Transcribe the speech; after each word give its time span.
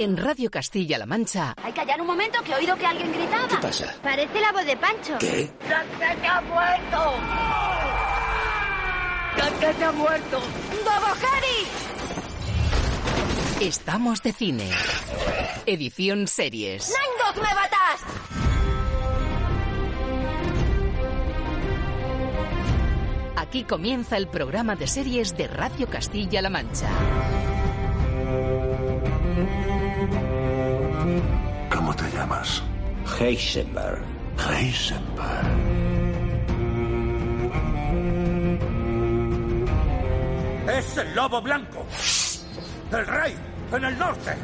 En 0.00 0.16
Radio 0.16 0.48
Castilla-La 0.48 1.06
Mancha. 1.06 1.54
Hay 1.60 1.72
que 1.72 1.80
callar 1.80 2.00
un 2.00 2.06
momento 2.06 2.40
que 2.44 2.52
he 2.52 2.54
oído 2.54 2.76
que 2.76 2.86
alguien 2.86 3.12
gritaba. 3.12 3.48
¿Qué 3.48 3.56
pasa? 3.56 3.94
Parece 4.00 4.40
la 4.40 4.52
voz 4.52 4.64
de 4.64 4.76
Pancho. 4.76 5.18
¿Qué? 5.18 5.50
¡Que 5.66 5.74
ha 6.26 6.40
muerto! 6.42 7.14
¡Que 9.58 9.84
ha 9.84 9.92
muerto! 9.92 10.40
¡Bobo 10.84 11.06
Harry! 11.14 11.66
Estamos 13.60 14.22
de 14.22 14.32
cine. 14.32 14.70
Edición 15.66 16.28
series. 16.28 16.88
¡Nine 16.88 17.42
me 17.42 17.54
batas! 17.54 18.00
Aquí 23.34 23.64
comienza 23.64 24.16
el 24.16 24.28
programa 24.28 24.76
de 24.76 24.86
series 24.86 25.36
de 25.36 25.48
Radio 25.48 25.88
Castilla-La 25.88 26.50
Mancha. 26.50 26.88
Llamas? 32.38 32.62
Heisenberg. 33.18 34.02
Heisenberg. 34.36 35.46
Es 40.68 40.96
el 40.96 41.14
lobo 41.14 41.40
blanco. 41.40 41.86
El 42.92 43.06
rey 43.06 43.34
en 43.72 43.84
el 43.84 43.98
norte. 43.98 44.34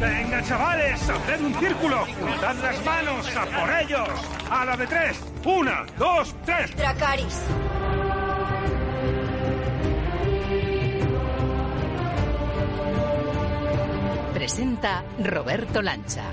Venga, 0.00 0.42
chavales, 0.42 1.08
haced 1.08 1.40
un 1.40 1.54
círculo. 1.54 2.06
Dad 2.40 2.56
las 2.56 2.84
manos 2.84 3.36
a 3.36 3.46
por 3.46 3.70
ellos. 3.80 4.08
A 4.50 4.64
la 4.64 4.76
de 4.76 4.86
tres. 4.86 5.20
Una, 5.44 5.86
dos, 5.96 6.34
tres. 6.44 6.76
Dracaris. 6.76 7.42
Presenta 14.52 15.02
Roberto 15.18 15.80
Lancha. 15.80 16.24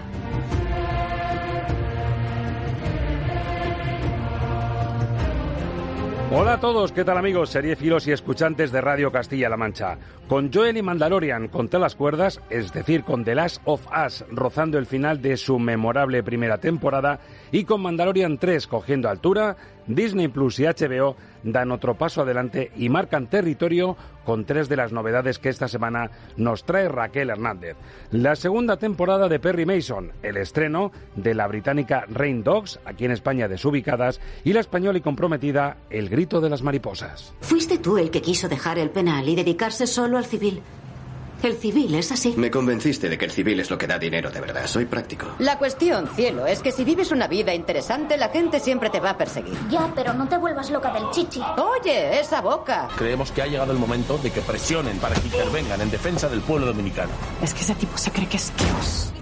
Hola 6.31 6.53
a 6.53 6.59
todos, 6.59 6.91
¿qué 6.91 7.05
tal 7.05 7.17
amigos, 7.17 7.49
seriefilos 7.49 8.07
y 8.07 8.11
escuchantes 8.11 8.73
de 8.73 8.81
Radio 8.81 9.11
Castilla-La 9.13 9.55
Mancha? 9.55 9.97
Con 10.27 10.51
Joel 10.53 10.75
y 10.75 10.81
Mandalorian 10.81 11.47
contra 11.47 11.79
las 11.79 11.95
cuerdas, 11.95 12.41
es 12.49 12.73
decir, 12.73 13.05
con 13.05 13.23
The 13.23 13.35
Last 13.35 13.61
of 13.63 13.87
Us 13.87 14.25
rozando 14.29 14.77
el 14.77 14.85
final 14.85 15.21
de 15.21 15.37
su 15.37 15.57
memorable 15.57 16.21
primera 16.21 16.57
temporada 16.57 17.21
y 17.53 17.63
con 17.63 17.81
Mandalorian 17.81 18.37
3 18.37 18.67
cogiendo 18.67 19.07
altura, 19.09 19.55
Disney 19.89 20.27
Plus 20.27 20.59
y 20.59 20.65
HBO 20.65 21.15
dan 21.43 21.71
otro 21.71 21.95
paso 21.95 22.21
adelante 22.21 22.71
y 22.77 22.89
marcan 22.89 23.27
territorio 23.27 23.97
con 24.23 24.45
tres 24.45 24.69
de 24.69 24.77
las 24.77 24.91
novedades 24.91 25.39
que 25.39 25.49
esta 25.49 25.67
semana 25.67 26.11
nos 26.37 26.63
trae 26.63 26.87
Raquel 26.87 27.31
Hernández. 27.31 27.75
La 28.11 28.35
segunda 28.35 28.77
temporada 28.77 29.27
de 29.27 29.39
Perry 29.39 29.65
Mason, 29.65 30.11
el 30.21 30.37
estreno 30.37 30.91
de 31.15 31.33
la 31.33 31.47
británica 31.47 32.05
Rain 32.07 32.43
Dogs, 32.43 32.79
aquí 32.85 33.05
en 33.05 33.11
España 33.11 33.47
desubicadas, 33.47 34.21
y 34.43 34.53
la 34.53 34.59
española 34.59 34.99
y 34.99 35.01
comprometida 35.01 35.77
El 35.89 36.09
grito 36.09 36.39
de 36.39 36.49
las 36.49 36.61
mariposas. 36.61 37.33
Fuiste 37.41 37.79
tú 37.79 37.97
el 37.97 38.11
que 38.11 38.21
quiso 38.21 38.47
dejar 38.47 38.77
el 38.77 38.91
penal 38.91 39.27
y 39.27 39.35
dedicarse 39.35 39.87
solo 39.87 40.17
al 40.17 40.25
civil. 40.25 40.61
El 41.41 41.55
civil 41.55 41.95
es 41.95 42.11
así. 42.11 42.33
Me 42.35 42.51
convenciste 42.51 43.07
de 43.07 43.17
que 43.17 43.25
el 43.25 43.31
civil 43.31 43.59
es 43.61 43.69
lo 43.69 43.77
que 43.77 43.87
da 43.87 43.97
dinero 43.97 44.29
de 44.29 44.41
verdad. 44.41 44.67
Soy 44.67 44.85
práctico. 44.85 45.27
La 45.39 45.57
cuestión, 45.57 46.07
cielo, 46.07 46.45
es 46.45 46.61
que 46.61 46.71
si 46.73 46.83
vives 46.83 47.11
una 47.11 47.27
vida 47.27 47.53
interesante, 47.53 48.17
la 48.17 48.27
gente 48.27 48.59
siempre 48.59 48.89
te 48.89 48.99
va 48.99 49.11
a 49.11 49.17
perseguir. 49.17 49.57
Ya, 49.69 49.89
pero 49.95 50.13
no 50.13 50.27
te 50.27 50.37
vuelvas 50.37 50.69
loca 50.69 50.91
del 50.91 51.09
chichi. 51.11 51.41
Oye, 51.57 52.19
esa 52.19 52.41
boca. 52.41 52.89
Creemos 52.97 53.31
que 53.31 53.41
ha 53.41 53.47
llegado 53.47 53.71
el 53.71 53.79
momento 53.79 54.17
de 54.17 54.31
que 54.31 54.41
presionen 54.41 54.97
para 54.97 55.15
que 55.15 55.27
intervengan 55.27 55.79
en 55.79 55.89
defensa 55.89 56.27
del 56.27 56.41
pueblo 56.41 56.67
dominicano. 56.67 57.11
Es 57.41 57.53
que 57.53 57.61
ese 57.61 57.75
tipo 57.75 57.97
se 57.97 58.11
cree 58.11 58.27
que 58.27 58.37
es 58.37 58.51
Dios. 58.57 59.13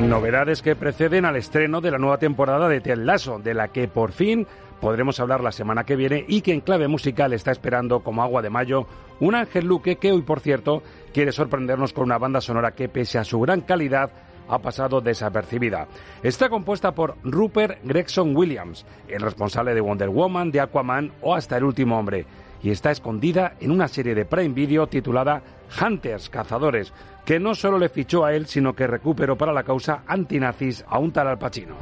Novedades 0.00 0.62
que 0.62 0.74
preceden 0.74 1.26
al 1.26 1.36
estreno 1.36 1.80
de 1.80 1.90
la 1.90 1.98
nueva 1.98 2.18
temporada 2.18 2.68
de 2.68 2.80
Ted 2.80 2.96
Lasso, 2.96 3.38
de 3.38 3.54
la 3.54 3.68
que 3.68 3.88
por 3.88 4.12
fin 4.12 4.46
podremos 4.82 5.20
hablar 5.20 5.44
la 5.44 5.52
semana 5.52 5.84
que 5.84 5.94
viene 5.94 6.24
y 6.26 6.40
que 6.40 6.52
en 6.52 6.60
clave 6.60 6.88
musical 6.88 7.32
está 7.32 7.52
esperando 7.52 8.00
como 8.00 8.20
agua 8.20 8.42
de 8.42 8.50
mayo 8.50 8.88
un 9.20 9.36
Ángel 9.36 9.64
Luque 9.64 9.96
que 9.96 10.10
hoy, 10.10 10.22
por 10.22 10.40
cierto, 10.40 10.82
quiere 11.14 11.30
sorprendernos 11.30 11.92
con 11.92 12.04
una 12.04 12.18
banda 12.18 12.40
sonora 12.40 12.72
que, 12.72 12.88
pese 12.88 13.16
a 13.16 13.24
su 13.24 13.38
gran 13.40 13.60
calidad, 13.60 14.10
ha 14.48 14.58
pasado 14.58 15.00
desapercibida. 15.00 15.86
Está 16.24 16.48
compuesta 16.48 16.90
por 16.90 17.14
Rupert 17.22 17.78
Gregson 17.84 18.36
Williams, 18.36 18.84
el 19.06 19.22
responsable 19.22 19.72
de 19.72 19.80
Wonder 19.80 20.08
Woman, 20.08 20.50
de 20.50 20.60
Aquaman 20.60 21.12
o 21.20 21.36
hasta 21.36 21.56
El 21.56 21.64
último 21.64 21.96
hombre, 21.96 22.26
y 22.60 22.70
está 22.70 22.90
escondida 22.90 23.54
en 23.60 23.70
una 23.70 23.86
serie 23.86 24.16
de 24.16 24.24
Prime 24.24 24.52
Video 24.52 24.88
titulada 24.88 25.42
Hunters, 25.80 26.28
Cazadores, 26.28 26.92
que 27.24 27.38
no 27.38 27.54
solo 27.54 27.78
le 27.78 27.88
fichó 27.88 28.24
a 28.24 28.34
él, 28.34 28.46
sino 28.46 28.74
que 28.74 28.88
recuperó 28.88 29.38
para 29.38 29.52
la 29.52 29.62
causa 29.62 30.02
antinazis 30.08 30.84
a 30.88 30.98
un 30.98 31.12
tal 31.12 31.28
Al 31.28 31.38
Pacino. 31.38 31.76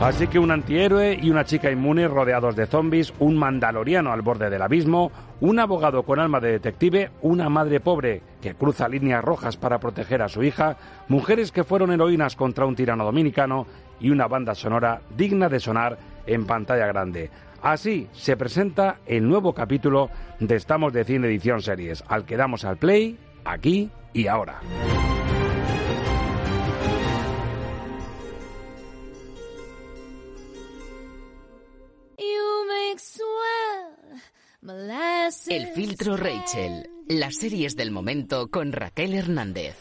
Así 0.00 0.26
que 0.26 0.38
un 0.38 0.50
antihéroe 0.50 1.18
y 1.22 1.30
una 1.30 1.44
chica 1.44 1.70
inmune 1.70 2.08
rodeados 2.08 2.56
de 2.56 2.66
zombies, 2.66 3.14
un 3.20 3.36
mandaloriano 3.36 4.12
al 4.12 4.22
borde 4.22 4.50
del 4.50 4.60
abismo, 4.60 5.10
un 5.40 5.58
abogado 5.58 6.02
con 6.02 6.18
alma 6.18 6.40
de 6.40 6.52
detective, 6.52 7.10
una 7.22 7.48
madre 7.48 7.80
pobre 7.80 8.20
que 8.42 8.54
cruza 8.54 8.88
líneas 8.88 9.24
rojas 9.24 9.56
para 9.56 9.78
proteger 9.78 10.20
a 10.20 10.28
su 10.28 10.42
hija, 10.42 10.76
mujeres 11.08 11.52
que 11.52 11.64
fueron 11.64 11.92
heroínas 11.92 12.36
contra 12.36 12.66
un 12.66 12.74
tirano 12.74 13.04
dominicano 13.04 13.66
y 14.00 14.10
una 14.10 14.26
banda 14.26 14.54
sonora 14.54 15.00
digna 15.16 15.48
de 15.48 15.60
sonar 15.60 15.96
en 16.26 16.44
pantalla 16.44 16.86
grande. 16.86 17.30
Así 17.62 18.08
se 18.12 18.36
presenta 18.36 18.96
el 19.06 19.26
nuevo 19.26 19.54
capítulo 19.54 20.10
de 20.38 20.56
Estamos 20.56 20.92
de 20.92 21.04
Cine 21.04 21.28
Edición 21.28 21.62
Series, 21.62 22.04
al 22.08 22.26
que 22.26 22.36
damos 22.36 22.64
al 22.64 22.76
play 22.76 23.16
aquí 23.44 23.90
y 24.12 24.26
ahora. 24.26 24.60
El 35.48 35.66
filtro 35.74 36.16
Rachel, 36.16 36.88
las 37.08 37.36
series 37.36 37.74
del 37.74 37.90
momento 37.90 38.48
con 38.48 38.72
Raquel 38.72 39.14
Hernández. 39.14 39.74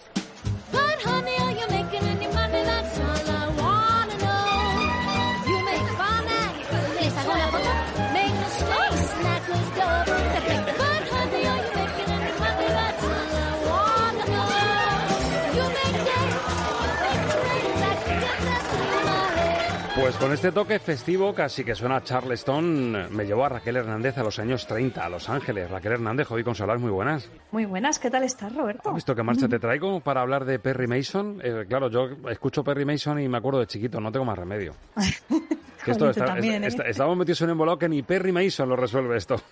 Pues 20.13 20.21
con 20.25 20.31
este 20.33 20.51
toque 20.51 20.77
festivo, 20.79 21.33
casi 21.33 21.63
que 21.63 21.73
suena 21.73 21.95
a 21.97 22.03
Charleston, 22.03 23.07
me 23.15 23.25
llevó 23.25 23.45
a 23.45 23.49
Raquel 23.49 23.77
Hernández 23.77 24.15
a 24.19 24.23
los 24.23 24.37
años 24.37 24.67
30, 24.67 25.03
a 25.03 25.09
Los 25.09 25.27
Ángeles. 25.27 25.69
Raquel 25.71 25.93
Hernández, 25.93 26.27
Javi 26.27 26.43
Consolar, 26.43 26.77
muy 26.77 26.91
buenas. 26.91 27.29
Muy 27.51 27.65
buenas, 27.65 27.97
¿qué 27.97 28.11
tal 28.11 28.23
estás, 28.23 28.53
Roberto? 28.55 28.89
¿Has 28.89 28.95
visto 28.95 29.15
qué 29.15 29.23
marcha 29.23 29.47
te 29.47 29.57
traigo 29.59 30.01
para 30.01 30.21
hablar 30.21 30.45
de 30.45 30.59
Perry 30.59 30.85
Mason? 30.87 31.41
Eh, 31.43 31.65
claro, 31.67 31.89
yo 31.89 32.09
escucho 32.29 32.63
Perry 32.63 32.85
Mason 32.85 33.19
y 33.21 33.27
me 33.27 33.37
acuerdo 33.39 33.59
de 33.61 33.67
chiquito, 33.67 33.99
no 33.99 34.11
tengo 34.11 34.25
más 34.25 34.37
remedio. 34.37 34.75
Que 35.83 35.91
esto 35.91 36.09
está- 36.09 36.23
también, 36.23 36.63
¿eh? 36.63 36.67
está- 36.67 36.83
estamos 36.83 37.17
metidos 37.17 37.41
en 37.41 37.45
un 37.47 37.51
embolado 37.51 37.77
que 37.77 37.89
ni 37.89 38.03
Perry 38.03 38.31
Mason 38.31 38.69
lo 38.69 38.77
resuelve 38.77 39.17
esto. 39.17 39.35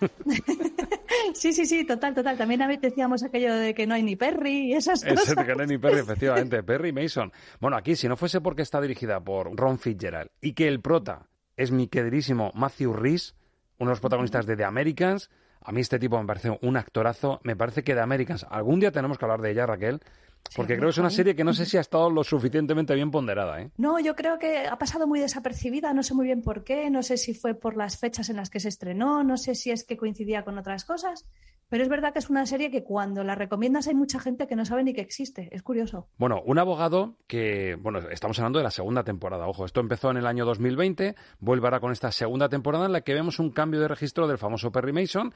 Sí, 1.34 1.52
sí, 1.52 1.66
sí, 1.66 1.84
total, 1.84 2.14
total. 2.14 2.36
También 2.36 2.62
a 2.62 2.66
veces 2.66 2.82
decíamos 2.82 3.22
aquello 3.22 3.54
de 3.54 3.74
que 3.74 3.86
no 3.86 3.94
hay 3.94 4.02
ni 4.02 4.16
Perry 4.16 4.66
y 4.70 4.74
esas 4.74 5.02
Es 5.04 5.14
cosas. 5.14 5.44
que 5.44 5.54
no 5.54 5.62
es 5.62 5.68
ni 5.68 5.78
Perry, 5.78 5.98
efectivamente. 6.00 6.62
Perry 6.62 6.92
Mason. 6.92 7.32
Bueno, 7.60 7.76
aquí, 7.76 7.96
si 7.96 8.08
no 8.08 8.16
fuese 8.16 8.40
porque 8.40 8.62
está 8.62 8.80
dirigida 8.80 9.20
por 9.20 9.54
Ron 9.56 9.78
Fitzgerald 9.78 10.30
y 10.40 10.52
que 10.52 10.68
el 10.68 10.80
prota 10.80 11.28
es 11.56 11.70
mi 11.70 11.88
queridísimo 11.88 12.50
Matthew 12.54 12.92
Rhys, 12.94 13.34
uno 13.78 13.90
de 13.90 13.92
los 13.92 14.00
protagonistas 14.00 14.46
de 14.46 14.56
The 14.56 14.64
Americans, 14.64 15.30
a 15.60 15.70
mí 15.72 15.80
este 15.80 15.98
tipo 15.98 16.18
me 16.20 16.26
parece 16.26 16.58
un 16.62 16.76
actorazo. 16.76 17.40
Me 17.44 17.54
parece 17.56 17.84
que 17.84 17.94
The 17.94 18.00
Americans, 18.00 18.44
algún 18.50 18.80
día 18.80 18.90
tenemos 18.90 19.18
que 19.18 19.24
hablar 19.24 19.40
de 19.40 19.50
ella, 19.52 19.66
Raquel, 19.66 20.00
porque 20.54 20.76
creo 20.76 20.88
que 20.88 20.92
es 20.92 20.98
una 20.98 21.10
serie 21.10 21.34
que 21.34 21.44
no 21.44 21.52
sé 21.54 21.66
si 21.66 21.76
ha 21.76 21.80
estado 21.80 22.10
lo 22.10 22.24
suficientemente 22.24 22.94
bien 22.94 23.10
ponderada, 23.10 23.60
¿eh? 23.60 23.70
No, 23.76 23.98
yo 23.98 24.14
creo 24.14 24.38
que 24.38 24.66
ha 24.66 24.78
pasado 24.78 25.06
muy 25.06 25.20
desapercibida, 25.20 25.92
no 25.94 26.02
sé 26.02 26.14
muy 26.14 26.26
bien 26.26 26.42
por 26.42 26.64
qué, 26.64 26.90
no 26.90 27.02
sé 27.02 27.16
si 27.16 27.34
fue 27.34 27.54
por 27.54 27.76
las 27.76 27.98
fechas 27.98 28.28
en 28.28 28.36
las 28.36 28.50
que 28.50 28.60
se 28.60 28.68
estrenó, 28.68 29.24
no 29.24 29.36
sé 29.36 29.54
si 29.54 29.70
es 29.70 29.84
que 29.84 29.96
coincidía 29.96 30.44
con 30.44 30.58
otras 30.58 30.84
cosas, 30.84 31.26
pero 31.72 31.84
es 31.84 31.88
verdad 31.88 32.12
que 32.12 32.18
es 32.18 32.28
una 32.28 32.44
serie 32.44 32.70
que 32.70 32.84
cuando 32.84 33.24
la 33.24 33.34
recomiendas 33.34 33.88
hay 33.88 33.94
mucha 33.94 34.20
gente 34.20 34.46
que 34.46 34.56
no 34.56 34.66
sabe 34.66 34.84
ni 34.84 34.92
que 34.92 35.00
existe, 35.00 35.48
es 35.52 35.62
curioso. 35.62 36.06
Bueno, 36.18 36.42
un 36.44 36.58
abogado 36.58 37.16
que, 37.26 37.78
bueno, 37.80 38.00
estamos 38.10 38.38
hablando 38.38 38.58
de 38.58 38.64
la 38.64 38.70
segunda 38.70 39.04
temporada, 39.04 39.46
ojo, 39.46 39.64
esto 39.64 39.80
empezó 39.80 40.10
en 40.10 40.18
el 40.18 40.26
año 40.26 40.44
2020, 40.44 41.14
vuelve 41.40 41.66
ahora 41.66 41.80
con 41.80 41.90
esta 41.90 42.12
segunda 42.12 42.50
temporada 42.50 42.84
en 42.84 42.92
la 42.92 43.00
que 43.00 43.14
vemos 43.14 43.38
un 43.38 43.52
cambio 43.52 43.80
de 43.80 43.88
registro 43.88 44.28
del 44.28 44.36
famoso 44.36 44.70
Perry 44.70 44.92
Mason, 44.92 45.32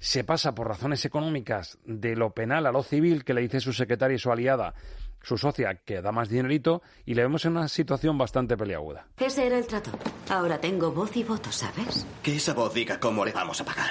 se 0.00 0.24
pasa 0.24 0.54
por 0.54 0.66
razones 0.66 1.04
económicas 1.04 1.78
de 1.84 2.16
lo 2.16 2.32
penal 2.32 2.66
a 2.66 2.72
lo 2.72 2.82
civil, 2.82 3.22
que 3.22 3.34
le 3.34 3.42
dice 3.42 3.60
su 3.60 3.74
secretaria 3.74 4.16
y 4.16 4.18
su 4.18 4.32
aliada, 4.32 4.74
su 5.22 5.36
socia, 5.36 5.74
que 5.84 6.00
da 6.00 6.10
más 6.10 6.30
dinerito, 6.30 6.82
y 7.04 7.14
le 7.14 7.22
vemos 7.22 7.44
en 7.44 7.52
una 7.52 7.68
situación 7.68 8.16
bastante 8.16 8.56
peliaguda. 8.56 9.06
Ese 9.18 9.46
era 9.46 9.58
el 9.58 9.66
trato. 9.66 9.90
Ahora 10.30 10.58
tengo 10.58 10.90
voz 10.90 11.14
y 11.16 11.22
voto, 11.22 11.52
¿sabes? 11.52 12.06
Que 12.22 12.36
esa 12.36 12.54
voz 12.54 12.72
diga 12.72 12.98
cómo 12.98 13.26
le 13.26 13.32
vamos 13.32 13.60
a 13.60 13.64
pagar. 13.66 13.90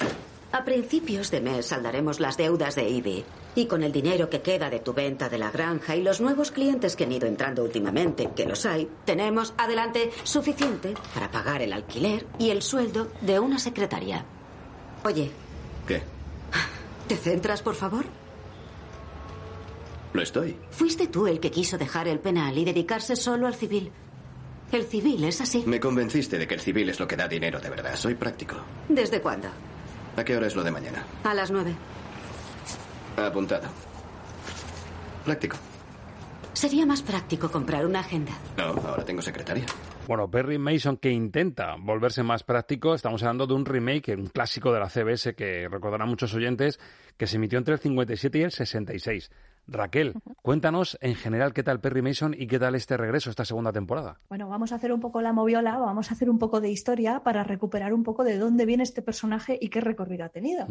A 0.52 0.66
principios 0.66 1.30
de 1.30 1.42
mes 1.42 1.68
saldaremos 1.68 2.20
las 2.20 2.38
deudas 2.38 2.76
de 2.76 2.90
Ivy. 2.90 3.24
Y 3.54 3.68
con 3.68 3.84
el 3.84 3.92
dinero 3.92 4.32
que 4.32 4.42
queda 4.42 4.72
de 4.72 4.80
tu 4.80 4.94
venta 4.94 5.30
de 5.30 5.38
la 5.38 5.52
granja 5.52 5.96
y 5.96 6.02
los 6.02 6.22
nuevos 6.22 6.50
clientes 6.50 6.96
que 6.96 7.04
han 7.04 7.12
ido 7.12 7.28
entrando 7.28 7.64
últimamente, 7.64 8.32
que 8.36 8.48
los 8.48 8.66
hay, 8.66 8.90
tenemos, 9.06 9.54
adelante, 9.60 10.10
suficiente 10.24 10.96
para 11.14 11.30
pagar 11.30 11.62
el 11.62 11.72
alquiler 11.72 12.26
y 12.40 12.50
el 12.50 12.64
sueldo 12.64 13.12
de 13.22 13.40
una 13.40 13.60
secretaria. 13.60 14.26
Oye. 15.04 15.49
¿Qué? 15.90 16.04
¿Te 17.08 17.18
centras, 17.18 17.64
por 17.64 17.74
favor? 17.74 18.06
Lo 20.14 20.22
estoy. 20.22 20.56
Fuiste 20.70 21.08
tú 21.08 21.26
el 21.26 21.40
que 21.40 21.50
quiso 21.50 21.80
dejar 21.80 22.08
el 22.08 22.20
penal 22.20 22.56
y 22.60 22.64
dedicarse 22.64 23.16
solo 23.16 23.48
al 23.48 23.56
civil. 23.56 23.92
El 24.72 24.84
civil 24.86 25.24
es 25.24 25.42
así. 25.42 25.64
Me 25.66 25.80
convenciste 25.80 26.38
de 26.38 26.48
que 26.48 26.54
el 26.54 26.60
civil 26.60 26.90
es 26.90 27.00
lo 27.00 27.08
que 27.08 27.16
da 27.16 27.28
dinero 27.28 27.60
de 27.60 27.72
verdad. 27.72 27.96
Soy 27.96 28.14
práctico. 28.14 28.56
¿Desde 28.88 29.20
cuándo? 29.20 29.48
¿A 30.16 30.24
qué 30.24 30.38
hora 30.38 30.46
es 30.46 30.56
lo 30.56 30.64
de 30.64 30.70
mañana? 30.70 31.04
A 31.24 31.34
las 31.34 31.50
nueve. 31.50 31.74
Apuntado. 33.18 33.68
Práctico. 35.26 35.58
Sería 36.54 36.86
más 36.86 37.02
práctico 37.02 37.50
comprar 37.50 37.88
una 37.88 38.02
agenda. 38.02 38.34
No, 38.58 38.66
ahora 38.88 39.04
tengo 39.04 39.24
secretaria. 39.24 39.66
Bueno, 40.10 40.28
Perry 40.32 40.58
Mason 40.58 40.98
que 40.98 41.12
intenta 41.12 41.76
volverse 41.80 42.24
más 42.24 42.42
práctico, 42.42 42.96
estamos 42.96 43.22
hablando 43.22 43.46
de 43.46 43.54
un 43.54 43.64
remake, 43.64 44.16
un 44.16 44.26
clásico 44.26 44.74
de 44.74 44.80
la 44.80 44.90
CBS 44.90 45.36
que 45.36 45.68
recordarán 45.70 46.10
muchos 46.10 46.34
oyentes, 46.34 46.80
que 47.16 47.28
se 47.28 47.36
emitió 47.36 47.60
entre 47.60 47.76
el 47.76 47.80
57 47.80 48.40
y 48.40 48.42
el 48.42 48.52
66. 48.52 49.30
Raquel, 49.72 50.16
cuéntanos 50.42 50.98
en 51.02 51.14
general 51.14 51.54
qué 51.54 51.62
tal 51.62 51.80
Perry 51.80 52.02
Mason 52.02 52.36
y 52.36 52.48
qué 52.48 52.58
tal 52.58 52.76
este 52.76 52.98
regreso, 52.98 53.30
esta 53.30 53.46
segunda 53.46 53.72
temporada. 53.72 54.20
Bueno, 54.30 54.50
vamos 54.50 54.72
a 54.72 54.76
hacer 54.76 54.92
un 54.92 55.00
poco 55.00 55.22
la 55.22 55.32
moviola, 55.32 55.78
vamos 55.78 56.10
a 56.10 56.16
hacer 56.16 56.30
un 56.30 56.40
poco 56.40 56.60
de 56.60 56.72
historia 56.72 57.22
para 57.24 57.44
recuperar 57.44 57.94
un 57.94 58.04
poco 58.04 58.24
de 58.24 58.38
dónde 58.38 58.66
viene 58.66 58.82
este 58.82 59.04
personaje 59.04 59.60
y 59.62 59.70
qué 59.70 59.80
recorrido 59.80 60.26
ha 60.26 60.30
tenido. 60.30 60.66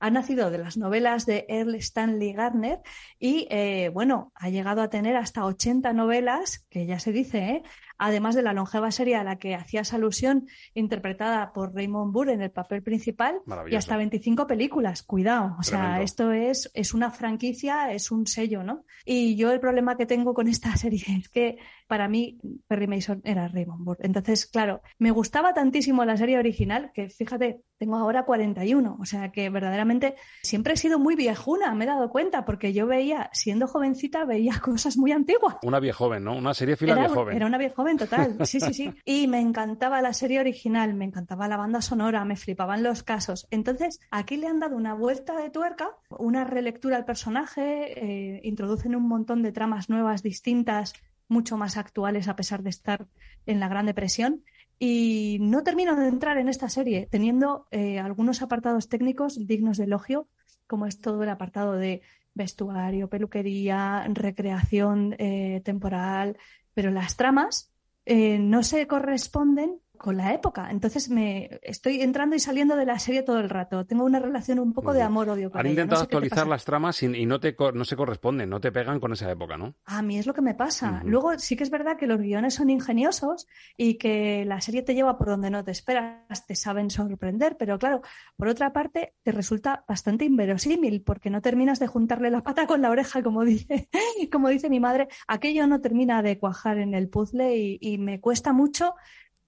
Ha 0.00 0.10
nacido 0.10 0.50
de 0.50 0.58
las 0.58 0.78
novelas 0.78 1.26
de 1.26 1.44
Earl 1.48 1.74
Stanley 1.74 2.32
Gardner 2.32 2.80
y, 3.18 3.46
eh, 3.50 3.90
bueno, 3.92 4.32
ha 4.34 4.48
llegado 4.48 4.80
a 4.80 4.88
tener 4.88 5.16
hasta 5.16 5.44
80 5.44 5.92
novelas, 5.92 6.64
que 6.70 6.86
ya 6.86 6.98
se 6.98 7.12
dice, 7.12 7.38
¿eh? 7.38 7.62
Además 7.98 8.34
de 8.34 8.42
la 8.42 8.52
longeva 8.52 8.90
serie 8.90 9.16
a 9.16 9.24
la 9.24 9.36
que 9.38 9.54
hacías 9.54 9.92
alusión, 9.92 10.48
interpretada 10.74 11.52
por 11.52 11.74
Raymond 11.74 12.12
Burr 12.12 12.30
en 12.30 12.42
el 12.42 12.50
papel 12.50 12.82
principal, 12.82 13.40
y 13.70 13.74
hasta 13.74 13.96
25 13.96 14.46
películas. 14.46 15.02
Cuidado, 15.02 15.56
o 15.58 15.62
sea, 15.62 16.00
esto 16.00 16.32
es, 16.32 16.70
es 16.74 16.94
una 16.94 17.10
franquicia, 17.10 17.92
es 17.92 18.10
un 18.10 18.26
sello, 18.26 18.62
¿no? 18.62 18.84
Y 19.04 19.36
yo 19.36 19.50
el 19.50 19.60
problema 19.60 19.96
que 19.96 20.06
tengo 20.06 20.32
con 20.34 20.48
esta 20.48 20.76
serie 20.76 21.04
es 21.18 21.28
que 21.28 21.58
para 21.88 22.06
mí 22.06 22.38
Perry 22.68 22.86
Mason 22.86 23.20
era 23.24 23.48
Raymond 23.48 23.84
Burr. 23.84 23.98
Entonces, 24.00 24.46
claro, 24.46 24.82
me 24.98 25.10
gustaba 25.10 25.54
tantísimo 25.54 26.04
la 26.04 26.16
serie 26.16 26.38
original 26.38 26.92
que, 26.94 27.08
fíjate, 27.08 27.62
tengo 27.78 27.96
ahora 27.96 28.24
41, 28.24 28.96
o 29.00 29.04
sea 29.04 29.30
que 29.30 29.50
verdaderamente 29.50 30.16
siempre 30.42 30.74
he 30.74 30.76
sido 30.76 30.98
muy 30.98 31.14
viejuna, 31.14 31.74
me 31.74 31.84
he 31.84 31.86
dado 31.88 32.10
cuenta, 32.10 32.44
porque 32.44 32.72
yo 32.72 32.86
veía, 32.86 33.30
siendo 33.32 33.66
jovencita, 33.66 34.24
veía 34.24 34.60
cosas 34.62 34.96
muy 34.96 35.12
antiguas. 35.12 35.56
Una 35.62 35.80
vieja 35.80 35.98
joven, 35.98 36.24
¿no? 36.24 36.36
Una 36.36 36.54
serie 36.54 36.76
fila 36.76 36.92
era, 36.92 37.08
joven. 37.08 37.36
Era 37.36 37.46
una 37.46 37.58
vieja 37.58 37.74
joven 37.74 37.96
total, 37.96 38.36
sí, 38.44 38.60
sí, 38.60 38.74
sí. 38.74 38.92
Y 39.04 39.26
me 39.26 39.40
encantaba 39.40 40.02
la 40.02 40.12
serie 40.12 40.40
original, 40.40 40.94
me 40.94 41.06
encantaba 41.06 41.48
la 41.48 41.56
banda 41.56 41.80
sonora, 41.80 42.24
me 42.24 42.36
flipaban 42.36 42.82
los 42.82 43.02
casos. 43.02 43.46
Entonces, 43.50 44.00
aquí 44.10 44.36
le 44.36 44.46
han 44.46 44.60
dado 44.60 44.76
una 44.76 44.94
vuelta 44.94 45.36
de 45.40 45.50
tuerca, 45.50 45.90
una 46.10 46.44
relectura 46.44 46.96
al 46.96 47.04
personaje, 47.04 48.34
eh, 48.36 48.40
introducen 48.44 48.94
un 48.94 49.08
montón 49.08 49.42
de 49.42 49.52
tramas 49.52 49.88
nuevas, 49.88 50.22
distintas, 50.22 50.92
mucho 51.28 51.56
más 51.56 51.76
actuales 51.76 52.28
a 52.28 52.36
pesar 52.36 52.62
de 52.62 52.70
estar 52.70 53.06
en 53.46 53.60
la 53.60 53.68
Gran 53.68 53.86
Depresión. 53.86 54.44
Y 54.78 55.38
no 55.40 55.62
termino 55.62 55.96
de 55.96 56.08
entrar 56.08 56.38
en 56.38 56.48
esta 56.48 56.68
serie 56.68 57.08
teniendo 57.10 57.66
eh, 57.70 57.98
algunos 57.98 58.42
apartados 58.42 58.88
técnicos 58.88 59.46
dignos 59.46 59.76
de 59.76 59.84
elogio, 59.84 60.28
como 60.66 60.86
es 60.86 61.00
todo 61.00 61.22
el 61.22 61.28
apartado 61.28 61.72
de 61.72 62.02
vestuario, 62.34 63.08
peluquería, 63.08 64.06
recreación 64.08 65.16
eh, 65.18 65.60
temporal, 65.64 66.36
pero 66.74 66.90
las 66.90 67.16
tramas 67.16 67.72
eh, 68.06 68.38
no 68.38 68.62
se 68.62 68.86
corresponden 68.86 69.80
con 69.98 70.16
la 70.16 70.32
época. 70.32 70.68
Entonces 70.70 71.10
me 71.10 71.60
estoy 71.62 72.00
entrando 72.00 72.36
y 72.36 72.38
saliendo 72.38 72.76
de 72.76 72.86
la 72.86 72.98
serie 72.98 73.22
todo 73.22 73.40
el 73.40 73.50
rato. 73.50 73.84
Tengo 73.84 74.04
una 74.04 74.18
relación 74.18 74.58
un 74.58 74.72
poco 74.72 74.92
de 74.92 75.02
amor-odio 75.02 75.50
con 75.50 75.60
Han 75.60 75.66
intentado 75.66 76.02
actualizar 76.02 76.46
las 76.46 76.64
tramas 76.64 77.02
y, 77.02 77.26
no, 77.26 77.40
te, 77.40 77.54
no 77.74 77.84
se 77.84 77.96
corresponden, 77.96 78.48
no 78.48 78.60
te 78.60 78.72
pegan 78.72 79.00
con 79.00 79.12
esa 79.12 79.30
época, 79.30 79.56
¿no? 79.56 79.74
A 79.84 80.00
mí 80.02 80.18
es 80.18 80.26
lo 80.26 80.34
que 80.34 80.40
me 80.40 80.54
pasa. 80.54 81.02
Luego 81.04 81.38
sí 81.38 81.56
que 81.56 81.64
es 81.64 81.70
verdad 81.70 81.96
que 81.98 82.06
los 82.06 82.20
guiones 82.20 82.54
son 82.54 82.70
ingeniosos 82.70 83.46
y 83.76 83.94
que 83.94 84.44
la 84.46 84.60
serie 84.60 84.82
te 84.82 84.94
lleva 84.94 85.18
por 85.18 85.28
donde 85.28 85.50
no 85.50 85.64
te 85.64 85.72
esperas, 85.72 86.46
te 86.46 86.54
saben 86.54 86.90
sorprender, 86.90 87.56
pero 87.58 87.78
claro, 87.78 88.02
por 88.36 88.48
otra 88.48 88.72
parte 88.72 89.14
te 89.22 89.32
resulta 89.32 89.84
bastante 89.88 90.24
inverosímil 90.24 91.02
porque 91.02 91.30
no 91.30 91.42
terminas 91.42 91.78
de 91.80 91.88
juntarle 91.88 92.30
la 92.30 92.42
pata 92.42 92.66
con 92.66 92.80
la 92.80 92.90
oreja, 92.90 93.22
como 93.22 93.44
dice, 93.44 93.88
como 94.30 94.48
dice 94.48 94.70
mi 94.70 94.80
madre. 94.80 95.08
Aquello 95.26 95.66
no 95.66 95.80
termina 95.80 96.22
de 96.22 96.38
cuajar 96.38 96.78
en 96.78 96.94
el 96.94 97.08
puzzle 97.08 97.78
y 97.80 97.98
me 97.98 98.20
cuesta 98.20 98.52
mucho 98.52 98.94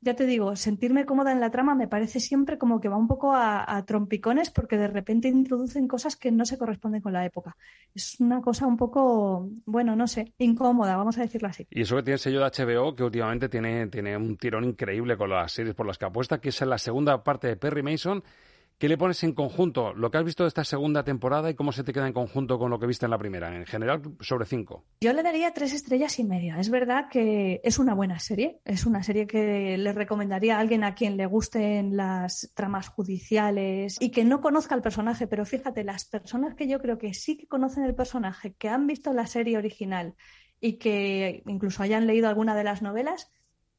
ya 0.03 0.15
te 0.15 0.25
digo, 0.25 0.57
sentirme 0.57 1.05
cómoda 1.05 1.31
en 1.31 1.41
la 1.41 1.51
trama 1.51 1.75
me 1.75 1.87
parece 1.87 2.21
siempre 2.21 2.57
como 2.57 2.81
que 2.81 2.89
va 2.89 2.97
un 2.97 3.07
poco 3.07 3.35
a, 3.35 3.85
trompicones 3.87 4.51
porque 4.51 4.79
de 4.79 4.89
repente 4.89 5.29
introducen 5.29 5.89
cosas 5.89 6.17
que 6.17 6.31
no 6.31 6.45
se 6.45 6.57
corresponden 6.57 7.03
con 7.03 7.13
la 7.13 7.25
época. 7.25 7.57
Es 7.95 8.19
una 8.21 8.41
cosa 8.41 8.67
un 8.67 8.77
poco, 8.77 9.51
bueno, 9.67 9.97
no 9.97 10.07
sé, 10.07 10.33
incómoda, 10.39 10.97
vamos 10.97 11.19
a 11.19 11.23
decirlo 11.23 11.49
así. 11.49 11.67
Y 11.71 11.83
eso 11.83 11.97
que 11.97 12.03
tiene 12.03 12.15
el 12.15 12.21
sello 12.21 12.41
de 12.41 12.51
HBO, 12.51 12.95
que 12.95 13.05
últimamente 13.05 13.49
tiene, 13.49 13.89
tiene 13.89 14.17
un 14.17 14.37
tirón 14.37 14.65
increíble 14.65 15.17
con 15.17 15.31
las 15.31 15.53
series 15.53 15.75
por 15.75 15.87
las 15.87 15.99
que 15.99 16.07
apuesta, 16.07 16.41
que 16.41 16.49
es 16.49 16.61
la 16.63 16.79
segunda 16.79 17.23
parte 17.23 17.49
de 17.49 17.57
Perry 17.57 17.83
Mason 17.83 18.23
¿Qué 18.81 18.89
le 18.89 18.97
pones 18.97 19.23
en 19.25 19.35
conjunto? 19.35 19.93
Lo 19.93 20.11
que 20.11 20.17
has 20.17 20.25
visto 20.25 20.45
de 20.45 20.49
esta 20.49 20.65
segunda 20.65 21.05
temporada 21.05 21.51
y 21.51 21.55
cómo 21.55 21.71
se 21.71 21.85
te 21.85 21.93
queda 21.93 22.07
en 22.07 22.15
conjunto 22.15 22.59
con 22.59 22.71
lo 22.71 22.81
que 22.81 22.87
viste 22.87 23.05
en 23.05 23.11
la 23.11 23.19
primera. 23.19 23.55
En 23.55 23.67
general, 23.67 24.01
sobre 24.21 24.47
cinco. 24.47 24.87
Yo 25.03 25.13
le 25.13 25.23
daría 25.23 25.53
tres 25.53 25.75
estrellas 25.75 26.19
y 26.19 26.25
media. 26.25 26.59
Es 26.59 26.71
verdad 26.71 27.11
que 27.11 27.61
es 27.63 27.79
una 27.79 27.93
buena 27.93 28.19
serie. 28.19 28.63
Es 28.65 28.87
una 28.87 29.03
serie 29.03 29.27
que 29.27 29.77
le 29.77 29.93
recomendaría 29.93 30.57
a 30.57 30.61
alguien 30.61 30.83
a 30.83 30.95
quien 30.95 31.19
le 31.19 31.27
gusten 31.27 31.95
las 31.95 32.53
tramas 32.55 32.89
judiciales 32.89 33.99
y 34.01 34.13
que 34.13 34.25
no 34.25 34.41
conozca 34.41 34.77
el 34.77 34.81
personaje. 34.81 35.27
Pero 35.27 35.45
fíjate, 35.45 35.85
las 35.85 36.07
personas 36.07 36.55
que 36.55 36.67
yo 36.67 36.81
creo 36.81 36.97
que 36.97 37.13
sí 37.13 37.37
que 37.37 37.47
conocen 37.47 37.85
el 37.85 37.95
personaje, 37.95 38.55
que 38.55 38.71
han 38.71 38.87
visto 38.87 39.13
la 39.13 39.27
serie 39.27 39.59
original 39.59 40.15
y 40.59 40.79
que 40.79 41.43
incluso 41.47 41.83
hayan 41.83 42.07
leído 42.07 42.31
alguna 42.31 42.57
de 42.57 42.65
las 42.65 42.81
novelas, 42.81 43.31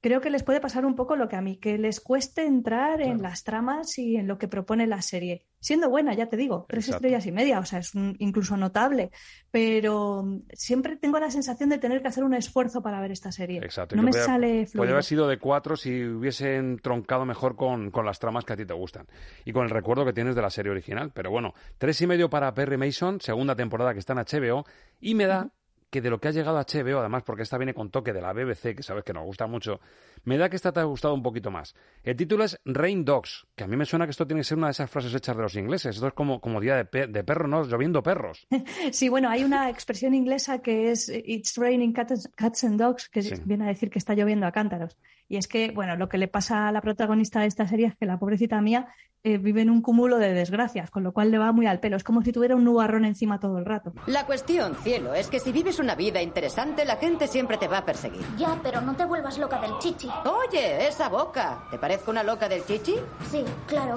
creo 0.01 0.19
que 0.19 0.31
les 0.31 0.43
puede 0.43 0.59
pasar 0.59 0.85
un 0.85 0.95
poco 0.95 1.15
lo 1.15 1.29
que 1.29 1.35
a 1.35 1.41
mí, 1.41 1.57
que 1.57 1.77
les 1.77 2.01
cueste 2.01 2.45
entrar 2.45 3.01
en 3.01 3.21
las 3.21 3.43
tramas 3.43 3.97
y 3.99 4.17
en 4.17 4.27
lo 4.27 4.37
que 4.37 4.47
propone 4.47 4.87
la 4.87 5.01
serie. 5.01 5.45
Siendo 5.59 5.89
buena, 5.89 6.15
ya 6.15 6.27
te 6.27 6.37
digo, 6.37 6.65
tres 6.67 6.89
estrellas 6.89 7.27
y 7.27 7.31
media, 7.31 7.59
o 7.59 7.65
sea, 7.65 7.79
es 7.79 7.91
incluso 8.17 8.57
notable, 8.57 9.11
pero 9.51 10.23
siempre 10.53 10.95
tengo 10.95 11.19
la 11.19 11.29
sensación 11.29 11.69
de 11.69 11.77
tener 11.77 12.01
que 12.01 12.07
hacer 12.07 12.23
un 12.23 12.33
esfuerzo 12.33 12.81
para 12.81 12.99
ver 12.99 13.11
esta 13.11 13.31
serie. 13.31 13.59
Exacto. 13.59 13.95
No 13.95 14.01
me 14.01 14.11
sale 14.11 14.65
fluido. 14.65 14.81
Puede 14.81 14.91
haber 14.91 15.03
sido 15.03 15.27
de 15.27 15.37
cuatro 15.37 15.77
si 15.77 16.03
hubiesen 16.03 16.79
troncado 16.79 17.25
mejor 17.25 17.55
con, 17.55 17.91
con, 17.91 18.03
las 18.03 18.17
tramas 18.17 18.43
que 18.43 18.53
a 18.53 18.57
ti 18.57 18.65
te 18.65 18.73
gustan 18.73 19.05
y 19.45 19.53
con 19.53 19.65
el 19.65 19.69
recuerdo 19.69 20.03
que 20.03 20.13
tienes 20.13 20.35
de 20.35 20.41
la 20.41 20.49
serie 20.49 20.71
original. 20.71 21.11
Pero 21.13 21.29
bueno, 21.29 21.53
tres 21.77 22.01
y 22.01 22.07
medio 22.07 22.31
para 22.31 22.51
Perry 22.55 22.77
Mason, 22.77 23.21
segunda 23.21 23.55
temporada 23.55 23.93
que 23.93 23.99
está 23.99 24.13
en 24.13 24.19
HBO, 24.19 24.65
y 24.99 25.13
me 25.13 25.27
da 25.27 25.51
que 25.91 26.01
de 26.01 26.09
lo 26.09 26.19
que 26.19 26.29
ha 26.29 26.31
llegado 26.31 26.57
a 26.57 26.65
HBO, 26.65 26.99
además 26.99 27.23
porque 27.23 27.43
esta 27.43 27.57
viene 27.57 27.73
con 27.73 27.91
toque 27.91 28.13
de 28.13 28.21
la 28.21 28.31
BBC, 28.31 28.75
que 28.75 28.81
sabes 28.81 29.03
que 29.03 29.13
nos 29.13 29.25
gusta 29.25 29.45
mucho, 29.45 29.81
me 30.23 30.37
da 30.37 30.49
que 30.49 30.55
esta 30.55 30.71
te 30.71 30.79
ha 30.79 30.83
gustado 30.83 31.13
un 31.13 31.21
poquito 31.21 31.51
más. 31.51 31.75
El 32.03 32.15
título 32.15 32.45
es 32.45 32.59
Rain 32.65 33.03
Dogs, 33.03 33.45
que 33.55 33.65
a 33.65 33.67
mí 33.67 33.75
me 33.75 33.85
suena 33.85 34.05
que 34.05 34.11
esto 34.11 34.25
tiene 34.25 34.39
que 34.39 34.45
ser 34.45 34.57
una 34.57 34.67
de 34.67 34.71
esas 34.71 34.89
frases 34.89 35.13
hechas 35.13 35.35
de 35.35 35.43
los 35.43 35.55
ingleses. 35.55 35.95
Esto 35.95 36.07
es 36.07 36.13
como, 36.13 36.39
como 36.39 36.61
día 36.61 36.83
de, 36.83 37.07
de 37.07 37.23
perro, 37.23 37.47
¿no? 37.47 37.63
Lloviendo 37.63 38.01
perros. 38.01 38.47
Sí, 38.91 39.09
bueno, 39.09 39.29
hay 39.29 39.43
una 39.43 39.69
expresión 39.69 40.13
inglesa 40.13 40.59
que 40.59 40.91
es 40.91 41.09
It's 41.09 41.57
raining 41.57 41.93
cats 41.93 42.63
and 42.63 42.79
dogs, 42.79 43.09
que 43.09 43.21
viene 43.45 43.65
a 43.65 43.67
decir 43.67 43.89
que 43.89 43.99
está 43.99 44.13
lloviendo 44.13 44.47
a 44.47 44.51
cántaros. 44.51 44.97
Y 45.27 45.37
es 45.37 45.47
que, 45.47 45.71
bueno, 45.71 45.95
lo 45.95 46.09
que 46.09 46.17
le 46.17 46.27
pasa 46.27 46.67
a 46.67 46.71
la 46.71 46.81
protagonista 46.81 47.41
de 47.41 47.47
esta 47.47 47.67
serie 47.67 47.87
es 47.87 47.95
que 47.95 48.05
la 48.05 48.17
pobrecita 48.17 48.61
mía 48.61 48.87
eh, 49.23 49.37
vive 49.37 49.61
en 49.61 49.69
un 49.69 49.81
cúmulo 49.81 50.17
de 50.17 50.33
desgracias, 50.33 50.89
con 50.89 51.03
lo 51.03 51.13
cual 51.13 51.29
le 51.29 51.37
va 51.37 51.51
muy 51.51 51.67
al 51.67 51.79
pelo. 51.79 51.95
Es 51.95 52.03
como 52.03 52.23
si 52.23 52.31
tuviera 52.31 52.55
un 52.55 52.63
nubarrón 52.63 53.05
encima 53.05 53.39
todo 53.39 53.59
el 53.59 53.65
rato. 53.65 53.93
La 54.07 54.25
cuestión, 54.25 54.75
cielo, 54.83 55.13
es 55.13 55.27
que 55.27 55.39
si 55.39 55.51
vives 55.51 55.77
una 55.81 55.95
vida 55.95 56.21
interesante, 56.21 56.85
la 56.85 56.95
gente 56.95 57.27
siempre 57.27 57.57
te 57.57 57.67
va 57.67 57.79
a 57.79 57.85
perseguir. 57.85 58.23
Ya, 58.37 58.57
pero 58.63 58.81
no 58.81 58.95
te 58.95 59.03
vuelvas 59.05 59.37
loca 59.37 59.59
del 59.59 59.77
chichi. 59.79 60.09
Oye, 60.25 60.87
esa 60.87 61.09
boca. 61.09 61.63
¿Te 61.69 61.77
parezco 61.77 62.11
una 62.11 62.23
loca 62.23 62.47
del 62.47 62.65
chichi? 62.65 62.95
Sí, 63.29 63.43
claro. 63.67 63.95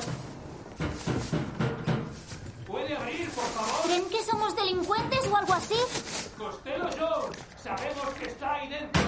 ¿Puede 2.66 2.96
abrir, 2.96 3.30
por 3.30 3.44
favor? 3.44 3.84
¿Creen 3.84 4.08
que 4.08 4.22
somos 4.24 4.56
delincuentes 4.56 5.28
o 5.28 5.36
algo 5.36 5.52
así? 5.52 5.76
Costello 6.36 6.88
Jones, 6.98 7.38
sabemos 7.62 8.08
que 8.18 8.26
está 8.26 8.54
ahí 8.54 8.68
dentro. 8.68 9.02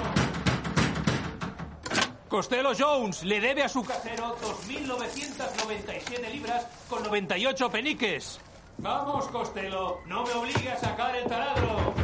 Costello 2.29 2.73
Jones 2.79 3.23
le 3.25 3.41
debe 3.41 3.63
a 3.63 3.69
su 3.69 3.85
casero 3.85 4.37
2.997 4.69 6.31
libras 6.31 6.67
con 6.89 7.03
98 7.03 7.71
peniques. 7.71 8.41
Vamos, 8.79 9.27
Costello, 9.29 10.01
no 10.07 10.25
me 10.25 10.33
obligue 10.33 10.71
a 10.71 10.77
sacar 10.79 11.17
el 11.17 11.25
taladro. 11.25 11.95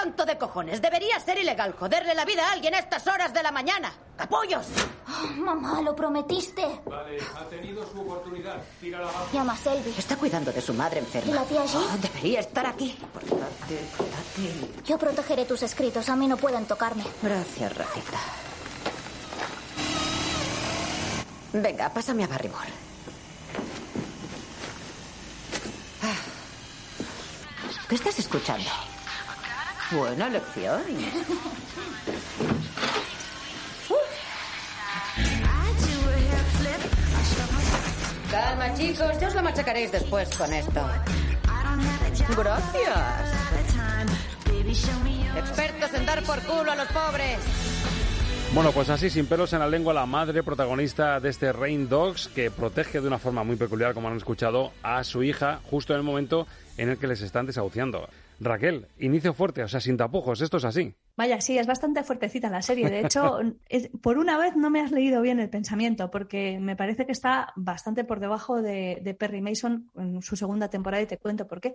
¡Es 0.00 0.04
pronto 0.04 0.24
de 0.24 0.38
cojones. 0.38 0.80
Debería 0.80 1.20
ser 1.20 1.36
ilegal 1.36 1.74
joderle 1.74 2.14
la 2.14 2.24
vida 2.24 2.48
a 2.48 2.52
alguien 2.52 2.74
a 2.74 2.78
estas 2.78 3.06
horas 3.06 3.34
de 3.34 3.42
la 3.42 3.52
mañana. 3.52 3.92
¡Capullos! 4.16 4.66
Oh, 5.06 5.26
mamá, 5.36 5.82
lo 5.82 5.94
prometiste. 5.94 6.80
Vale, 6.86 7.18
ha 7.36 7.44
tenido 7.50 7.86
su 7.86 8.00
oportunidad. 8.00 8.62
Tírala 8.80 9.10
abajo. 9.10 9.28
Llama 9.30 9.52
a 9.52 9.56
Selby. 9.58 9.94
Está 9.98 10.16
cuidando 10.16 10.52
de 10.52 10.62
su 10.62 10.72
madre 10.72 11.00
enferma. 11.00 11.30
¿Y 11.30 11.34
la 11.34 11.44
tía 11.44 11.68
Jill? 11.68 11.80
Oh, 11.82 11.98
debería 11.98 12.40
estar 12.40 12.64
aquí. 12.64 12.98
Portate, 13.12 13.78
portate. 13.94 14.82
Yo 14.86 14.96
protegeré 14.96 15.44
tus 15.44 15.62
escritos. 15.64 16.08
A 16.08 16.16
mí 16.16 16.26
no 16.26 16.38
pueden 16.38 16.64
tocarme. 16.64 17.04
Gracias, 17.22 17.76
ratita. 17.76 18.18
Venga, 21.52 21.90
pásame 21.90 22.24
a 22.24 22.26
Barrymore. 22.26 22.72
Ah. 26.02 26.16
¿Qué 27.86 27.94
estás 27.96 28.18
escuchando? 28.18 28.70
Buena 29.92 30.28
lección. 30.28 30.80
Calma, 38.30 38.74
chicos, 38.74 39.18
ya 39.20 39.28
os 39.28 39.34
la 39.34 39.42
machacaréis 39.42 39.90
después 39.90 40.28
con 40.36 40.52
esto. 40.52 40.88
Gracias. 42.36 43.40
Expertos 45.36 45.94
en 45.94 46.06
dar 46.06 46.22
por 46.22 46.40
culo 46.42 46.70
a 46.70 46.76
los 46.76 46.88
pobres. 46.88 47.38
Bueno, 48.52 48.72
pues 48.72 48.90
así, 48.90 49.10
sin 49.10 49.26
pelos 49.26 49.52
en 49.52 49.60
la 49.60 49.68
lengua, 49.68 49.94
la 49.94 50.06
madre 50.06 50.42
protagonista 50.42 51.18
de 51.18 51.30
este 51.30 51.52
Rain 51.52 51.88
Dogs, 51.88 52.28
que 52.28 52.50
protege 52.50 53.00
de 53.00 53.06
una 53.08 53.18
forma 53.18 53.44
muy 53.44 53.56
peculiar, 53.56 53.94
como 53.94 54.08
han 54.08 54.16
escuchado, 54.16 54.72
a 54.82 55.02
su 55.02 55.22
hija 55.22 55.60
justo 55.70 55.92
en 55.92 55.98
el 56.00 56.04
momento 56.04 56.46
en 56.76 56.90
el 56.90 56.98
que 56.98 57.06
les 57.06 57.22
están 57.22 57.46
desahuciando. 57.46 58.08
Raquel, 58.40 58.88
inicio 58.96 59.34
fuerte, 59.34 59.62
o 59.62 59.68
sea, 59.68 59.80
sin 59.80 59.98
tapujos, 59.98 60.40
esto 60.40 60.56
es 60.56 60.64
así. 60.64 60.94
Vaya, 61.20 61.38
sí, 61.42 61.58
es 61.58 61.66
bastante 61.66 62.02
fuertecita 62.02 62.48
la 62.48 62.62
serie. 62.62 62.88
De 62.88 63.00
hecho, 63.00 63.40
es- 63.68 63.90
por 64.00 64.16
una 64.16 64.38
vez 64.38 64.56
no 64.56 64.70
me 64.70 64.80
has 64.80 64.90
leído 64.90 65.20
bien 65.20 65.38
el 65.38 65.50
pensamiento, 65.50 66.10
porque 66.10 66.58
me 66.58 66.76
parece 66.76 67.04
que 67.04 67.12
está 67.12 67.52
bastante 67.56 68.04
por 68.04 68.20
debajo 68.20 68.62
de, 68.62 69.00
de 69.04 69.12
Perry 69.12 69.42
Mason 69.42 69.90
en 69.96 70.22
su 70.22 70.34
segunda 70.36 70.70
temporada 70.70 71.02
y 71.02 71.06
te 71.06 71.18
cuento 71.18 71.46
por 71.46 71.60
qué. 71.60 71.74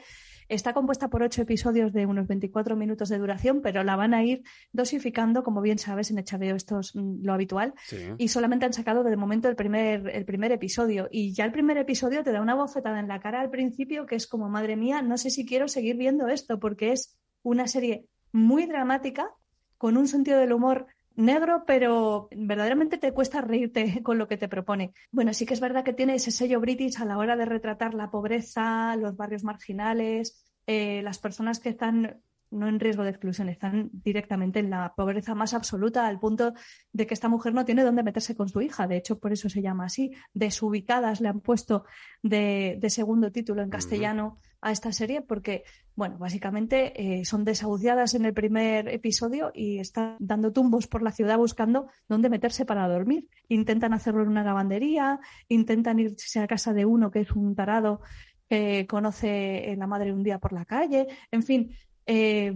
Está 0.50 0.74
compuesta 0.74 1.12
por 1.12 1.22
ocho 1.22 1.44
episodios 1.44 1.94
de 1.94 2.08
unos 2.08 2.26
24 2.26 2.76
minutos 2.76 3.08
de 3.10 3.20
duración, 3.20 3.62
pero 3.62 3.84
la 3.84 3.96
van 3.96 4.16
a 4.16 4.24
ir 4.24 4.42
dosificando, 4.72 5.44
como 5.44 5.62
bien 5.62 5.78
sabes, 5.78 6.10
en 6.10 6.18
HBO 6.18 6.56
esto 6.56 6.80
es 6.80 6.96
mm, 6.96 7.24
lo 7.24 7.32
habitual. 7.32 7.76
Sí. 7.86 7.98
Y 8.18 8.30
solamente 8.30 8.66
han 8.66 8.74
sacado 8.74 9.04
de 9.04 9.16
momento 9.16 9.48
el 9.48 9.56
primer, 9.56 10.10
el 10.10 10.26
primer 10.26 10.54
episodio. 10.54 11.08
Y 11.12 11.36
ya 11.36 11.46
el 11.46 11.52
primer 11.52 11.78
episodio 11.78 12.24
te 12.24 12.32
da 12.32 12.42
una 12.42 12.56
bofetada 12.56 13.00
en 13.00 13.08
la 13.08 13.20
cara 13.20 13.42
al 13.42 13.52
principio 13.52 14.08
que 14.08 14.16
es 14.16 14.26
como, 14.26 14.50
madre 14.50 14.76
mía, 14.76 15.04
no 15.04 15.20
sé 15.20 15.30
si 15.30 15.46
quiero 15.46 15.68
seguir 15.68 15.98
viendo 15.98 16.30
esto, 16.30 16.60
porque 16.60 16.94
es 16.94 17.16
una 17.44 17.68
serie 17.68 18.08
muy 18.36 18.66
dramática, 18.66 19.32
con 19.78 19.98
un 19.98 20.08
sentido 20.08 20.40
del 20.40 20.54
humor 20.54 20.88
negro, 21.16 21.64
pero 21.66 22.28
verdaderamente 22.36 22.98
te 22.98 23.14
cuesta 23.14 23.40
reírte 23.40 24.02
con 24.04 24.18
lo 24.18 24.28
que 24.28 24.38
te 24.38 24.50
propone. 24.50 24.94
Bueno, 25.12 25.34
sí 25.34 25.46
que 25.46 25.54
es 25.54 25.62
verdad 25.62 25.86
que 25.86 25.94
tiene 25.94 26.16
ese 26.16 26.32
sello 26.32 26.60
british 26.60 27.02
a 27.02 27.06
la 27.06 27.18
hora 27.18 27.38
de 27.38 27.46
retratar 27.46 27.94
la 27.94 28.12
pobreza, 28.12 28.96
los 28.98 29.16
barrios 29.16 29.44
marginales, 29.44 30.46
eh, 30.68 31.02
las 31.02 31.20
personas 31.20 31.60
que 31.60 31.70
están 31.70 32.22
no 32.56 32.68
en 32.68 32.80
riesgo 32.80 33.04
de 33.04 33.10
exclusión, 33.10 33.50
están 33.50 33.90
directamente 33.92 34.60
en 34.60 34.70
la 34.70 34.94
pobreza 34.96 35.36
más 35.36 35.54
absoluta, 35.54 36.08
al 36.08 36.20
punto 36.20 36.54
de 36.94 37.06
que 37.06 37.14
esta 37.14 37.30
mujer 37.30 37.54
no 37.54 37.66
tiene 37.66 37.84
dónde 37.84 38.04
meterse 38.04 38.36
con 38.36 38.50
su 38.50 38.62
hija. 38.62 38.88
De 38.88 38.98
hecho, 38.98 39.20
por 39.20 39.32
eso 39.32 39.50
se 39.50 39.62
llama 39.62 39.86
así. 39.86 40.12
Desubicadas 40.34 41.22
le 41.22 41.28
han 41.28 41.42
puesto 41.42 41.86
de, 42.24 42.78
de 42.80 42.90
segundo 42.90 43.32
título 43.32 43.62
en 43.62 43.70
castellano 43.70 44.40
a 44.62 44.72
esta 44.72 44.92
serie, 44.92 45.22
porque, 45.22 45.64
bueno, 45.96 46.18
básicamente 46.18 47.20
eh, 47.20 47.24
son 47.26 47.46
desahuciadas 47.46 48.16
en 48.16 48.26
el 48.26 48.34
primer 48.34 48.88
episodio 48.88 49.52
y 49.54 49.78
están 49.78 50.16
dando 50.20 50.52
tumbos 50.52 50.88
por 50.88 51.04
la 51.04 51.12
ciudad 51.12 51.38
buscando 51.38 51.88
dónde 52.08 52.30
meterse 52.30 52.66
para 52.66 52.88
dormir. 52.88 53.28
Intentan 53.48 53.94
hacerlo 53.94 54.24
en 54.24 54.30
una 54.30 54.44
lavandería, 54.44 55.20
intentan 55.50 56.00
irse 56.00 56.40
a 56.40 56.48
casa 56.48 56.74
de 56.74 56.86
uno 56.86 57.12
que 57.12 57.20
es 57.20 57.32
un 57.32 57.54
tarado 57.54 58.02
que 58.50 58.88
conoce 58.88 59.72
a 59.72 59.76
la 59.76 59.88
madre 59.88 60.14
un 60.14 60.24
día 60.24 60.40
por 60.40 60.54
la 60.54 60.66
calle. 60.66 61.08
En 61.32 61.44
fin, 61.44 61.76
eh, 62.06 62.54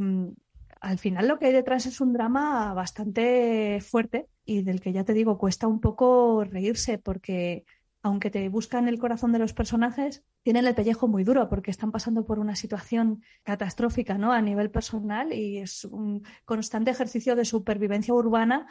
al 0.81 0.97
final 0.97 1.27
lo 1.27 1.39
que 1.39 1.47
hay 1.47 1.53
detrás 1.53 1.85
es 1.85 1.99
un 2.01 2.13
drama 2.13 2.73
bastante 2.73 3.79
fuerte 3.81 4.27
y 4.45 4.63
del 4.63 4.81
que 4.81 4.93
ya 4.93 5.03
te 5.03 5.13
digo, 5.13 5.37
cuesta 5.37 5.67
un 5.67 5.81
poco 5.81 6.43
reírse 6.43 6.97
porque 6.97 7.65
aunque 8.01 8.31
te 8.31 8.47
buscan 8.47 8.87
el 8.87 8.97
corazón 8.97 9.33
de 9.33 9.39
los 9.39 9.53
personajes, 9.53 10.23
tienen 10.41 10.65
el 10.65 10.73
pellejo 10.73 11.09
muy 11.09 11.25
duro 11.25 11.49
porque 11.49 11.69
están 11.69 11.91
pasando 11.91 12.25
por 12.25 12.39
una 12.39 12.55
situación 12.55 13.21
catastrófica 13.43 14.17
¿no? 14.17 14.31
a 14.31 14.41
nivel 14.41 14.71
personal 14.71 15.33
y 15.33 15.57
es 15.57 15.83
un 15.83 16.23
constante 16.45 16.91
ejercicio 16.91 17.35
de 17.35 17.43
supervivencia 17.43 18.13
urbana 18.13 18.67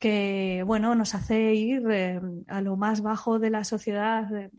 que 0.00 0.64
bueno, 0.66 0.96
nos 0.96 1.14
hace 1.14 1.54
ir 1.54 1.88
eh, 1.92 2.20
a 2.48 2.60
lo 2.60 2.76
más 2.76 3.02
bajo 3.02 3.38
de 3.38 3.50
la 3.50 3.62
sociedad, 3.62 4.34
eh, 4.34 4.50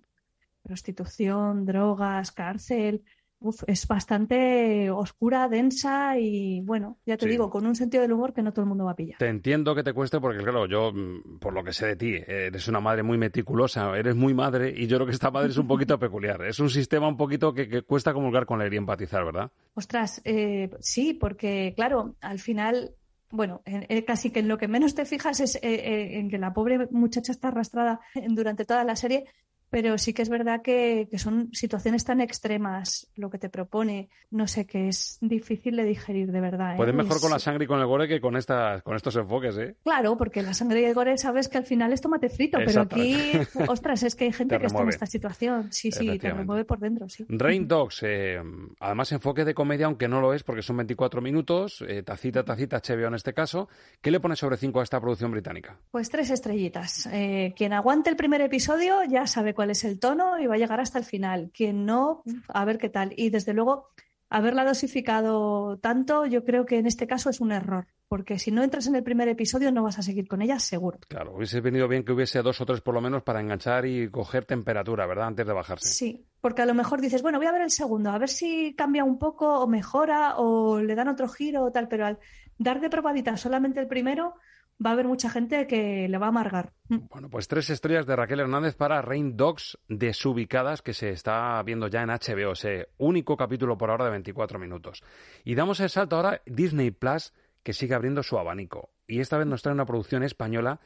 prostitución, 0.62 1.65
drogas, 1.65 2.32
cárcel. 2.32 3.03
Uf, 3.46 3.62
es 3.68 3.86
bastante 3.88 4.90
oscura, 4.90 5.50
densa 5.50 6.18
y 6.18 6.62
bueno, 6.62 6.98
ya 7.06 7.18
te 7.18 7.26
Sí. 7.26 7.32
digo, 7.32 7.50
con 7.50 7.66
un 7.66 7.76
sentido 7.76 8.02
del 8.02 8.14
humor 8.14 8.34
que 8.34 8.42
no 8.42 8.54
todo 8.54 8.62
el 8.64 8.70
mundo 8.70 8.86
va 8.86 8.92
a 8.92 8.96
pillar. 8.96 9.18
Te 9.20 9.28
entiendo 9.28 9.76
que 9.76 9.84
te 9.84 9.92
cueste 9.92 10.22
porque, 10.22 10.38
claro, 10.42 10.66
yo, 10.66 10.94
mm, 10.94 11.40
por 11.40 11.54
lo 11.54 11.62
que 11.62 11.74
sé 11.74 11.88
de 11.88 11.96
ti, 11.98 12.16
eres 12.26 12.70
una 12.70 12.80
madre 12.80 13.04
muy 13.04 13.18
meticulosa, 13.18 13.98
eres 13.98 14.16
muy 14.16 14.34
madre 14.34 14.74
y 14.76 14.88
yo 14.88 14.96
creo 14.96 15.08
que 15.08 15.12
esta 15.14 15.30
madre 15.30 15.50
es 15.50 15.58
un 15.58 15.68
poquito 15.68 16.00
peculiar. 16.00 16.42
Es 16.46 16.60
un 16.62 16.70
sistema 16.70 17.08
un 17.08 17.18
poquito 17.18 17.54
que, 17.54 17.68
que 17.68 17.82
cuesta 17.82 18.14
comulgar 18.14 18.46
con 18.46 18.62
él 18.62 18.74
y 18.74 18.78
empatizar, 18.78 19.26
¿verdad? 19.26 19.52
Ostras, 19.74 20.22
eh, 20.24 20.70
sí, 20.80 21.14
porque 21.14 21.74
claro, 21.76 22.16
al 22.22 22.40
final, 22.40 22.92
bueno, 23.30 23.62
en- 23.66 23.86
en 23.90 24.02
casi 24.04 24.32
que 24.32 24.40
en 24.40 24.48
lo 24.48 24.58
que 24.58 24.70
menos 24.70 24.96
te 24.96 25.04
fijas 25.04 25.42
es 25.42 25.56
eh, 25.56 25.60
eh, 25.64 26.20
en 26.20 26.30
que 26.30 26.38
la 26.38 26.54
pobre 26.54 26.88
muchacha 26.92 27.34
está 27.34 27.50
arrastrada 27.50 28.00
durante 28.30 28.64
toda 28.64 28.86
la 28.86 28.96
serie, 28.96 29.26
pero 29.74 29.98
sí 29.98 30.13
que 30.13 30.22
es 30.22 30.30
verdad 30.30 30.62
que, 30.62 31.08
que 31.10 31.18
son 31.18 31.50
situaciones 31.51 32.06
tan 32.06 32.22
extremas 32.22 33.08
lo 33.15 33.32
que 33.32 33.39
te 33.39 33.50
propone, 33.50 34.08
no 34.30 34.48
sé, 34.48 34.68
que 34.68 34.88
es 34.88 35.18
difícil 35.20 35.75
de 35.77 35.84
digerir 35.84 36.32
de 36.32 36.42
verdad. 36.42 36.74
¿eh? 36.74 36.77
Puedes 36.77 36.94
mejor 36.94 37.15
Es- 37.15 37.22
con 37.24 37.32
la 37.32 37.39
sangre 37.39 37.63
y 37.65 37.68
con 37.68 37.80
el 37.80 37.88
gore 37.88 38.08
que 38.08 38.22
con, 38.22 38.38
estas, 38.38 38.84
con 38.84 38.96
estos 38.96 39.15
enfoques, 39.15 39.58
¿eh? 39.58 39.75
Claro, 39.84 40.15
porque 40.15 40.44
la 40.44 40.53
sangre 40.53 40.82
y 40.82 40.86
el 40.86 40.94
gore 40.94 41.18
sabes 41.18 41.48
que 41.48 41.58
al 41.58 41.65
final 41.65 41.92
es 41.92 42.01
tomate 42.01 42.30
frito, 42.30 42.60
pero 42.63 42.82
aquí, 42.82 43.32
ostras, 43.68 44.03
es 44.03 44.13
que 44.13 44.25
hay 44.25 44.32
gente 44.32 44.53
Te 44.58 44.62
que 44.62 44.68
está 44.68 44.84
en 44.84 44.89
esta 44.89 45.08
situación. 45.08 45.74
Sí, 45.74 45.92
sí, 45.92 46.20
te 46.20 46.30
remueve 46.32 46.65
por 46.65 46.77
dentro, 46.77 47.10
sí. 47.10 47.25
Rain 47.27 47.68
Dogs, 47.68 48.03
eh, 48.03 48.39
además 48.80 49.12
enfoque 49.12 49.44
de 49.44 49.56
comedia, 49.56 49.88
aunque 49.88 50.08
no 50.08 50.22
lo 50.22 50.36
es 50.36 50.44
porque 50.44 50.62
son 50.62 50.77
24 50.77 51.20
minutos, 51.20 51.84
eh, 51.88 52.03
tacita, 52.03 52.44
tacita, 52.46 52.80
HBO 52.80 53.08
en 53.08 53.15
este 53.15 53.34
caso. 53.34 53.68
¿Qué 54.01 54.12
le 54.12 54.20
pone 54.20 54.36
sobre 54.36 54.58
5 54.58 54.82
a 54.82 54.84
esta 54.84 55.01
producción 55.01 55.32
británica? 55.32 55.80
Pues 55.89 56.12
tres 56.12 56.30
estrellitas. 56.30 57.10
Eh, 57.12 57.56
quien 57.58 57.74
aguante 57.74 58.12
el 58.12 58.15
primer 58.15 58.42
episodio 58.42 59.03
ya 59.10 59.25
sabe 59.25 59.56
cuál 59.56 59.62
es 59.70 59.84
el 59.84 60.00
tono 60.00 60.39
y 60.39 60.48
va 60.48 60.55
a 60.55 60.58
llegar 60.58 60.79
hasta 60.79 61.00
el 61.00 61.05
final. 61.05 61.51
Quien 61.53 61.86
no, 61.86 62.24
a 62.48 62.65
ver 62.65 62.77
qué 62.77 62.89
tal. 62.89 63.13
Y 63.15 63.29
desde 63.29 63.53
luego, 63.53 63.89
haberla 64.29 64.65
dosificado 64.65 65.77
tanto, 65.77 66.25
yo 66.25 66.43
creo 66.43 66.65
que 66.65 66.77
en 66.79 66.88
este 66.88 67.08
caso 67.08 67.29
es 67.29 67.39
un 67.39 67.51
error. 67.51 67.88
Porque 68.08 68.38
si 68.38 68.51
no 68.51 68.62
entras 68.62 68.86
en 68.86 68.96
el 68.96 69.03
primer 69.03 69.27
episodio 69.27 69.72
no 69.72 69.82
vas 69.82 69.98
a 69.98 70.03
seguir 70.03 70.27
con 70.27 70.41
ella, 70.43 70.60
seguro. 70.60 71.00
Claro, 71.08 71.36
hubiese 71.36 71.62
venido 71.62 71.88
bien 71.88 72.03
que 72.03 72.12
hubiese 72.12 72.43
dos 72.43 72.62
o 72.62 72.65
tres 72.65 72.82
por 72.82 72.93
lo 72.93 73.01
menos 73.01 73.24
para 73.24 73.41
enganchar 73.41 73.88
y 73.88 74.10
coger 74.12 74.46
temperatura, 74.46 75.08
¿verdad? 75.08 75.27
Antes 75.27 75.48
de 75.48 75.53
bajarse. 75.53 75.88
Sí, 75.88 76.27
porque 76.39 76.62
a 76.62 76.67
lo 76.67 76.75
mejor 76.75 77.01
dices, 77.01 77.24
bueno, 77.24 77.39
voy 77.39 77.48
a 77.48 77.51
ver 77.51 77.63
el 77.63 77.72
segundo, 77.72 78.12
a 78.12 78.17
ver 78.20 78.29
si 78.29 78.75
cambia 78.75 79.03
un 79.03 79.17
poco 79.17 79.60
o 79.60 79.67
mejora 79.67 80.38
o 80.38 80.79
le 80.79 80.93
dan 80.93 81.08
otro 81.08 81.27
giro 81.27 81.63
o 81.63 81.72
tal, 81.72 81.88
pero 81.88 82.05
al 82.05 82.20
dar 82.60 82.82
de 82.82 82.89
probadita 82.89 83.36
solamente 83.36 83.79
el 83.79 83.88
primero, 83.88 84.36
va 84.84 84.92
a 84.92 84.94
haber 84.94 85.08
mucha 85.08 85.30
gente 85.30 85.68
que 85.68 86.08
le 86.08 86.18
va 86.18 86.28
a 86.28 86.30
amargar. 86.30 86.74
Bueno, 86.88 87.30
pues 87.30 87.48
tres 87.48 87.70
estrellas 87.70 88.06
de 88.06 88.16
Raquel 88.16 88.40
Hernández 88.40 88.75
para 88.75 89.02
Rain 89.02 89.38
Dogs 89.38 89.78
desubicadas 89.88 90.82
que 90.82 90.94
se 90.94 91.10
está 91.10 91.62
viendo 91.63 91.88
ya 91.88 92.02
en 92.02 92.10
HBO, 92.10 92.52
ese 92.54 92.90
único 92.98 93.38
capítulo 93.38 93.78
por 93.78 93.90
ahora 93.90 94.06
de 94.06 94.12
24 94.12 94.60
minutos. 94.60 95.04
Y 95.44 95.56
damos 95.56 95.80
el 95.80 95.90
salto 95.90 96.16
ahora 96.16 96.30
a 96.30 96.42
Disney 96.46 96.92
Plus 96.92 97.34
que 97.63 97.74
sigue 97.74 97.96
abriendo 97.96 98.24
su 98.24 98.38
abanico. 98.38 98.90
Y 99.08 99.20
esta 99.20 99.38
vez 99.38 99.48
nos 99.48 99.62
trae 99.62 99.74
una 99.74 99.86
producción 99.86 100.24
española 100.24 100.80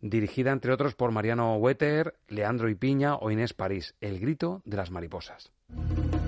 dirigida 0.00 0.52
entre 0.52 0.72
otros 0.72 0.94
por 0.94 1.10
Mariano 1.10 1.56
Wetter, 1.56 2.18
Leandro 2.28 2.68
Ipiña 2.68 3.16
o 3.16 3.30
Inés 3.30 3.54
París, 3.54 3.94
El 4.00 4.20
grito 4.20 4.62
de 4.64 4.76
las 4.76 4.90
mariposas. 4.90 5.52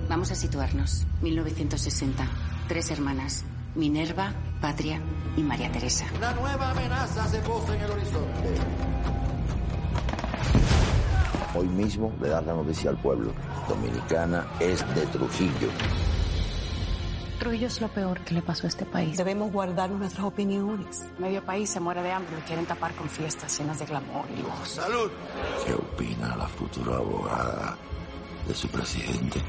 Vamos 0.09 0.31
a 0.31 0.35
situarnos. 0.35 1.07
1960. 1.21 2.27
Tres 2.67 2.91
hermanas. 2.91 3.45
Minerva, 3.75 4.33
Patria 4.59 5.01
y 5.37 5.41
María 5.41 5.71
Teresa. 5.71 6.05
Una 6.17 6.33
nueva 6.33 6.71
amenaza 6.71 7.27
se 7.27 7.39
posa 7.39 7.75
en 7.75 7.81
el 7.81 7.91
horizonte. 7.91 8.55
Hoy 11.55 11.67
mismo 11.67 12.13
le 12.21 12.29
das 12.29 12.45
la 12.45 12.53
noticia 12.53 12.89
al 12.89 12.97
pueblo. 12.97 13.33
Dominicana 13.67 14.47
es 14.59 14.79
de 14.95 15.05
Trujillo. 15.07 15.69
Trujillo 17.39 17.67
es 17.67 17.81
lo 17.81 17.87
peor 17.87 18.19
que 18.21 18.33
le 18.35 18.41
pasó 18.41 18.67
a 18.67 18.69
este 18.69 18.85
país. 18.85 19.17
Debemos 19.17 19.51
guardar 19.51 19.89
nuestras 19.89 20.25
opiniones. 20.25 21.07
Medio 21.17 21.43
país 21.43 21.69
se 21.69 21.79
muere 21.79 22.03
de 22.03 22.11
hambre 22.11 22.35
y 22.39 22.41
quieren 22.41 22.65
tapar 22.65 22.93
con 22.93 23.09
fiestas 23.09 23.57
llenas 23.57 23.79
de 23.79 23.85
glamour 23.85 24.25
y 24.37 24.41
lujos. 24.41 24.69
¡Salud! 24.69 25.11
¿Qué 25.65 25.73
opina 25.73 26.35
la 26.35 26.47
futura 26.47 26.97
abogada 26.97 27.77
de 28.47 28.53
su 28.53 28.67
presidente? 28.67 29.41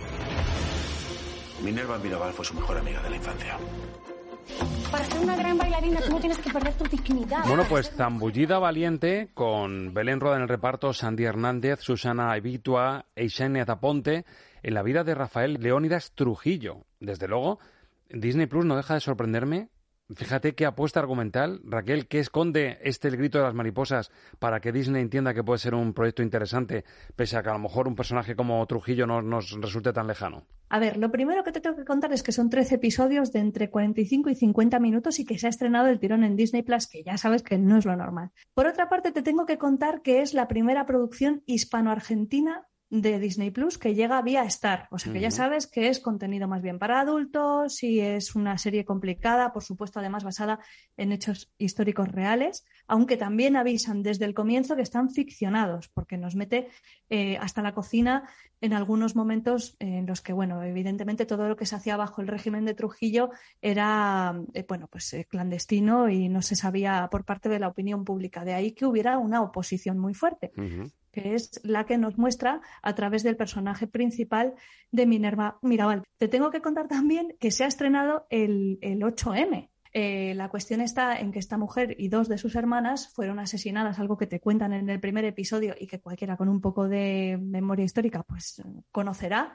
Minerva 1.63 1.99
Mirabal 1.99 2.33
fue 2.33 2.45
su 2.45 2.55
mejor 2.55 2.79
amiga 2.79 3.01
de 3.03 3.11
la 3.11 3.17
infancia. 3.17 3.59
Para 4.91 5.05
ser 5.05 5.21
una 5.21 5.37
gran 5.37 5.57
bailarina 5.57 6.01
tú 6.01 6.19
tienes 6.21 6.39
que 6.39 6.51
perder 6.51 6.75
tu 6.75 6.85
dignidad. 6.85 7.45
Bueno, 7.47 7.65
pues 7.69 7.91
Zambullida 7.91 8.59
Valiente, 8.59 9.31
con 9.35 9.95
Belén 9.95 10.21
Roda 10.21 10.37
en 10.37 10.43
el 10.43 10.49
reparto, 10.49 10.93
Sandy 10.93 11.25
Hernández, 11.25 11.81
Susana 11.81 12.37
Evitua, 12.37 13.07
Eishenia 13.17 13.65
Taponte, 13.65 14.25
en 14.63 14.75
la 14.75 14.83
vida 14.83 15.05
de 15.05 15.15
Rafael 15.15 15.55
Leónidas 15.61 16.13
Trujillo. 16.13 16.85
Desde 17.01 17.29
luego, 17.29 17.59
Disney 18.11 18.47
Plus 18.47 18.65
no 18.65 18.77
deja 18.77 18.95
de 18.95 19.01
sorprenderme. 19.01 19.69
Fíjate 20.15 20.55
qué 20.55 20.67
apuesta 20.67 21.01
argumental, 21.01 21.61
Raquel, 21.65 22.07
¿qué 22.07 22.19
esconde 22.19 22.79
este 22.83 23.09
El 23.09 23.17
grito 23.17 23.39
de 23.39 23.45
las 23.45 23.55
mariposas 23.55 24.11
para 24.39 24.61
que 24.61 24.73
Disney 24.73 25.01
entienda 25.01 25.33
que 25.33 25.45
puede 25.45 25.59
ser 25.59 25.75
un 25.75 25.95
proyecto 25.95 26.23
interesante, 26.23 26.85
pese 27.17 27.37
a 27.37 27.43
que 27.43 27.49
a 27.49 27.55
lo 27.55 27.61
mejor 27.61 27.89
un 27.89 27.95
personaje 27.95 28.37
como 28.37 28.67
Trujillo 28.67 29.07
no 29.07 29.23
nos 29.23 29.53
resulte 29.61 29.93
tan 29.93 30.07
lejano? 30.07 30.45
A 30.69 30.79
ver, 30.79 30.97
lo 30.97 31.11
primero 31.11 31.45
que 31.45 31.53
te 31.53 31.61
tengo 31.61 31.77
que 31.77 31.85
contar 31.85 32.13
es 32.13 32.23
que 32.23 32.33
son 32.33 32.51
13 32.51 32.75
episodios 32.75 33.33
de 33.33 33.41
entre 33.41 33.71
45 33.71 34.31
y 34.31 34.35
50 34.35 34.79
minutos 34.81 35.19
y 35.19 35.25
que 35.25 35.39
se 35.39 35.47
ha 35.47 35.51
estrenado 35.51 35.89
el 35.89 35.99
tirón 35.99 36.25
en 36.25 36.37
Disney 36.37 36.63
Plus, 36.63 36.87
que 36.87 37.03
ya 37.03 37.17
sabes 37.17 37.43
que 37.43 37.59
no 37.59 37.79
es 37.79 37.85
lo 37.85 37.97
normal. 37.97 38.33
Por 38.55 38.67
otra 38.67 38.89
parte, 38.89 39.13
te 39.13 39.23
tengo 39.23 39.47
que 39.47 39.59
contar 39.59 40.03
que 40.03 40.21
es 40.21 40.35
la 40.35 40.49
primera 40.49 40.85
producción 40.85 41.43
hispano-argentina 41.47 42.67
de 42.93 43.19
Disney 43.19 43.51
Plus 43.51 43.79
que 43.79 43.95
llega 43.95 44.21
vía 44.21 44.45
Star. 44.45 44.87
O 44.91 44.99
sea 44.99 45.15
que 45.15 45.21
ya 45.21 45.31
sabes 45.31 45.67
que 45.67 45.89
es 45.89 45.99
contenido 45.99 46.47
más 46.47 46.61
bien 46.61 46.79
para 46.79 47.01
adultos 47.01 47.83
y 47.83 48.01
es 48.01 48.35
una 48.35 48.59
serie 48.59 48.85
complicada, 48.85 49.51
por 49.51 49.63
supuesto, 49.63 49.99
además 49.99 50.25
basada 50.25 50.59
en 50.99 51.11
hechos 51.11 51.51
históricos 51.57 52.09
reales, 52.09 52.67
aunque 52.87 53.17
también 53.17 53.57
avisan 53.57 54.03
desde 54.03 54.27
el 54.27 54.35
comienzo 54.35 54.77
que 54.77 54.83
están 54.83 55.09
ficcionados, 55.09 55.89
porque 55.89 56.19
nos 56.19 56.37
mete 56.37 56.69
eh, 57.09 57.39
hasta 57.39 57.63
la 57.63 57.73
cocina 57.73 58.29
en 58.61 58.75
algunos 58.75 59.17
momentos 59.17 59.75
en 59.79 60.05
los 60.05 60.21
que, 60.21 60.35
bueno, 60.35 60.63
evidentemente 60.63 61.25
todo 61.25 61.49
lo 61.49 61.57
que 61.57 61.65
se 61.65 61.77
hacía 61.77 61.97
bajo 61.97 62.21
el 62.21 62.29
régimen 62.29 62.67
de 62.67 62.75
Trujillo 62.75 63.31
era, 63.63 64.39
eh, 64.53 64.67
bueno, 64.69 64.87
pues 64.89 65.15
eh, 65.15 65.25
clandestino 65.25 66.11
y 66.11 66.29
no 66.29 66.43
se 66.43 66.57
sabía 66.57 67.09
por 67.11 67.25
parte 67.25 67.49
de 67.49 67.59
la 67.59 67.69
opinión 67.69 68.05
pública. 68.05 68.45
De 68.45 68.53
ahí 68.53 68.73
que 68.73 68.85
hubiera 68.85 69.17
una 69.17 69.41
oposición 69.41 69.99
muy 69.99 70.13
fuerte 70.13 70.53
que 71.13 71.35
es 71.35 71.61
la 71.63 71.85
que 71.85 71.99
nos 71.99 72.19
muestra 72.19 72.61
a 72.83 72.95
través 72.95 73.23
del 73.23 73.37
personaje 73.37 73.87
principal 73.87 74.55
de 74.91 75.07
Minerva 75.07 75.59
Mirabal. 75.63 76.03
Te 76.19 76.29
tengo 76.29 76.51
que 76.51 76.61
contar 76.61 76.89
también 76.89 77.37
que 77.39 77.51
se 77.51 77.65
ha 77.65 77.69
estrenado 77.69 78.27
el, 78.31 78.79
el 78.81 79.01
8M. 79.03 79.69
Eh, 79.95 80.33
la 80.35 80.49
cuestión 80.49 80.81
está 80.81 81.19
en 81.21 81.33
que 81.33 81.39
esta 81.39 81.59
mujer 81.59 81.95
y 81.99 82.09
dos 82.09 82.27
de 82.29 82.39
sus 82.39 82.57
hermanas 82.57 83.13
fueron 83.13 83.39
asesinadas, 83.39 83.99
algo 83.99 84.17
que 84.17 84.27
te 84.27 84.41
cuentan 84.41 84.73
en 84.73 84.89
el 84.89 85.01
primer 85.01 85.27
episodio 85.27 85.75
y 85.79 85.87
que 85.87 86.01
cualquiera 86.01 86.39
con 86.39 86.49
un 86.49 86.63
poco 86.63 86.89
de 86.89 87.39
memoria 87.39 87.85
histórica 87.85 88.23
pues 88.23 88.63
conocerá. 88.91 89.55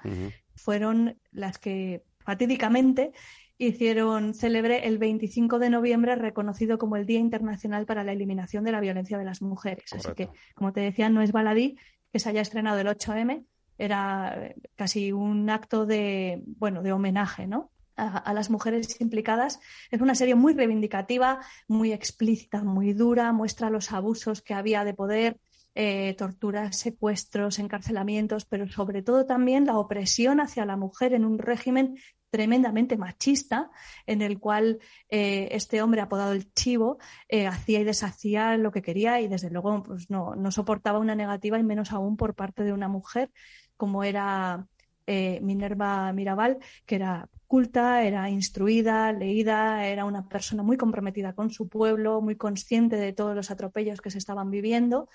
Fueron 0.54 1.18
las 1.32 1.58
que 1.58 2.04
fatídicamente 2.20 3.14
hicieron 3.58 4.34
célebre 4.34 4.88
el 4.88 4.98
25 4.98 5.60
de 5.60 5.70
noviembre 5.70 6.16
reconocido 6.16 6.78
como 6.78 6.96
el 6.96 7.06
Día 7.06 7.20
Internacional 7.20 7.86
para 7.86 8.04
la 8.04 8.12
Eliminación 8.12 8.64
de 8.64 8.72
la 8.72 8.80
Violencia 8.80 9.18
de 9.18 9.26
las 9.26 9.42
Mujeres. 9.42 9.94
Así 9.94 10.10
que, 10.16 10.30
como 10.56 10.74
te 10.74 10.82
decía, 10.82 11.10
no 11.10 11.22
es 11.22 11.32
baladí 11.32 11.78
que 12.12 12.20
se 12.20 12.30
haya 12.30 12.42
estrenado 12.42 12.80
el 12.80 12.88
8M, 12.88 13.46
era 13.78 14.54
casi 14.76 15.12
un 15.12 15.50
acto 15.50 15.86
de, 15.86 16.42
bueno, 16.46 16.82
de 16.82 16.92
homenaje, 16.92 17.48
¿no? 17.48 17.72
A, 17.96 18.18
a, 18.18 18.34
las 18.34 18.52
mujeres 18.52 19.02
implicadas. 19.02 19.60
Es 19.90 20.02
una 20.02 20.14
serie 20.14 20.36
muy 20.36 20.54
reivindicativa, 20.54 21.40
muy 21.68 21.94
explícita, 21.94 22.64
muy 22.64 22.94
dura, 22.94 23.34
muestra 23.34 23.72
los 23.72 23.92
abusos 23.92 24.44
que 24.44 24.54
había 24.54 24.84
de 24.84 24.94
poder, 24.94 25.40
eh, 25.80 26.16
torturas, 26.16 26.76
secuestros, 26.76 27.60
encarcelamientos, 27.60 28.46
pero 28.46 28.68
sobre 28.68 29.04
todo 29.04 29.28
también 29.28 29.68
la 29.68 29.78
opresión 29.78 30.40
hacia 30.40 30.66
la 30.66 30.76
mujer 30.76 31.14
en 31.14 31.24
un 31.24 31.38
régimen 31.38 32.00
tremendamente 32.30 32.98
machista, 32.98 33.72
en 34.06 34.22
el 34.22 34.40
cual 34.40 34.80
eh, 35.10 35.50
este 35.52 35.82
hombre 35.82 36.02
apodado 36.02 36.34
el 36.34 36.54
Chivo 36.54 36.98
eh, 37.28 37.48
hacía 37.48 37.80
y 37.80 37.84
deshacía 37.84 38.58
lo 38.58 38.72
que 38.72 38.82
quería 38.82 39.22
y 39.22 39.28
desde 39.28 39.50
luego 39.50 39.84
pues, 39.84 40.10
no, 40.10 40.36
soportaba 40.52 41.00
una 41.00 41.16
negativa 41.16 41.60
y 41.60 41.64
menos 41.64 41.92
aún 41.92 42.18
por 42.18 42.36
parte 42.36 42.64
de 42.64 42.74
una 42.74 42.88
mujer 42.88 43.32
como 43.78 44.04
era 44.04 44.68
eh, 45.06 45.40
Minerva 45.42 46.12
Mirabal, 46.12 46.58
que 46.86 46.96
era 46.96 47.30
culta, 47.48 48.04
era 48.04 48.30
instruida, 48.30 49.14
leída, 49.14 49.88
era 49.88 50.04
una 50.04 50.28
persona 50.28 50.64
muy 50.64 50.76
comprometida 50.76 51.34
con 51.34 51.50
su 51.50 51.70
pueblo, 51.70 52.20
muy 52.22 52.36
consciente 52.36 52.98
de 52.98 53.14
todos 53.14 53.36
los 53.36 53.50
atropellos 53.52 54.02
que 54.02 54.12
se 54.12 54.18
estaban 54.18 54.52
viviendo 54.52 55.08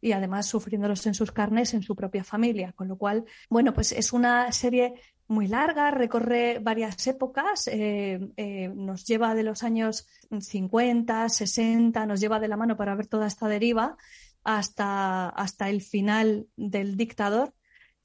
y 0.00 0.12
además 0.12 0.46
sufriéndolos 0.46 1.04
en 1.06 1.14
sus 1.14 1.32
carnes 1.32 1.74
en 1.74 1.82
su 1.82 1.96
propia 1.96 2.24
familia. 2.24 2.72
Con 2.72 2.88
lo 2.88 2.96
cual, 2.96 3.24
bueno, 3.48 3.74
pues 3.74 3.92
es 3.92 4.12
una 4.12 4.50
serie 4.52 4.94
muy 5.30 5.46
larga, 5.46 5.92
recorre 5.92 6.58
varias 6.58 7.06
épocas, 7.06 7.68
eh, 7.68 8.18
eh, 8.36 8.68
nos 8.74 9.06
lleva 9.06 9.36
de 9.36 9.44
los 9.44 9.62
años 9.62 10.08
50, 10.36 11.28
60, 11.28 12.04
nos 12.04 12.20
lleva 12.20 12.40
de 12.40 12.48
la 12.48 12.56
mano 12.56 12.76
para 12.76 12.96
ver 12.96 13.06
toda 13.06 13.28
esta 13.28 13.46
deriva 13.46 13.96
hasta, 14.42 15.28
hasta 15.28 15.70
el 15.70 15.82
final 15.82 16.48
del 16.56 16.96
dictador 16.96 17.54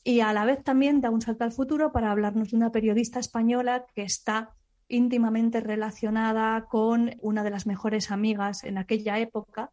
y 0.04 0.20
a 0.20 0.34
la 0.34 0.46
vez 0.46 0.64
también 0.64 1.02
da 1.02 1.10
un 1.10 1.22
salto 1.22 1.44
al 1.44 1.52
futuro 1.52 1.92
para 1.92 2.12
hablarnos 2.12 2.52
de 2.52 2.58
una 2.58 2.72
periodista 2.72 3.20
española 3.20 3.88
que 3.96 4.04
está 4.04 4.52
íntimamente 4.88 5.62
relacionada 5.62 6.68
con 6.68 7.16
una 7.22 7.44
de 7.44 7.50
las 7.50 7.66
mejores 7.66 8.12
amigas 8.12 8.64
en 8.64 8.78
aquella 8.78 9.18
época, 9.18 9.72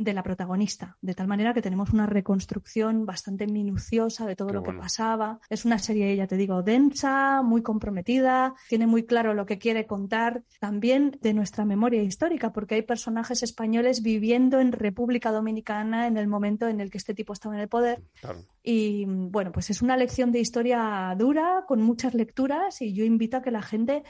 de 0.00 0.14
la 0.14 0.22
protagonista, 0.22 0.96
de 1.02 1.14
tal 1.14 1.28
manera 1.28 1.52
que 1.52 1.60
tenemos 1.60 1.90
una 1.90 2.06
reconstrucción 2.06 3.04
bastante 3.04 3.46
minuciosa 3.46 4.26
de 4.26 4.34
todo 4.34 4.48
Qué 4.48 4.54
lo 4.54 4.62
bueno. 4.62 4.78
que 4.78 4.84
pasaba. 4.84 5.40
Es 5.50 5.66
una 5.66 5.78
serie, 5.78 6.16
ya 6.16 6.26
te 6.26 6.38
digo, 6.38 6.62
densa, 6.62 7.42
muy 7.42 7.62
comprometida, 7.62 8.54
tiene 8.70 8.86
muy 8.86 9.04
claro 9.04 9.34
lo 9.34 9.44
que 9.44 9.58
quiere 9.58 9.86
contar, 9.86 10.42
también 10.58 11.18
de 11.20 11.34
nuestra 11.34 11.66
memoria 11.66 12.02
histórica, 12.02 12.50
porque 12.50 12.76
hay 12.76 12.82
personajes 12.82 13.42
españoles 13.42 14.02
viviendo 14.02 14.58
en 14.58 14.72
República 14.72 15.32
Dominicana 15.32 16.06
en 16.06 16.16
el 16.16 16.28
momento 16.28 16.66
en 16.66 16.80
el 16.80 16.90
que 16.90 16.96
este 16.96 17.12
tipo 17.14 17.34
estaba 17.34 17.54
en 17.54 17.60
el 17.60 17.68
poder. 17.68 18.02
Claro. 18.20 18.46
Y 18.62 19.04
bueno, 19.06 19.52
pues 19.52 19.68
es 19.68 19.82
una 19.82 19.98
lección 19.98 20.32
de 20.32 20.40
historia 20.40 21.14
dura, 21.18 21.64
con 21.68 21.82
muchas 21.82 22.14
lecturas, 22.14 22.80
y 22.80 22.94
yo 22.94 23.04
invito 23.04 23.36
a 23.36 23.42
que 23.42 23.50
la 23.50 23.62
gente 23.62 24.02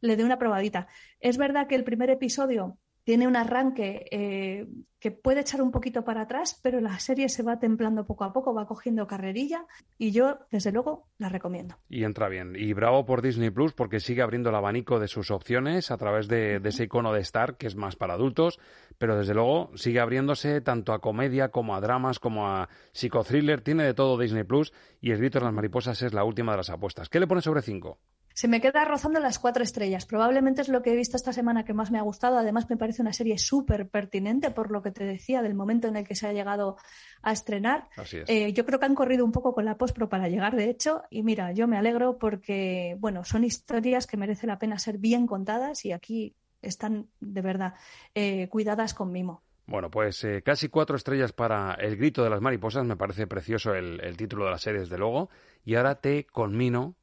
le 0.00 0.16
dé 0.16 0.24
una 0.24 0.38
probadita. 0.38 0.86
Es 1.18 1.36
verdad 1.36 1.66
que 1.66 1.74
el 1.74 1.84
primer 1.84 2.10
episodio 2.10 2.78
tiene 3.04 3.26
un 3.26 3.36
arranque 3.36 4.06
eh, 4.10 4.66
que 4.98 5.10
puede 5.10 5.40
echar 5.40 5.60
un 5.60 5.72
poquito 5.72 6.04
para 6.04 6.22
atrás, 6.22 6.60
pero 6.62 6.80
la 6.80 6.98
serie 7.00 7.28
se 7.28 7.42
va 7.42 7.58
templando 7.58 8.06
poco 8.06 8.24
a 8.24 8.32
poco, 8.32 8.54
va 8.54 8.66
cogiendo 8.66 9.06
carrerilla 9.06 9.66
y 9.98 10.12
yo, 10.12 10.38
desde 10.50 10.70
luego, 10.70 11.08
la 11.18 11.28
recomiendo. 11.28 11.76
Y 11.88 12.04
entra 12.04 12.28
bien. 12.28 12.54
Y 12.56 12.72
bravo 12.72 13.04
por 13.04 13.20
Disney 13.20 13.50
Plus 13.50 13.72
porque 13.72 13.98
sigue 13.98 14.22
abriendo 14.22 14.50
el 14.50 14.54
abanico 14.54 15.00
de 15.00 15.08
sus 15.08 15.32
opciones 15.32 15.90
a 15.90 15.96
través 15.96 16.28
de, 16.28 16.60
de 16.60 16.68
ese 16.68 16.84
icono 16.84 17.12
de 17.12 17.20
Star, 17.20 17.56
que 17.56 17.66
es 17.66 17.74
más 17.74 17.96
para 17.96 18.14
adultos, 18.14 18.60
pero 18.98 19.16
desde 19.16 19.34
luego 19.34 19.70
sigue 19.74 19.98
abriéndose 19.98 20.60
tanto 20.60 20.92
a 20.92 21.00
comedia 21.00 21.48
como 21.48 21.74
a 21.74 21.80
dramas, 21.80 22.20
como 22.20 22.46
a 22.46 22.68
psicothriller. 22.92 23.60
Tiene 23.60 23.82
de 23.82 23.94
todo 23.94 24.18
Disney 24.18 24.44
Plus 24.44 24.72
y 25.00 25.10
El 25.10 25.18
grito 25.18 25.40
de 25.40 25.46
las 25.46 25.54
mariposas 25.54 26.00
es 26.02 26.14
la 26.14 26.22
última 26.22 26.52
de 26.52 26.58
las 26.58 26.70
apuestas. 26.70 27.08
¿Qué 27.08 27.18
le 27.18 27.26
pone 27.26 27.42
sobre 27.42 27.62
cinco? 27.62 27.98
Se 28.34 28.48
me 28.48 28.60
queda 28.60 28.84
rozando 28.84 29.20
las 29.20 29.38
cuatro 29.38 29.62
estrellas. 29.62 30.06
Probablemente 30.06 30.62
es 30.62 30.68
lo 30.68 30.82
que 30.82 30.92
he 30.92 30.96
visto 30.96 31.16
esta 31.16 31.32
semana 31.32 31.64
que 31.64 31.74
más 31.74 31.90
me 31.90 31.98
ha 31.98 32.02
gustado. 32.02 32.38
Además, 32.38 32.68
me 32.70 32.76
parece 32.76 33.02
una 33.02 33.12
serie 33.12 33.38
súper 33.38 33.88
pertinente 33.88 34.50
por 34.50 34.70
lo 34.70 34.82
que 34.82 34.90
te 34.90 35.04
decía 35.04 35.42
del 35.42 35.54
momento 35.54 35.88
en 35.88 35.96
el 35.96 36.06
que 36.06 36.14
se 36.14 36.26
ha 36.26 36.32
llegado 36.32 36.76
a 37.22 37.32
estrenar. 37.32 37.88
Así 37.96 38.18
es. 38.18 38.28
Eh, 38.28 38.52
yo 38.52 38.64
creo 38.64 38.78
que 38.78 38.86
han 38.86 38.94
corrido 38.94 39.24
un 39.24 39.32
poco 39.32 39.52
con 39.54 39.64
la 39.64 39.76
postpro 39.76 40.08
para 40.08 40.28
llegar, 40.28 40.56
de 40.56 40.70
hecho. 40.70 41.02
Y 41.10 41.22
mira, 41.22 41.52
yo 41.52 41.66
me 41.68 41.76
alegro 41.76 42.18
porque, 42.18 42.96
bueno, 42.98 43.24
son 43.24 43.44
historias 43.44 44.06
que 44.06 44.16
merece 44.16 44.46
la 44.46 44.58
pena 44.58 44.78
ser 44.78 44.98
bien 44.98 45.26
contadas 45.26 45.84
y 45.84 45.92
aquí 45.92 46.34
están 46.62 47.08
de 47.20 47.40
verdad 47.42 47.74
eh, 48.14 48.48
cuidadas 48.48 48.94
con 48.94 49.12
mimo. 49.12 49.42
Bueno, 49.66 49.90
pues 49.90 50.22
eh, 50.24 50.42
casi 50.44 50.68
cuatro 50.68 50.96
estrellas 50.96 51.32
para 51.32 51.74
El 51.74 51.96
grito 51.96 52.24
de 52.24 52.30
las 52.30 52.40
mariposas. 52.40 52.84
Me 52.84 52.96
parece 52.96 53.26
precioso 53.26 53.74
el, 53.74 54.00
el 54.02 54.16
título 54.16 54.44
de 54.44 54.50
la 54.50 54.58
serie, 54.58 54.80
desde 54.80 54.98
luego. 54.98 55.30
Y 55.64 55.76
ahora 55.76 55.96
te 55.96 56.26
conmino, 56.26 56.96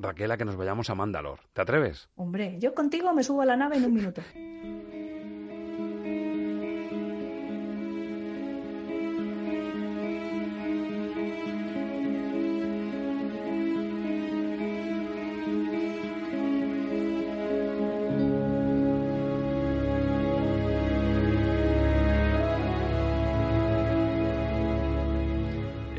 Raquel, 0.00 0.30
a 0.30 0.36
que 0.36 0.44
nos 0.44 0.56
vayamos 0.56 0.90
a 0.90 0.94
Mandalor. 0.94 1.40
¿Te 1.52 1.60
atreves? 1.60 2.08
Hombre, 2.14 2.56
yo 2.60 2.72
contigo 2.72 3.12
me 3.12 3.24
subo 3.24 3.42
a 3.42 3.46
la 3.46 3.56
nave 3.56 3.78
en 3.78 3.84
un 3.84 3.94
minuto. 3.94 4.22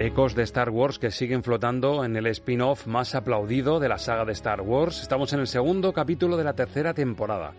Ecos 0.02 0.34
de 0.34 0.44
Star 0.44 0.70
Wars 0.70 0.98
que 0.98 1.12
siguen 1.12 1.44
flotando 1.44 2.06
en 2.06 2.16
el 2.16 2.26
spin-off 2.28 2.88
más 2.88 3.16
aplaudido 3.16 3.82
de 3.82 3.90
la 3.90 3.98
saga 3.98 4.24
de 4.24 4.32
Star 4.32 4.62
Wars. 4.62 5.02
Estamos 5.02 5.34
en 5.34 5.42
el 5.42 5.48
segundo 5.48 5.92
capítulo 5.92 6.38
de 6.38 6.46
la 6.46 6.54
tercera 6.54 6.94
temporada. 6.94 7.52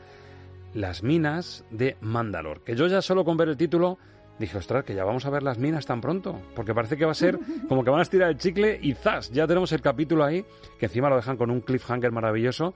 Las 0.72 1.02
minas 1.02 1.66
de 1.70 1.98
Mandalor. 2.00 2.64
Que 2.64 2.74
yo 2.74 2.86
ya 2.86 3.02
solo 3.02 3.26
con 3.26 3.36
ver 3.36 3.50
el 3.50 3.58
título 3.58 3.98
dije, 4.38 4.56
ostras, 4.56 4.84
que 4.84 4.94
ya 4.94 5.04
vamos 5.04 5.26
a 5.26 5.30
ver 5.30 5.42
las 5.42 5.58
minas 5.58 5.84
tan 5.84 6.00
pronto, 6.00 6.40
porque 6.56 6.72
parece 6.72 6.96
que 6.96 7.04
va 7.04 7.10
a 7.10 7.14
ser 7.14 7.38
como 7.68 7.84
que 7.84 7.90
van 7.90 7.98
a 7.98 8.04
estirar 8.04 8.30
el 8.30 8.38
chicle 8.38 8.78
y 8.80 8.94
¡zas! 8.94 9.30
Ya 9.32 9.46
tenemos 9.46 9.70
el 9.72 9.82
capítulo 9.82 10.24
ahí, 10.24 10.42
que 10.78 10.86
encima 10.86 11.10
lo 11.10 11.16
dejan 11.16 11.36
con 11.36 11.50
un 11.50 11.60
cliffhanger 11.60 12.10
maravilloso. 12.10 12.72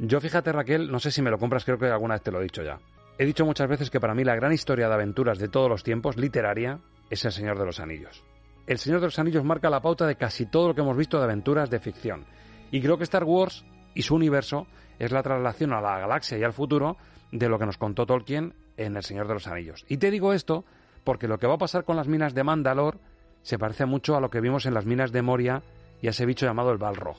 Yo 0.00 0.20
fíjate, 0.20 0.52
Raquel, 0.52 0.92
no 0.92 1.00
sé 1.00 1.10
si 1.10 1.22
me 1.22 1.30
lo 1.30 1.38
compras, 1.38 1.64
creo 1.64 1.78
que 1.78 1.86
alguna 1.86 2.16
vez 2.16 2.22
te 2.22 2.30
lo 2.30 2.40
he 2.40 2.42
dicho 2.42 2.62
ya. 2.62 2.78
He 3.16 3.24
dicho 3.24 3.46
muchas 3.46 3.70
veces 3.70 3.88
que 3.88 4.00
para 4.00 4.14
mí 4.14 4.22
la 4.22 4.34
gran 4.34 4.52
historia 4.52 4.88
de 4.88 4.94
aventuras 4.94 5.38
de 5.38 5.48
todos 5.48 5.70
los 5.70 5.82
tiempos, 5.82 6.18
literaria, 6.18 6.80
es 7.08 7.24
El 7.24 7.32
Señor 7.32 7.58
de 7.58 7.64
los 7.64 7.80
Anillos. 7.80 8.22
El 8.66 8.78
Señor 8.78 9.00
de 9.00 9.06
los 9.06 9.18
Anillos 9.18 9.44
marca 9.44 9.68
la 9.70 9.82
pauta 9.82 10.06
de 10.06 10.16
casi 10.16 10.46
todo 10.46 10.68
lo 10.68 10.74
que 10.74 10.82
hemos 10.82 10.96
visto 10.96 11.18
de 11.18 11.24
aventuras 11.24 11.68
de 11.68 11.80
ficción. 11.80 12.24
Y 12.70 12.80
creo 12.80 12.96
que 12.96 13.04
Star 13.04 13.24
Wars 13.24 13.64
y 13.94 14.02
su 14.02 14.14
universo 14.14 14.66
es 14.98 15.10
la 15.10 15.22
traslación 15.22 15.72
a 15.72 15.80
la 15.80 15.98
galaxia 15.98 16.38
y 16.38 16.44
al 16.44 16.52
futuro 16.52 16.96
de 17.32 17.48
lo 17.48 17.58
que 17.58 17.66
nos 17.66 17.76
contó 17.76 18.06
Tolkien 18.06 18.54
en 18.76 18.96
El 18.96 19.02
Señor 19.02 19.26
de 19.26 19.34
los 19.34 19.48
Anillos. 19.48 19.84
Y 19.88 19.96
te 19.96 20.10
digo 20.10 20.32
esto 20.32 20.64
porque 21.02 21.26
lo 21.26 21.38
que 21.38 21.46
va 21.46 21.54
a 21.54 21.58
pasar 21.58 21.84
con 21.84 21.96
las 21.96 22.06
minas 22.06 22.34
de 22.34 22.44
Mandalor 22.44 22.98
se 23.42 23.58
parece 23.58 23.84
mucho 23.84 24.16
a 24.16 24.20
lo 24.20 24.30
que 24.30 24.40
vimos 24.40 24.64
en 24.66 24.74
las 24.74 24.86
minas 24.86 25.10
de 25.10 25.22
Moria 25.22 25.62
y 26.00 26.06
a 26.06 26.10
ese 26.10 26.24
bicho 26.24 26.46
llamado 26.46 26.70
el 26.70 26.78
Balrog. 26.78 27.16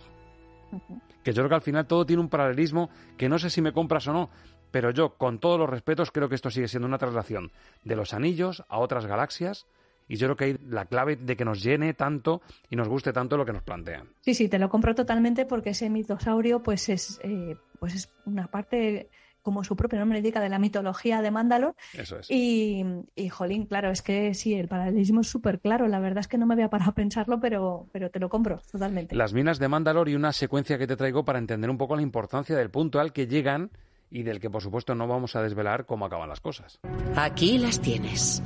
Que 1.23 1.33
yo 1.33 1.41
creo 1.41 1.49
que 1.49 1.55
al 1.55 1.61
final 1.61 1.85
todo 1.85 2.05
tiene 2.05 2.21
un 2.21 2.29
paralelismo 2.29 2.89
que 3.17 3.27
no 3.27 3.37
sé 3.37 3.49
si 3.49 3.61
me 3.61 3.73
compras 3.73 4.07
o 4.07 4.13
no, 4.13 4.29
pero 4.71 4.91
yo, 4.91 5.15
con 5.17 5.39
todos 5.39 5.59
los 5.59 5.69
respetos, 5.69 6.11
creo 6.11 6.29
que 6.29 6.35
esto 6.35 6.49
sigue 6.49 6.67
siendo 6.67 6.87
una 6.87 6.97
traslación 6.97 7.51
de 7.83 7.95
los 7.95 8.13
anillos 8.13 8.63
a 8.69 8.79
otras 8.79 9.05
galaxias 9.05 9.67
y 10.07 10.17
yo 10.17 10.27
creo 10.27 10.37
que 10.37 10.45
hay 10.45 10.57
la 10.69 10.85
clave 10.85 11.15
de 11.15 11.35
que 11.35 11.45
nos 11.45 11.63
llene 11.63 11.93
tanto 11.93 12.41
y 12.69 12.75
nos 12.75 12.87
guste 12.87 13.13
tanto 13.13 13.37
lo 13.37 13.45
que 13.45 13.53
nos 13.53 13.63
plantean. 13.63 14.09
Sí, 14.21 14.33
sí, 14.33 14.49
te 14.49 14.59
lo 14.59 14.69
compro 14.69 14.95
totalmente 14.95 15.45
porque 15.45 15.71
ese 15.71 15.89
mitosaurio 15.89 16.61
pues 16.61 16.89
es, 16.89 17.19
eh, 17.23 17.55
pues 17.79 17.95
es 17.95 18.09
una 18.25 18.47
parte 18.47 19.09
como 19.43 19.63
su 19.63 19.75
propio 19.75 19.99
nombre 19.99 20.19
indica, 20.19 20.39
de 20.39 20.49
la 20.49 20.57
mitología 20.57 21.21
de 21.21 21.29
Mandalor. 21.29 21.75
Eso 21.93 22.17
es. 22.17 22.31
Y, 22.31 22.83
y 23.15 23.29
jolín, 23.29 23.65
claro, 23.65 23.91
es 23.91 24.01
que 24.01 24.33
sí, 24.33 24.53
el 24.55 24.69
paralelismo 24.69 25.21
es 25.21 25.27
súper 25.27 25.59
claro. 25.59 25.87
La 25.87 25.99
verdad 25.99 26.19
es 26.19 26.27
que 26.27 26.37
no 26.37 26.45
me 26.45 26.53
había 26.53 26.69
parado 26.69 26.91
a 26.91 26.95
pensarlo, 26.95 27.39
pero, 27.39 27.87
pero 27.91 28.09
te 28.09 28.19
lo 28.19 28.29
compro 28.29 28.61
totalmente. 28.71 29.15
Las 29.15 29.33
minas 29.33 29.59
de 29.59 29.67
Mandalor 29.67 30.07
y 30.07 30.15
una 30.15 30.31
secuencia 30.31 30.77
que 30.77 30.87
te 30.87 30.95
traigo 30.95 31.25
para 31.25 31.39
entender 31.39 31.69
un 31.69 31.77
poco 31.77 31.95
la 31.95 32.01
importancia 32.01 32.55
del 32.55 32.71
punto 32.71 32.99
al 33.01 33.11
que 33.11 33.27
llegan 33.27 33.69
y 34.09 34.23
del 34.23 34.39
que, 34.39 34.49
por 34.49 34.61
supuesto, 34.61 34.95
no 34.95 35.07
vamos 35.07 35.35
a 35.35 35.41
desvelar 35.41 35.85
cómo 35.85 36.05
acaban 36.05 36.29
las 36.29 36.39
cosas. 36.39 36.79
Aquí 37.15 37.57
las 37.57 37.81
tienes. 37.81 38.41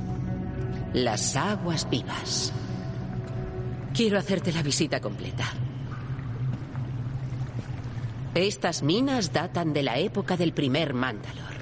Las 0.94 1.36
aguas 1.36 1.88
vivas. 1.90 2.50
Quiero 3.92 4.18
hacerte 4.18 4.52
la 4.52 4.62
visita 4.62 5.00
completa. 5.00 5.44
Estas 8.34 8.82
minas 8.82 9.32
datan 9.32 9.74
de 9.74 9.82
la 9.82 9.98
época 9.98 10.38
del 10.38 10.54
primer 10.54 10.94
Mandalor. 10.94 11.52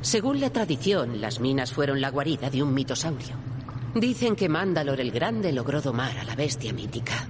Según 0.00 0.40
la 0.40 0.50
tradición, 0.50 1.20
las 1.20 1.40
minas 1.40 1.72
fueron 1.72 2.00
la 2.00 2.10
guarida 2.10 2.50
de 2.50 2.62
un 2.62 2.72
mitosaurio. 2.72 3.34
Dicen 3.96 4.36
que 4.36 4.48
Mandalor 4.48 5.00
el 5.00 5.10
Grande 5.10 5.52
logró 5.52 5.80
domar 5.80 6.16
a 6.16 6.24
la 6.24 6.36
bestia 6.36 6.72
mítica. 6.72 7.26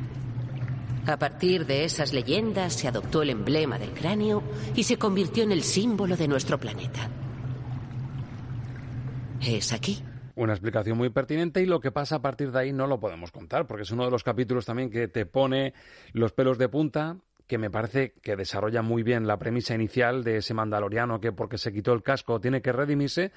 A 1.07 1.19
partir 1.19 1.65
de 1.65 1.85
esas 1.85 2.13
leyendas 2.13 2.75
se 2.75 2.89
adoptó 2.89 3.23
el 3.23 3.31
emblema 3.31 3.79
del 3.79 3.93
cráneo 3.93 4.43
y 4.77 4.83
se 4.83 4.99
convirtió 4.99 5.45
en 5.45 5.53
el 5.53 5.63
símbolo 5.63 6.15
de 6.15 6.29
nuestro 6.29 6.61
planeta. 6.61 7.09
Es 9.41 9.73
aquí. 9.73 10.03
Una 10.35 10.53
explicación 10.53 10.97
muy 10.97 11.11
pertinente 11.11 11.63
y 11.63 11.67
lo 11.67 11.81
que 11.81 11.91
pasa 11.91 12.17
a 12.17 12.23
partir 12.23 12.53
de 12.53 12.59
ahí 12.59 12.73
no 12.73 12.87
lo 12.87 13.01
podemos 13.01 13.33
contar, 13.33 13.67
porque 13.67 13.83
es 13.83 13.91
uno 13.91 14.05
de 14.05 14.11
los 14.11 14.25
capítulos 14.25 14.67
también 14.67 14.91
que 14.91 15.09
te 15.09 15.27
pone 15.27 15.75
los 16.13 16.33
pelos 16.33 16.59
de 16.59 16.69
punta, 16.69 17.17
que 17.47 17.59
me 17.59 17.71
parece 17.71 18.13
que 18.23 18.37
desarrolla 18.37 18.81
muy 18.81 19.03
bien 19.03 19.27
la 19.27 19.39
premisa 19.39 19.75
inicial 19.75 20.23
de 20.23 20.37
ese 20.37 20.55
mandaloriano 20.55 21.21
que 21.21 21.33
porque 21.33 21.59
se 21.59 21.73
quitó 21.73 21.93
el 21.93 22.03
casco 22.03 22.41
tiene 22.41 22.63
que 22.63 22.71
redimirse. 22.71 23.33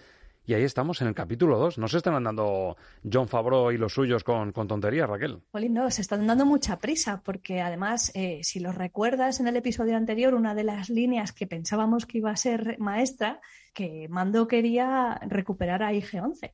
Y 0.45 0.53
ahí 0.53 0.63
estamos 0.63 1.01
en 1.01 1.07
el 1.07 1.15
capítulo 1.15 1.57
2. 1.57 1.77
No 1.77 1.87
se 1.87 1.97
están 1.97 2.13
andando 2.15 2.75
John 3.11 3.29
Favreau 3.29 3.71
y 3.71 3.77
los 3.77 3.93
suyos 3.93 4.23
con, 4.23 4.51
con 4.51 4.67
tonterías, 4.67 5.09
Raquel. 5.09 5.41
No, 5.69 5.89
se 5.89 6.01
están 6.01 6.27
dando 6.27 6.45
mucha 6.45 6.79
prisa, 6.79 7.21
porque 7.23 7.61
además, 7.61 8.11
eh, 8.13 8.41
si 8.43 8.59
lo 8.59 8.73
recuerdas 8.73 9.39
en 9.39 9.47
el 9.47 9.55
episodio 9.55 9.95
anterior, 9.95 10.33
una 10.33 10.53
de 10.53 10.65
las 10.65 10.89
líneas 10.89 11.31
que 11.31 11.47
pensábamos 11.47 12.05
que 12.05 12.17
iba 12.17 12.29
a 12.29 12.35
ser 12.35 12.77
maestra, 12.77 13.39
que 13.73 14.07
Mando 14.09 14.47
quería 14.47 15.17
recuperar 15.27 15.81
a 15.81 15.93
IG-11 15.93 16.51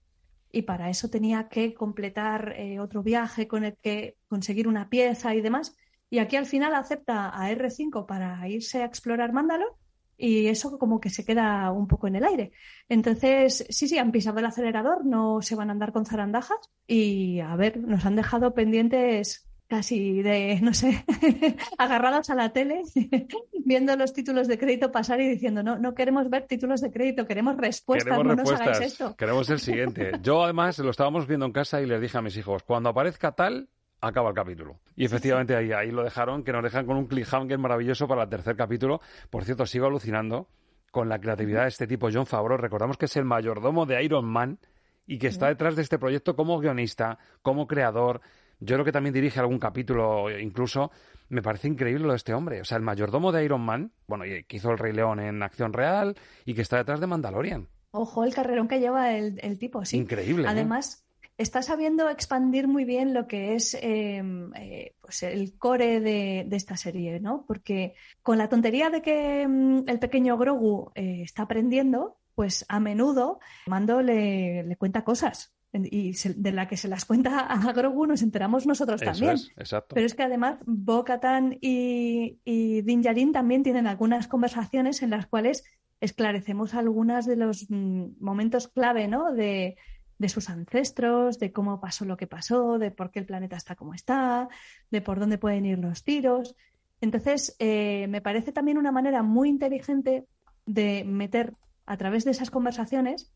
y 0.52 0.64
para 0.64 0.90
eso 0.90 1.10
tenía 1.10 1.48
que 1.50 1.74
completar 1.74 2.54
eh, 2.58 2.80
otro 2.80 3.04
viaje 3.04 3.48
con 3.48 3.64
el 3.64 3.78
que 3.78 4.18
conseguir 4.28 4.68
una 4.68 4.90
pieza 4.90 5.36
y 5.36 5.42
demás. 5.42 5.76
Y 6.10 6.20
aquí 6.20 6.36
al 6.36 6.46
final 6.46 6.74
acepta 6.74 7.30
a 7.30 7.52
R5 7.52 8.06
para 8.06 8.48
irse 8.48 8.82
a 8.82 8.86
explorar 8.86 9.32
Mándalo 9.32 9.78
y 10.18 10.48
eso 10.48 10.78
como 10.78 11.00
que 11.00 11.10
se 11.10 11.24
queda 11.24 11.72
un 11.72 11.88
poco 11.88 12.08
en 12.08 12.18
el 12.18 12.26
aire. 12.26 12.52
Entonces, 12.90 13.66
sí, 13.70 13.88
sí, 13.88 13.98
han 13.98 14.12
pisado 14.12 14.40
el 14.40 14.46
acelerador, 14.46 15.06
no 15.06 15.42
se 15.42 15.56
van 15.56 15.70
a 15.70 15.74
andar 15.74 15.94
con 15.94 16.06
zarandajas 16.06 16.60
y 16.86 17.40
a 17.40 17.56
ver, 17.56 17.80
nos 17.80 18.06
han 18.06 18.16
dejado 18.16 18.54
pendientes 18.54 19.49
casi 19.70 20.24
de, 20.24 20.60
no 20.62 20.74
sé, 20.74 21.06
agarrados 21.78 22.30
a 22.32 22.36
la 22.36 22.50
tele, 22.50 22.82
viendo 23.66 23.96
los 23.96 24.14
títulos 24.14 24.48
de 24.48 24.58
crédito 24.58 24.92
pasar 24.92 25.22
y 25.22 25.30
diciendo, 25.30 25.62
no, 25.62 25.78
no 25.78 25.94
queremos 25.94 26.30
ver 26.30 26.48
títulos 26.48 26.82
de 26.82 26.92
crédito, 26.92 27.28
queremos 27.28 27.56
respuestas, 27.56 28.06
queremos 28.06 28.26
no 28.26 28.36
respuestas, 28.36 28.68
nos 28.68 28.78
hagáis 28.78 28.94
esto. 28.94 29.16
Queremos 29.16 29.50
el 29.52 29.60
siguiente. 29.60 30.12
Yo 30.24 30.44
además 30.44 30.80
lo 30.80 30.90
estábamos 30.90 31.28
viendo 31.28 31.46
en 31.46 31.52
casa 31.52 31.80
y 31.82 31.86
les 31.86 32.02
dije 32.02 32.18
a 32.18 32.22
mis 32.22 32.36
hijos, 32.36 32.64
cuando 32.64 32.90
aparezca 32.90 33.34
tal, 33.34 33.70
acaba 34.02 34.30
el 34.30 34.36
capítulo. 34.36 34.80
Y 34.96 35.06
efectivamente 35.06 35.56
ahí, 35.56 35.72
ahí 35.72 35.92
lo 35.92 36.04
dejaron, 36.04 36.44
que 36.44 36.52
nos 36.52 36.64
dejan 36.64 36.88
con 36.88 36.98
un 36.98 37.06
cliffhanger 37.06 37.60
maravilloso 37.60 38.08
para 38.08 38.24
el 38.24 38.30
tercer 38.30 38.56
capítulo. 38.56 39.02
Por 39.30 39.44
cierto, 39.44 39.68
sigo 39.68 39.86
alucinando 39.86 40.50
con 40.90 41.10
la 41.10 41.20
creatividad 41.20 41.64
de 41.64 41.70
este 41.70 41.86
tipo, 41.86 42.10
John 42.12 42.26
Favreau. 42.26 42.58
Recordamos 42.58 42.98
que 42.98 43.06
es 43.06 43.16
el 43.18 43.26
mayordomo 43.26 43.86
de 43.86 44.04
Iron 44.04 44.26
Man 44.26 44.58
y 45.06 45.20
que 45.20 45.28
está 45.28 45.48
detrás 45.48 45.76
de 45.76 45.84
este 45.84 46.00
proyecto 46.00 46.36
como 46.36 46.60
guionista, 46.60 47.20
como 47.44 47.68
creador. 47.68 48.22
Yo 48.60 48.76
creo 48.76 48.86
que 48.86 48.92
también 48.92 49.14
dirige 49.14 49.40
algún 49.40 49.60
capítulo 49.60 50.30
incluso. 50.38 50.92
Me 51.30 51.42
parece 51.42 51.68
increíble 51.68 52.06
lo 52.06 52.12
de 52.12 52.18
este 52.18 52.34
hombre. 52.34 52.62
O 52.62 52.66
sea, 52.66 52.78
el 52.78 52.84
mayordomo 52.84 53.32
de 53.32 53.46
Iron 53.46 53.62
Man, 53.62 53.92
bueno, 54.08 54.26
que 54.26 54.58
hizo 54.58 54.72
el 54.72 54.78
Rey 54.78 54.94
León 54.94 55.20
en 55.20 55.44
acción 55.44 55.74
real 55.74 56.16
y 56.46 56.54
que 56.54 56.62
está 56.62 56.78
detrás 56.78 57.00
de 57.00 57.08
Mandalorian. 57.08 57.68
Ojo, 57.92 58.24
el 58.24 58.34
carrerón 58.34 58.68
que 58.68 58.80
lleva 58.80 59.12
el, 59.14 59.40
el 59.42 59.58
tipo, 59.58 59.86
sí. 59.86 59.98
Increíble. 59.98 60.44
¿no? 60.44 60.50
Además, 60.50 61.06
está 61.40 61.62
sabiendo 61.62 62.10
expandir 62.10 62.68
muy 62.68 62.84
bien 62.84 63.14
lo 63.14 63.26
que 63.26 63.56
es 63.56 63.74
eh, 63.76 64.22
eh, 64.56 64.94
pues 65.02 65.24
el 65.24 65.58
core 65.58 66.02
de, 66.02 66.46
de, 66.46 66.56
esta 66.56 66.76
serie, 66.76 67.20
¿no? 67.20 67.46
Porque 67.48 67.96
con 68.22 68.38
la 68.38 68.50
tontería 68.50 68.90
de 68.90 69.02
que 69.02 69.48
mm, 69.48 69.88
el 69.88 70.00
pequeño 70.00 70.38
Grogu 70.38 70.92
eh, 70.96 71.22
está 71.24 71.44
aprendiendo, 71.44 72.18
pues 72.36 72.66
a 72.68 72.80
menudo 72.80 73.40
Mando 73.68 74.02
le, 74.02 74.64
le 74.64 74.76
cuenta 74.76 75.04
cosas. 75.04 75.54
Y 75.72 76.14
se, 76.14 76.34
de 76.34 76.52
la 76.52 76.68
que 76.68 76.78
se 76.78 76.88
las 76.88 77.06
cuenta 77.06 77.42
a 77.42 77.72
Grogu 77.74 78.08
nos 78.08 78.24
enteramos 78.24 78.66
nosotros 78.66 79.02
Eso 79.02 79.12
también. 79.12 79.36
es, 79.36 79.52
exacto. 79.56 79.94
Pero 79.94 80.08
es 80.08 80.16
que 80.16 80.24
además 80.24 80.58
Bo-Katan 80.66 81.58
y, 81.62 82.40
y 82.44 82.82
Din 82.82 83.04
Djarin 83.04 83.32
también 83.32 83.62
tienen 83.62 83.86
algunas 83.86 84.28
conversaciones 84.28 85.04
en 85.04 85.12
las 85.12 85.28
cuales 85.28 85.64
esclarecemos 86.02 86.74
algunos 86.74 87.28
de 87.28 87.36
los 87.36 87.70
mm, 87.70 88.06
momentos 88.20 88.68
clave, 88.68 89.08
¿no? 89.08 89.32
De, 89.32 89.78
de 90.20 90.30
sus 90.30 90.50
ancestros, 90.50 91.40
de 91.40 91.52
cómo 91.52 91.80
pasó 91.80 92.06
lo 92.06 92.18
que 92.18 92.28
pasó, 92.28 92.78
de 92.78 92.92
por 92.92 93.10
qué 93.10 93.20
el 93.20 93.26
planeta 93.26 93.56
está 93.56 93.76
como 93.76 93.94
está, 93.94 94.50
de 94.92 95.02
por 95.02 95.20
dónde 95.20 95.38
pueden 95.38 95.66
ir 95.66 95.80
los 95.80 96.04
tiros. 96.04 96.56
Entonces, 97.02 97.56
eh, 97.60 98.08
me 98.10 98.22
parece 98.22 98.52
también 98.52 98.78
una 98.78 98.92
manera 98.92 99.24
muy 99.24 99.50
inteligente 99.50 100.26
de 100.66 101.06
meter 101.06 101.54
a 101.86 101.98
través 101.98 102.26
de 102.26 102.32
esas 102.32 102.52
conversaciones 102.52 103.32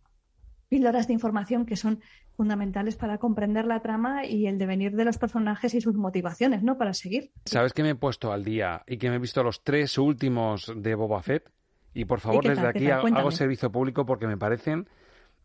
píldoras 0.73 1.05
de 1.05 1.13
información 1.13 1.67
que 1.67 1.75
son 1.75 2.01
fundamentales 2.36 2.95
para 2.95 3.19
comprender 3.19 3.65
la 3.65 3.81
trama 3.81 4.25
y 4.25 4.47
el 4.47 4.57
devenir 4.57 4.95
de 4.95 5.05
los 5.05 5.19
personajes 5.19 5.75
y 5.75 5.81
sus 5.81 5.93
motivaciones, 5.93 6.63
¿no? 6.63 6.79
Para 6.79 6.95
seguir. 6.95 7.29
¿Sabes 7.45 7.73
que 7.73 7.83
me 7.83 7.91
he 7.91 7.95
puesto 7.95 8.31
al 8.31 8.43
día 8.43 8.81
y 8.88 8.97
que 8.97 9.12
me 9.12 9.17
he 9.17 9.19
visto 9.19 9.43
los 9.43 9.63
tres 9.63 9.99
últimos 9.99 10.73
de 10.75 10.95
Boba 10.95 11.21
Fett? 11.21 11.51
Y 11.93 12.05
por 12.05 12.21
favor, 12.21 12.43
¿Y 12.43 12.47
qué 12.47 12.49
desde 12.49 12.62
tal, 12.63 12.69
aquí 12.71 12.88
tal? 12.88 13.17
hago 13.17 13.29
servicio 13.29 13.71
público 13.71 14.03
porque 14.03 14.25
me 14.25 14.36
parecen 14.36 14.88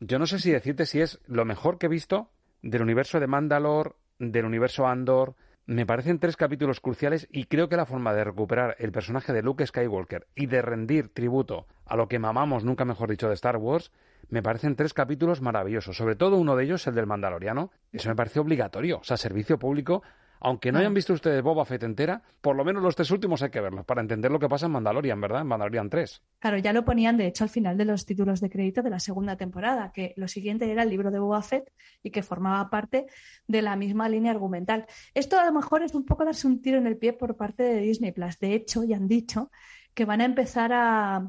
yo 0.01 0.19
no 0.19 0.27
sé 0.27 0.38
si 0.38 0.51
decirte 0.51 0.87
si 0.87 1.01
es 1.01 1.21
lo 1.27 1.45
mejor 1.45 1.79
que 1.79 1.87
he 1.87 1.88
visto 1.88 2.31
del 2.62 2.83
universo 2.83 3.19
de 3.19 3.27
Mandalor, 3.27 3.97
del 4.19 4.45
universo 4.45 4.87
Andor. 4.87 5.35
Me 5.67 5.87
parecen 5.87 6.19
tres 6.19 6.37
capítulos 6.37 6.81
cruciales 6.81 7.29
y 7.31 7.45
creo 7.45 7.69
que 7.69 7.77
la 7.77 7.85
forma 7.85 8.14
de 8.14 8.25
recuperar 8.25 8.77
el 8.79 8.93
personaje 8.93 9.33
de 9.33 9.43
Luke 9.43 9.67
Skywalker 9.67 10.27
y 10.35 10.47
de 10.47 10.62
rendir 10.62 11.09
tributo 11.09 11.67
a 11.85 11.97
lo 11.97 12.09
que 12.09 12.19
mamamos, 12.19 12.64
nunca 12.64 12.85
mejor 12.85 13.11
dicho, 13.11 13.29
de 13.29 13.35
Star 13.35 13.57
Wars, 13.57 13.93
me 14.29 14.43
parecen 14.43 14.77
tres 14.77 14.95
capítulos 14.95 15.41
maravillosos. 15.41 15.97
Sobre 15.97 16.17
todo 16.17 16.37
uno 16.37 16.57
de 16.57 16.65
ellos, 16.65 16.87
el 16.87 16.95
del 16.95 17.07
Mandaloriano. 17.07 17.71
Eso 17.93 18.09
me 18.09 18.17
parece 18.17 18.41
obligatorio. 18.41 18.99
O 18.99 19.05
sea, 19.05 19.17
servicio 19.17 19.59
público. 19.59 20.03
Aunque 20.41 20.71
no 20.71 20.79
hayan 20.79 20.95
visto 20.95 21.13
ustedes 21.13 21.43
Boba 21.43 21.65
Fett 21.65 21.83
entera, 21.83 22.23
por 22.41 22.55
lo 22.55 22.65
menos 22.65 22.83
los 22.83 22.95
tres 22.95 23.11
últimos 23.11 23.43
hay 23.43 23.51
que 23.51 23.61
verlos 23.61 23.85
para 23.85 24.01
entender 24.01 24.31
lo 24.31 24.39
que 24.39 24.49
pasa 24.49 24.67
en 24.67 24.73
Mandalorian, 24.73 25.21
¿verdad? 25.21 25.41
En 25.41 25.49
Mandalorian 25.49 25.91
3. 25.91 26.23
Claro, 26.39 26.59
ya 26.59 26.73
lo 26.73 26.85
ponían 26.85 27.17
de 27.17 27.27
hecho 27.27 27.45
al 27.45 27.51
final 27.51 27.77
de 27.77 27.85
los 27.85 28.07
títulos 28.07 28.41
de 28.41 28.49
crédito 28.49 28.83
de 28.83 28.91
la 28.91 29.01
segunda 29.01 29.37
temporada, 29.37 29.91
que 29.93 30.15
lo 30.17 30.29
siguiente 30.29 30.71
era 30.71 30.85
el 30.85 30.91
libro 30.91 31.11
de 31.11 31.19
Boba 31.19 31.43
Fett 31.43 31.73
y 32.03 32.11
que 32.11 32.23
formaba 32.23 32.71
parte 32.71 33.07
de 33.49 33.63
la 33.63 33.75
misma 33.75 34.09
línea 34.09 34.31
argumental. 34.31 34.87
Esto 35.13 35.41
a 35.41 35.45
lo 35.45 35.53
mejor 35.53 35.83
es 35.83 35.95
un 35.95 36.05
poco 36.05 36.25
darse 36.25 36.47
un 36.47 36.63
tiro 36.63 36.79
en 36.79 36.87
el 36.87 36.97
pie 36.97 37.15
por 37.15 37.37
parte 37.37 37.65
de 37.65 37.81
Disney 37.81 38.13
Plus. 38.13 38.39
De 38.39 38.55
hecho, 38.55 38.85
ya 38.85 38.97
han 38.97 39.09
dicho 39.09 39.51
que 39.93 40.05
van 40.05 40.21
a 40.21 40.25
empezar 40.25 40.73
a, 40.73 41.29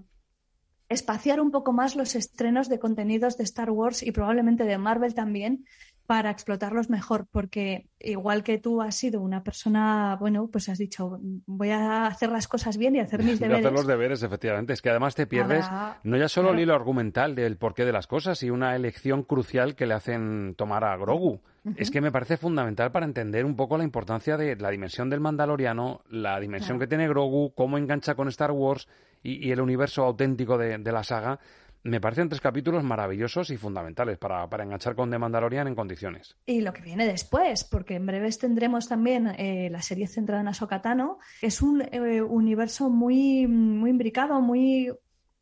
espaciar 0.90 1.40
un 1.40 1.52
poco 1.52 1.72
más 1.72 1.96
los 1.96 2.16
estrenos 2.16 2.68
de 2.68 2.80
contenidos 2.80 3.38
de 3.38 3.44
Star 3.44 3.70
Wars 3.70 4.04
y 4.04 4.12
probablemente 4.12 4.64
de 4.66 4.78
Marvel 4.78 5.14
también 5.14 5.66
para 6.10 6.32
explotarlos 6.32 6.90
mejor, 6.90 7.28
porque 7.32 7.86
igual 8.00 8.44
que 8.44 8.58
tú 8.58 8.82
has 8.82 8.96
sido 8.96 9.22
una 9.22 9.44
persona, 9.44 10.18
bueno, 10.20 10.50
pues 10.52 10.68
has 10.68 10.80
dicho, 10.80 11.20
voy 11.46 11.70
a 11.70 12.08
hacer 12.08 12.32
las 12.32 12.48
cosas 12.48 12.78
bien 12.78 12.96
y 12.96 13.00
hacer 13.00 13.22
mis 13.24 13.40
deberes. 13.40 13.64
hacer 13.64 13.78
los 13.78 13.86
deberes, 13.86 14.24
efectivamente. 14.24 14.74
Es 14.74 14.82
que 14.82 14.90
además 14.90 15.14
te 15.14 15.28
pierdes 15.28 15.68
no 16.02 16.18
ya 16.18 16.28
solo 16.28 16.50
el 16.50 16.60
hilo 16.60 16.74
argumental 16.74 17.36
del 17.36 17.58
porqué 17.58 17.86
de 17.86 17.92
las 17.92 18.08
cosas 18.08 18.42
y 18.42 18.50
una 18.50 18.76
elección 18.76 19.22
crucial 19.22 19.76
que 19.76 19.86
le 19.86 19.94
hacen 19.94 20.56
tomar 20.58 20.84
a 20.84 20.98
Grogu. 20.98 21.42
Es 21.76 21.92
que 21.92 22.02
me 22.02 22.12
parece 22.12 22.38
fundamental 22.38 22.92
para 22.92 23.06
entender 23.06 23.46
un 23.46 23.56
poco 23.56 23.78
la 23.78 23.84
importancia 23.84 24.36
de 24.36 24.56
la 24.56 24.72
dimensión 24.72 25.12
del 25.12 25.20
Mandaloriano, 25.20 26.02
la 26.10 26.40
dimensión 26.40 26.80
que 26.80 26.88
tiene 26.88 27.08
Grogu, 27.08 27.54
cómo 27.54 27.78
engancha 27.78 28.16
con 28.16 28.28
Star 28.30 28.50
Wars 28.50 28.88
y, 29.24 29.52
el 29.52 29.62
universo 29.62 30.04
auténtico 30.04 30.58
de 30.58 30.92
la 30.92 31.04
saga 31.04 31.40
me 31.84 32.02
parecen 32.02 32.28
tres 32.28 32.42
capítulos 32.42 32.84
maravillosos 32.84 33.50
y 33.52 33.58
fundamentales 33.58 34.18
para, 34.18 34.48
enganchar 34.62 34.96
con 34.96 35.10
The 35.10 35.18
Mandalorian 35.18 35.68
en 35.68 35.76
condiciones. 35.76 36.36
Y 36.46 36.62
lo 36.62 36.74
que 36.74 36.82
viene 36.82 37.06
después, 37.06 37.64
porque 37.64 37.96
en 37.96 38.06
breves 38.06 38.38
tendremos 38.38 38.88
también 38.88 39.28
eh, 39.28 39.70
la 39.72 39.82
serie 39.82 40.08
centrada 40.08 40.42
en 40.42 40.50
Ahsoka 40.50 40.82
Tano. 40.82 41.20
Es 41.42 41.62
un 41.62 41.82
eh, 41.82 42.22
universo 42.22 42.90
muy, 42.90 43.48
muy 43.48 43.92
imbricado, 43.92 44.42
muy 44.42 44.92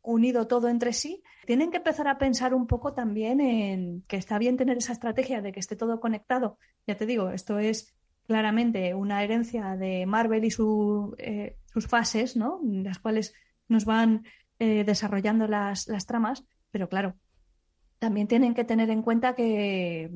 unido 0.02 0.46
todo 0.46 0.68
entre 0.68 0.92
sí. 0.92 1.22
Tienen 1.44 1.70
que 1.70 1.78
empezar 1.78 2.06
a 2.06 2.18
pensar 2.18 2.54
un 2.54 2.66
poco 2.66 2.94
también 2.94 3.40
en 3.40 4.02
que 4.06 4.16
está 4.16 4.38
bien 4.38 4.56
tener 4.56 4.78
esa 4.78 4.92
estrategia 4.92 5.42
de 5.42 5.52
que 5.52 5.60
esté 5.60 5.74
todo 5.74 5.98
conectado. 5.98 6.58
Ya 6.86 6.96
te 6.96 7.06
digo, 7.06 7.30
esto 7.30 7.58
es 7.58 7.94
claramente 8.26 8.94
una 8.94 9.24
herencia 9.24 9.76
de 9.76 10.06
Marvel 10.06 10.44
y 10.44 10.50
su, 10.50 11.16
eh, 11.18 11.56
sus 11.66 11.88
fases, 11.88 12.36
¿no? 12.36 12.60
Las 12.62 12.98
cuales 12.98 13.34
nos 13.68 13.84
van 13.84 14.24
eh, 14.58 14.84
desarrollando 14.84 15.46
las, 15.46 15.86
las, 15.88 16.06
tramas, 16.06 16.44
pero 16.70 16.88
claro, 16.88 17.14
también 17.98 18.26
tienen 18.26 18.54
que 18.54 18.64
tener 18.64 18.90
en 18.90 19.02
cuenta 19.02 19.34
que 19.34 20.10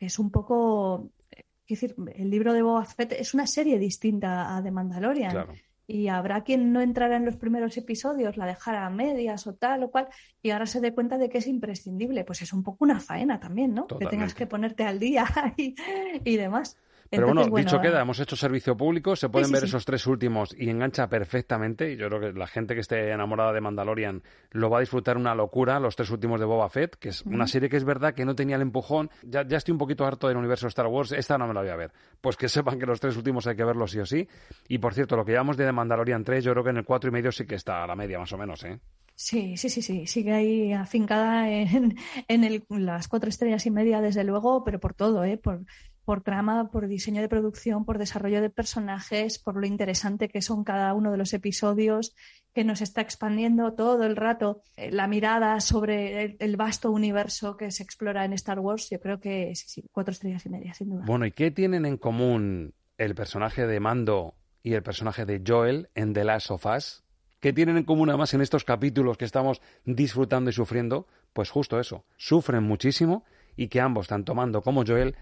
es 0.00 0.18
un 0.18 0.30
poco, 0.30 1.10
es 1.30 1.80
decir, 1.80 1.94
el 2.14 2.30
libro 2.30 2.52
de 2.52 2.62
Boba 2.62 2.84
Fett 2.84 3.12
es 3.12 3.34
una 3.34 3.46
serie 3.46 3.78
distinta 3.78 4.56
a 4.56 4.62
The 4.62 4.70
Mandalorian. 4.70 5.46
Y 5.88 6.08
habrá 6.08 6.42
quien 6.42 6.72
no 6.72 6.80
entrara 6.80 7.16
en 7.16 7.24
los 7.24 7.36
primeros 7.36 7.76
episodios, 7.76 8.36
la 8.36 8.46
dejara 8.46 8.86
a 8.86 8.90
medias 8.90 9.46
o 9.46 9.54
tal 9.54 9.84
o 9.84 9.90
cual, 9.92 10.08
y 10.42 10.50
ahora 10.50 10.66
se 10.66 10.80
dé 10.80 10.92
cuenta 10.92 11.16
de 11.16 11.28
que 11.28 11.38
es 11.38 11.46
imprescindible. 11.46 12.24
Pues 12.24 12.42
es 12.42 12.52
un 12.52 12.64
poco 12.64 12.84
una 12.84 12.98
faena 12.98 13.38
también, 13.38 13.72
¿no? 13.72 13.86
Que 13.86 14.06
tengas 14.06 14.34
que 14.34 14.48
ponerte 14.48 14.82
al 14.82 14.98
día 14.98 15.24
y, 15.56 15.76
y 16.24 16.36
demás. 16.36 16.76
Pero 17.10 17.26
bueno, 17.26 17.44
dicho 17.56 17.80
queda, 17.80 18.00
hemos 18.00 18.18
hecho 18.20 18.36
servicio 18.36 18.76
público, 18.76 19.16
se 19.16 19.28
pueden 19.28 19.50
ver 19.50 19.64
esos 19.64 19.84
tres 19.84 20.06
últimos 20.06 20.54
y 20.56 20.68
engancha 20.70 21.08
perfectamente. 21.08 21.92
Y 21.92 21.96
yo 21.96 22.08
creo 22.08 22.20
que 22.20 22.32
la 22.32 22.46
gente 22.46 22.74
que 22.74 22.80
esté 22.80 23.10
enamorada 23.10 23.52
de 23.52 23.60
Mandalorian 23.60 24.22
lo 24.50 24.70
va 24.70 24.78
a 24.78 24.80
disfrutar 24.80 25.16
una 25.16 25.34
locura, 25.34 25.80
los 25.80 25.96
tres 25.96 26.10
últimos 26.10 26.40
de 26.40 26.46
Boba 26.46 26.68
Fett, 26.68 26.96
que 26.96 27.10
es 27.10 27.22
una 27.22 27.46
serie 27.46 27.68
que 27.68 27.76
es 27.76 27.84
verdad 27.84 28.14
que 28.14 28.24
no 28.24 28.34
tenía 28.34 28.56
el 28.56 28.62
empujón. 28.62 29.10
Ya, 29.22 29.46
ya 29.46 29.56
estoy 29.56 29.72
un 29.72 29.78
poquito 29.78 30.04
harto 30.04 30.28
del 30.28 30.36
universo 30.36 30.66
Star 30.68 30.86
Wars, 30.86 31.12
esta 31.12 31.38
no 31.38 31.46
me 31.46 31.54
la 31.54 31.60
voy 31.60 31.70
a 31.70 31.76
ver. 31.76 31.92
Pues 32.20 32.36
que 32.36 32.48
sepan 32.48 32.78
que 32.78 32.86
los 32.86 33.00
tres 33.00 33.16
últimos 33.16 33.46
hay 33.46 33.56
que 33.56 33.64
verlos 33.64 33.90
sí 33.90 33.98
o 33.98 34.06
sí. 34.06 34.28
Y 34.68 34.78
por 34.78 34.94
cierto, 34.94 35.16
lo 35.16 35.24
que 35.24 35.32
llamamos 35.32 35.56
de 35.56 35.64
The 35.64 35.72
Mandalorian 35.72 36.24
3, 36.24 36.44
yo 36.44 36.52
creo 36.52 36.64
que 36.64 36.70
en 36.70 36.78
el 36.78 36.84
cuatro 36.84 37.10
y 37.10 37.12
medio 37.12 37.32
sí 37.32 37.46
que 37.46 37.54
está 37.54 37.84
a 37.84 37.86
la 37.86 37.96
media, 37.96 38.18
más 38.18 38.32
o 38.32 38.38
menos, 38.38 38.64
¿eh? 38.64 38.80
Sí, 39.18 39.56
sí, 39.56 39.70
sí, 39.70 39.80
sí, 39.80 40.06
sigue 40.06 40.32
ahí 40.34 40.72
afincada 40.74 41.48
en, 41.50 41.96
en 42.28 42.44
el, 42.44 42.64
las 42.68 43.08
cuatro 43.08 43.30
estrellas 43.30 43.64
y 43.64 43.70
media, 43.70 44.02
desde 44.02 44.24
luego, 44.24 44.62
pero 44.62 44.78
por 44.78 44.92
todo, 44.92 45.24
¿eh? 45.24 45.38
por, 45.38 45.64
por 46.06 46.22
trama, 46.22 46.70
por 46.70 46.86
diseño 46.86 47.20
de 47.20 47.28
producción, 47.28 47.84
por 47.84 47.98
desarrollo 47.98 48.40
de 48.40 48.48
personajes, 48.48 49.40
por 49.40 49.56
lo 49.56 49.66
interesante 49.66 50.28
que 50.28 50.40
son 50.40 50.62
cada 50.62 50.94
uno 50.94 51.10
de 51.10 51.18
los 51.18 51.34
episodios, 51.34 52.14
que 52.54 52.62
nos 52.62 52.80
está 52.80 53.00
expandiendo 53.00 53.74
todo 53.74 54.04
el 54.04 54.14
rato 54.14 54.62
eh, 54.76 54.92
la 54.92 55.08
mirada 55.08 55.58
sobre 55.60 56.36
el, 56.38 56.56
vasto 56.56 56.92
universo 56.92 57.56
que 57.56 57.72
se 57.72 57.82
explora 57.82 58.24
en 58.24 58.32
Star 58.34 58.60
Wars. 58.60 58.88
Yo 58.88 59.00
creo 59.00 59.18
que 59.18 59.52
sí, 59.56 59.68
sí, 59.68 59.84
cuatro 59.90 60.12
estrellas 60.12 60.46
y 60.46 60.48
media, 60.48 60.72
sin 60.74 60.90
duda. 60.90 61.02
Bueno, 61.04 61.26
¿y 61.26 61.32
qué 61.32 61.50
tienen 61.50 61.84
en 61.84 61.96
común 61.96 62.72
el 62.98 63.16
personaje 63.16 63.66
de 63.66 63.80
Mando 63.80 64.36
y 64.62 64.74
el 64.74 64.84
personaje 64.84 65.26
de 65.26 65.42
Joel 65.44 65.88
en 65.96 66.12
The 66.12 66.22
Last 66.22 66.52
of 66.52 66.64
Us? 66.66 67.02
¿Qué 67.40 67.52
tienen 67.52 67.78
en 67.78 67.84
común 67.84 68.10
además 68.10 68.32
en 68.32 68.42
estos 68.42 68.62
capítulos 68.62 69.18
que 69.18 69.24
estamos 69.24 69.60
disfrutando 69.84 70.50
y 70.50 70.52
sufriendo? 70.52 71.08
Pues 71.32 71.50
justo 71.50 71.80
eso, 71.80 72.04
sufren 72.16 72.62
muchísimo 72.62 73.24
y 73.56 73.66
que 73.66 73.80
ambos, 73.80 74.06
tanto 74.06 74.36
Mando 74.36 74.62
como 74.62 74.84
Joel, 74.86 75.16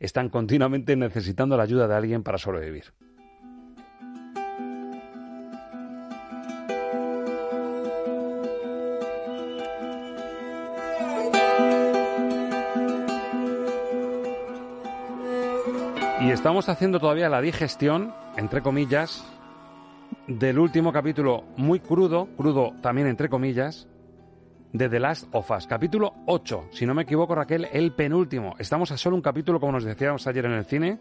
están 0.00 0.28
continuamente 0.28 0.96
necesitando 0.96 1.56
la 1.56 1.62
ayuda 1.62 1.88
de 1.88 1.94
alguien 1.94 2.22
para 2.22 2.38
sobrevivir. 2.38 2.92
Y 16.20 16.30
estamos 16.30 16.70
haciendo 16.70 17.00
todavía 17.00 17.28
la 17.28 17.42
digestión, 17.42 18.14
entre 18.38 18.62
comillas, 18.62 19.24
del 20.26 20.58
último 20.58 20.90
capítulo 20.90 21.44
muy 21.56 21.80
crudo, 21.80 22.28
crudo 22.36 22.72
también 22.80 23.08
entre 23.08 23.28
comillas, 23.28 23.86
de 24.74 24.88
The 24.88 24.98
Last 24.98 25.28
of 25.30 25.48
Us, 25.52 25.68
capítulo 25.68 26.14
8, 26.26 26.70
si 26.72 26.84
no 26.84 26.94
me 26.94 27.02
equivoco 27.02 27.34
Raquel, 27.36 27.68
el 27.72 27.92
penúltimo. 27.92 28.56
Estamos 28.58 28.90
a 28.90 28.98
solo 28.98 29.14
un 29.14 29.22
capítulo, 29.22 29.60
como 29.60 29.72
nos 29.72 29.84
decíamos 29.84 30.26
ayer 30.26 30.44
en 30.46 30.52
el 30.52 30.64
cine, 30.64 30.98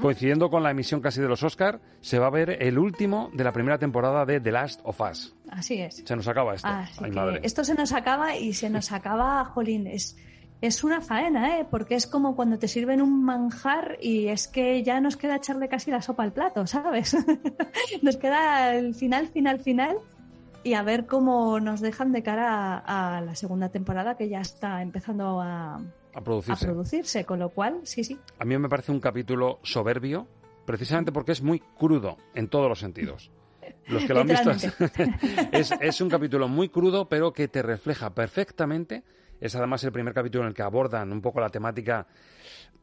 coincidiendo 0.00 0.48
con 0.48 0.62
la 0.62 0.70
emisión 0.70 1.00
casi 1.00 1.20
de 1.20 1.26
los 1.26 1.42
Oscar, 1.42 1.80
se 2.00 2.20
va 2.20 2.28
a 2.28 2.30
ver 2.30 2.62
el 2.62 2.78
último 2.78 3.28
de 3.34 3.42
la 3.42 3.52
primera 3.52 3.76
temporada 3.76 4.24
de 4.24 4.40
The 4.40 4.52
Last 4.52 4.80
of 4.84 5.00
Us. 5.00 5.34
Así 5.50 5.80
es. 5.80 5.96
Se 6.06 6.14
nos 6.14 6.28
acaba 6.28 6.54
esto. 6.54 6.68
Esto 7.42 7.64
se 7.64 7.74
nos 7.74 7.92
acaba 7.92 8.36
y 8.36 8.52
se 8.52 8.70
nos 8.70 8.92
acaba, 8.92 9.44
jolín, 9.46 9.88
es... 9.88 10.16
Es 10.60 10.84
una 10.84 11.00
faena, 11.00 11.58
¿eh? 11.58 11.66
Porque 11.68 11.96
es 11.96 12.06
como 12.06 12.36
cuando 12.36 12.56
te 12.56 12.68
sirven 12.68 13.02
un 13.02 13.24
manjar 13.24 13.98
y 14.00 14.28
es 14.28 14.46
que 14.46 14.84
ya 14.84 15.00
nos 15.00 15.16
queda 15.16 15.34
echarle 15.34 15.68
casi 15.68 15.90
la 15.90 16.00
sopa 16.00 16.22
al 16.22 16.32
plato, 16.32 16.68
¿sabes? 16.68 17.16
nos 18.02 18.16
queda 18.16 18.76
el 18.76 18.94
final, 18.94 19.26
final, 19.26 19.58
final 19.58 19.98
y 20.64 20.74
a 20.74 20.82
ver 20.82 21.06
cómo 21.06 21.60
nos 21.60 21.80
dejan 21.80 22.12
de 22.12 22.22
cara 22.22 22.78
a, 22.78 23.20
la 23.20 23.34
segunda 23.34 23.70
temporada 23.70 24.16
que 24.16 24.28
ya 24.28 24.40
está 24.40 24.82
empezando 24.82 25.40
a, 25.40 25.80
producirse. 26.24 27.24
Con 27.24 27.38
lo 27.38 27.50
cual, 27.50 27.80
sí, 27.84 28.04
sí. 28.04 28.18
A 28.38 28.44
mí 28.44 28.56
me 28.58 28.68
parece 28.68 28.92
un 28.92 29.00
capítulo 29.00 29.58
soberbio, 29.62 30.28
precisamente 30.66 31.12
porque 31.12 31.32
es 31.32 31.42
muy 31.42 31.60
crudo 31.60 32.18
en 32.34 32.48
todos 32.48 32.68
los 32.68 32.78
sentidos. 32.78 33.30
Los 33.86 34.04
que 34.04 34.14
lo 34.14 34.20
han 34.20 34.28
visto 34.28 34.50
es, 35.52 35.72
es 35.80 36.00
un 36.00 36.08
capítulo 36.08 36.48
muy 36.48 36.68
crudo, 36.68 37.08
pero 37.08 37.32
que 37.32 37.48
te 37.48 37.62
refleja 37.62 38.10
perfectamente. 38.10 39.02
Es 39.42 39.56
además 39.56 39.82
el 39.82 39.90
primer 39.90 40.14
capítulo 40.14 40.44
en 40.44 40.50
el 40.50 40.54
que 40.54 40.62
abordan 40.62 41.10
un 41.10 41.20
poco 41.20 41.40
la 41.40 41.48
temática 41.48 42.06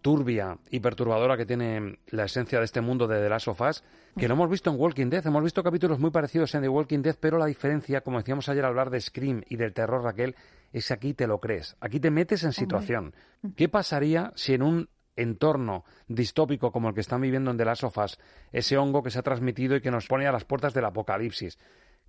turbia 0.01 0.57
y 0.69 0.81
perturbadora 0.81 1.37
que 1.37 1.45
tiene 1.45 1.99
la 2.07 2.25
esencia 2.25 2.59
de 2.59 2.65
este 2.65 2.81
mundo 2.81 3.07
de 3.07 3.17
The 3.21 3.29
Last 3.29 3.47
of 3.47 3.61
Us, 3.61 3.81
que 4.17 4.27
lo 4.27 4.33
hemos 4.33 4.49
visto 4.49 4.69
en 4.69 4.77
Walking 4.77 5.07
Dead. 5.09 5.25
Hemos 5.25 5.41
visto 5.41 5.63
capítulos 5.63 5.99
muy 5.99 6.11
parecidos 6.11 6.53
en 6.55 6.63
The 6.63 6.67
Walking 6.67 7.01
Dead, 7.01 7.15
pero 7.17 7.37
la 7.37 7.45
diferencia, 7.45 8.01
como 8.01 8.17
decíamos 8.17 8.49
ayer 8.49 8.65
al 8.65 8.71
hablar 8.71 8.89
de 8.89 8.99
Scream 8.99 9.41
y 9.47 9.55
del 9.55 9.73
terror, 9.73 10.03
Raquel, 10.03 10.35
es 10.73 10.85
que 10.89 10.93
aquí 10.93 11.13
te 11.13 11.27
lo 11.27 11.39
crees. 11.39 11.77
Aquí 11.79 12.01
te 12.01 12.11
metes 12.11 12.43
en 12.43 12.51
situación. 12.51 13.13
¿Qué 13.55 13.69
pasaría 13.69 14.33
si 14.35 14.53
en 14.53 14.63
un 14.63 14.89
entorno 15.15 15.85
distópico 16.09 16.73
como 16.73 16.89
el 16.89 16.93
que 16.93 17.01
están 17.01 17.21
viviendo 17.21 17.51
en 17.51 17.57
The 17.57 17.63
Last 17.63 17.85
of 17.85 17.97
Us, 17.99 18.19
ese 18.51 18.77
hongo 18.77 19.01
que 19.01 19.11
se 19.11 19.19
ha 19.19 19.23
transmitido 19.23 19.77
y 19.77 19.81
que 19.81 19.91
nos 19.91 20.07
pone 20.07 20.27
a 20.27 20.33
las 20.33 20.43
puertas 20.43 20.73
del 20.73 20.83
apocalipsis, 20.83 21.57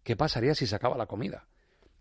¿qué 0.03 0.17
pasaría 0.17 0.57
si 0.57 0.67
se 0.67 0.75
acaba 0.75 0.97
la 0.97 1.07
comida? 1.07 1.47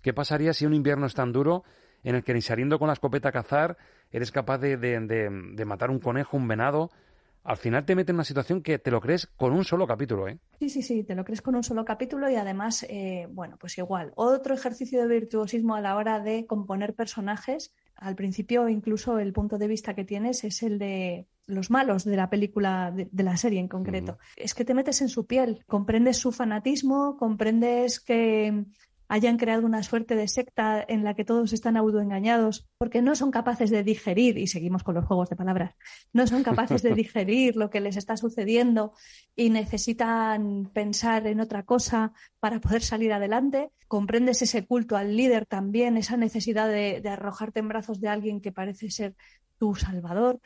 ¿Qué 0.01 0.13
pasaría 0.13 0.53
si 0.53 0.65
un 0.65 0.73
invierno 0.73 1.05
es 1.05 1.13
tan 1.13 1.31
duro 1.31 1.63
en 2.03 2.15
el 2.15 2.23
que 2.23 2.33
ni 2.33 2.41
saliendo 2.41 2.79
con 2.79 2.87
la 2.87 2.93
escopeta 2.93 3.29
a 3.29 3.31
cazar 3.31 3.77
eres 4.11 4.31
capaz 4.31 4.57
de, 4.57 4.77
de, 4.77 5.65
matar 5.65 5.89
un 5.89 5.99
conejo, 5.99 6.37
un 6.37 6.47
venado. 6.47 6.89
Al 7.43 7.57
final 7.57 7.85
te 7.85 7.95
mete 7.95 8.11
en 8.11 8.17
una 8.17 8.23
situación 8.23 8.61
que 8.61 8.79
te 8.79 8.91
lo 8.91 8.99
crees 8.99 9.27
con 9.27 9.53
un 9.53 9.63
solo 9.63 9.87
capítulo, 9.87 10.27
¿eh? 10.27 10.39
Sí, 10.59 10.69
sí, 10.69 10.81
sí, 10.81 11.03
te 11.03 11.15
lo 11.15 11.23
crees 11.23 11.41
con 11.41 11.55
un 11.55 11.63
solo 11.63 11.85
capítulo 11.85 12.29
y 12.29 12.35
además, 12.35 12.85
eh, 12.89 13.27
bueno, 13.31 13.57
pues 13.57 13.77
igual, 13.77 14.11
otro 14.15 14.53
ejercicio 14.53 15.01
de 15.01 15.07
virtuosismo 15.07 15.75
a 15.75 15.81
la 15.81 15.95
hora 15.95 16.19
de 16.19 16.45
componer 16.45 16.95
personajes. 16.95 17.73
Al 17.95 18.15
principio, 18.15 18.67
incluso 18.69 19.19
el 19.19 19.33
punto 19.33 19.57
de 19.57 19.67
vista 19.67 19.93
que 19.93 20.05
tienes 20.05 20.43
es 20.43 20.63
el 20.63 20.79
de 20.79 21.27
los 21.49 21.71
malos 21.71 22.05
de 22.05 22.15
la 22.15 22.29
película, 22.29 22.91
de, 22.91 23.23
la 23.23 23.35
serie 23.35 23.59
en 23.59 23.67
concreto. 23.67 24.19
Es 24.35 24.53
que 24.53 24.63
te 24.63 24.73
metes 24.73 25.01
en 25.01 25.09
su 25.09 25.25
piel, 25.25 25.63
comprendes 25.67 26.17
su 26.17 26.31
fanatismo, 26.31 27.17
comprendes 27.17 27.99
que 27.99 28.65
hayan 29.09 29.37
creado 29.37 29.65
una 29.65 29.81
suerte 29.81 30.15
de 30.15 30.27
secta 30.27 30.85
en 30.87 31.03
la 31.03 31.15
que 31.15 31.25
todos 31.25 31.51
están 31.51 31.75
autoengañados 31.75 32.69
porque 32.77 33.01
no 33.01 33.15
son 33.15 33.31
capaces 33.31 33.71
de 33.71 33.83
digerir, 33.83 34.37
y 34.37 34.45
seguimos 34.45 34.83
con 34.83 34.93
los 34.93 35.05
juegos 35.05 35.29
de 35.29 35.35
palabras, 35.35 35.75
no 36.13 36.27
son 36.27 36.43
capaces 36.43 36.83
de 36.83 36.93
digerir 36.95 37.55
lo 37.55 37.71
que 37.71 37.81
les 37.81 37.97
está 37.97 38.15
sucediendo 38.17 38.93
y 39.35 39.49
necesitan 39.49 40.69
pensar 40.71 41.25
en 41.25 41.39
otra 41.39 41.63
cosa 41.63 42.13
para 42.39 42.61
poder 42.61 42.83
salir 42.83 43.11
adelante. 43.11 43.71
Comprendes 43.87 44.43
ese 44.43 44.67
culto 44.67 44.95
al 44.95 45.17
líder 45.17 45.47
también, 45.47 45.97
esa 45.97 46.15
necesidad 46.15 46.69
de, 46.69 47.01
arrojarte 47.09 47.61
en 47.61 47.67
brazos 47.67 47.99
de 47.99 48.09
alguien 48.09 48.41
que 48.41 48.51
parece 48.51 48.91
ser 48.91 49.15
tu 49.57 49.73
salvador. 49.73 50.39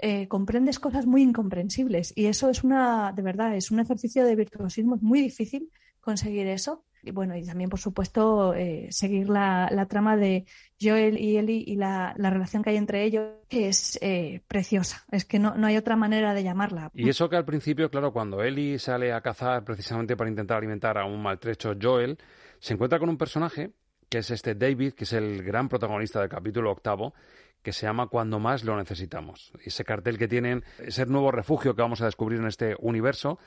Eh, 0.00 0.26
comprendes 0.26 0.80
cosas 0.80 1.06
muy 1.06 1.22
incomprensibles 1.22 2.12
y 2.16 2.26
eso 2.26 2.50
es 2.50 2.64
una, 2.64 3.12
de 3.12 3.22
verdad, 3.22 3.54
es 3.54 3.70
un 3.70 3.78
ejercicio 3.78 4.24
de 4.24 4.34
virtuosismo 4.34 4.98
muy 5.00 5.20
difícil 5.20 5.70
conseguir 6.00 6.46
eso 6.48 6.84
Y 7.02 7.10
bueno, 7.10 7.36
y 7.36 7.44
también, 7.44 7.70
por 7.70 7.78
supuesto, 7.78 8.54
eh, 8.54 8.88
seguir 8.90 9.28
la, 9.28 9.68
la, 9.70 9.86
trama 9.86 10.16
de 10.16 10.44
Joel 10.80 11.18
y 11.18 11.36
Ellie 11.36 11.62
y 11.66 11.76
la, 11.76 12.14
la 12.16 12.30
relación 12.30 12.62
que 12.62 12.70
hay 12.70 12.76
entre 12.76 13.04
ellos, 13.04 13.32
que 13.48 13.68
es 13.68 13.98
eh, 14.02 14.42
preciosa. 14.48 15.04
Es 15.10 15.24
que 15.24 15.38
no, 15.38 15.54
no 15.56 15.66
hay 15.66 15.76
otra 15.76 15.96
manera 15.96 16.34
de 16.34 16.42
llamarla. 16.42 16.90
Y 16.94 17.08
eso 17.08 17.28
que 17.28 17.36
al 17.36 17.44
principio, 17.44 17.90
claro, 17.90 18.12
cuando 18.12 18.42
Ellie 18.42 18.78
sale 18.78 19.12
a 19.12 19.20
cazar 19.20 19.64
precisamente 19.64 20.16
para 20.16 20.30
intentar 20.30 20.58
alimentar 20.58 20.98
a 20.98 21.04
un 21.04 21.22
maltrecho 21.22 21.74
Joel, 21.80 22.18
se 22.58 22.74
encuentra 22.74 22.98
con 22.98 23.08
un 23.08 23.18
personaje 23.18 23.72
que 24.08 24.18
es 24.18 24.30
este 24.30 24.54
David, 24.54 24.94
que 24.94 25.04
es 25.04 25.12
el 25.12 25.42
gran 25.42 25.68
protagonista 25.68 26.20
del 26.20 26.28
capítulo 26.28 26.70
octavo, 26.70 27.14
que 27.62 27.72
se 27.72 27.86
llama 27.86 28.06
Cuando 28.06 28.38
más 28.38 28.64
lo 28.64 28.76
necesitamos. 28.76 29.52
Ese 29.62 29.84
cartel 29.84 30.18
que 30.18 30.28
tienen, 30.28 30.64
ese 30.78 31.04
nuevo 31.06 31.30
refugio 31.30 31.74
que 31.74 31.82
vamos 31.82 32.00
a 32.00 32.06
descubrir 32.06 32.40
en 32.40 32.46
este 32.46 32.76
universo, 32.78 33.38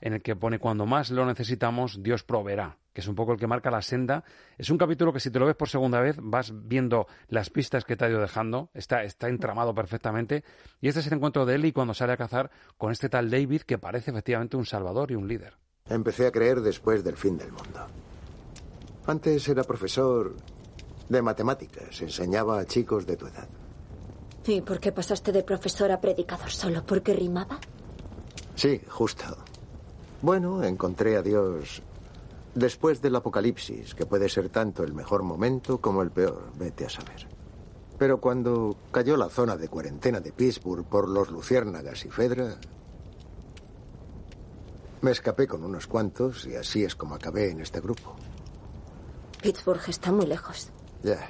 en 0.00 0.14
el 0.14 0.22
que 0.22 0.36
pone 0.36 0.58
Cuando 0.58 0.86
más 0.86 1.10
lo 1.10 1.24
necesitamos, 1.26 2.02
Dios 2.02 2.24
proveerá, 2.24 2.78
que 2.92 3.00
es 3.00 3.08
un 3.08 3.14
poco 3.14 3.32
el 3.32 3.38
que 3.38 3.46
marca 3.46 3.70
la 3.70 3.82
senda. 3.82 4.24
Es 4.58 4.70
un 4.70 4.78
capítulo 4.78 5.12
que 5.12 5.20
si 5.20 5.30
te 5.30 5.38
lo 5.38 5.46
ves 5.46 5.56
por 5.56 5.68
segunda 5.68 6.00
vez, 6.00 6.16
vas 6.20 6.52
viendo 6.54 7.06
las 7.28 7.50
pistas 7.50 7.84
que 7.84 7.96
te 7.96 8.04
ha 8.04 8.10
ido 8.10 8.20
dejando, 8.20 8.70
está, 8.74 9.02
está 9.02 9.28
entramado 9.28 9.74
perfectamente. 9.74 10.44
Y 10.80 10.88
este 10.88 11.00
es 11.00 11.06
el 11.06 11.14
encuentro 11.14 11.46
de 11.46 11.54
Eli 11.54 11.72
cuando 11.72 11.94
sale 11.94 12.12
a 12.12 12.16
cazar 12.16 12.50
con 12.76 12.92
este 12.92 13.08
tal 13.08 13.30
David, 13.30 13.62
que 13.62 13.78
parece 13.78 14.10
efectivamente 14.10 14.56
un 14.56 14.66
salvador 14.66 15.10
y 15.10 15.14
un 15.14 15.26
líder. 15.28 15.56
Empecé 15.88 16.26
a 16.26 16.32
creer 16.32 16.60
después 16.60 17.04
del 17.04 17.16
fin 17.16 17.36
del 17.36 17.52
mundo. 17.52 17.86
Antes 19.06 19.48
era 19.48 19.64
profesor 19.64 20.34
de 21.08 21.20
matemáticas, 21.20 22.00
enseñaba 22.00 22.60
a 22.60 22.64
chicos 22.64 23.06
de 23.06 23.16
tu 23.16 23.26
edad. 23.26 23.48
¿Y 24.46 24.60
por 24.60 24.78
qué 24.78 24.92
pasaste 24.92 25.32
de 25.32 25.42
profesor 25.42 25.90
a 25.90 26.00
predicador 26.00 26.50
solo? 26.50 26.84
¿Porque 26.84 27.12
rimaba? 27.14 27.58
Sí, 28.54 28.80
justo. 28.88 29.24
Bueno, 30.24 30.64
encontré 30.64 31.18
a 31.18 31.22
Dios 31.22 31.82
después 32.54 33.02
del 33.02 33.14
apocalipsis, 33.14 33.94
que 33.94 34.06
puede 34.06 34.30
ser 34.30 34.48
tanto 34.48 34.82
el 34.82 34.94
mejor 34.94 35.22
momento 35.22 35.82
como 35.82 36.00
el 36.00 36.10
peor, 36.10 36.50
vete 36.56 36.86
a 36.86 36.88
saber. 36.88 37.28
Pero 37.98 38.18
cuando 38.22 38.74
cayó 38.90 39.18
la 39.18 39.28
zona 39.28 39.54
de 39.58 39.68
cuarentena 39.68 40.20
de 40.20 40.32
Pittsburgh 40.32 40.86
por 40.86 41.10
los 41.10 41.30
luciérnagas 41.30 42.06
y 42.06 42.08
Fedra, 42.08 42.56
me 45.02 45.10
escapé 45.10 45.46
con 45.46 45.62
unos 45.62 45.86
cuantos 45.86 46.46
y 46.46 46.56
así 46.56 46.84
es 46.84 46.96
como 46.96 47.16
acabé 47.16 47.50
en 47.50 47.60
este 47.60 47.82
grupo. 47.82 48.16
Pittsburgh 49.42 49.82
está 49.88 50.10
muy 50.10 50.24
lejos. 50.24 50.70
Ya. 51.02 51.20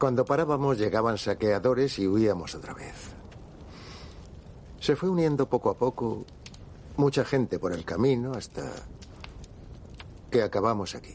Cuando 0.00 0.24
parábamos 0.24 0.78
llegaban 0.78 1.18
saqueadores 1.18 1.98
y 1.98 2.08
huíamos 2.08 2.54
otra 2.54 2.72
vez. 2.72 3.10
Se 4.80 4.96
fue 4.96 5.10
uniendo 5.10 5.50
poco 5.50 5.68
a 5.68 5.76
poco 5.76 6.24
mucha 6.96 7.24
gente 7.24 7.58
por 7.58 7.72
el 7.72 7.84
camino 7.84 8.32
hasta 8.32 8.62
que 10.30 10.42
acabamos 10.42 10.94
aquí. 10.94 11.14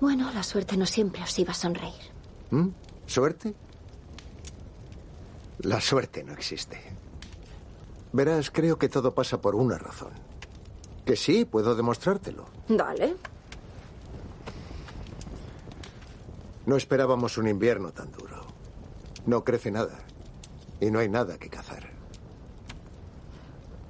Bueno, 0.00 0.30
la 0.32 0.42
suerte 0.42 0.76
no 0.76 0.86
siempre 0.86 1.22
os 1.22 1.38
iba 1.38 1.52
a 1.52 1.54
sonreír. 1.54 1.94
¿Mm? 2.50 2.68
¿Suerte? 3.06 3.54
La 5.60 5.80
suerte 5.80 6.22
no 6.22 6.32
existe. 6.32 6.80
Verás, 8.12 8.50
creo 8.50 8.78
que 8.78 8.88
todo 8.88 9.14
pasa 9.14 9.40
por 9.40 9.54
una 9.54 9.78
razón. 9.78 10.12
Que 11.04 11.16
sí, 11.16 11.44
puedo 11.44 11.74
demostrártelo. 11.74 12.46
Dale. 12.68 13.16
No 16.66 16.76
esperábamos 16.76 17.38
un 17.38 17.48
invierno 17.48 17.92
tan 17.92 18.10
duro. 18.10 18.44
No 19.24 19.44
crece 19.44 19.70
nada. 19.70 19.98
Y 20.80 20.90
no 20.90 20.98
hay 20.98 21.08
nada 21.08 21.38
que 21.38 21.48
cazar. 21.48 21.95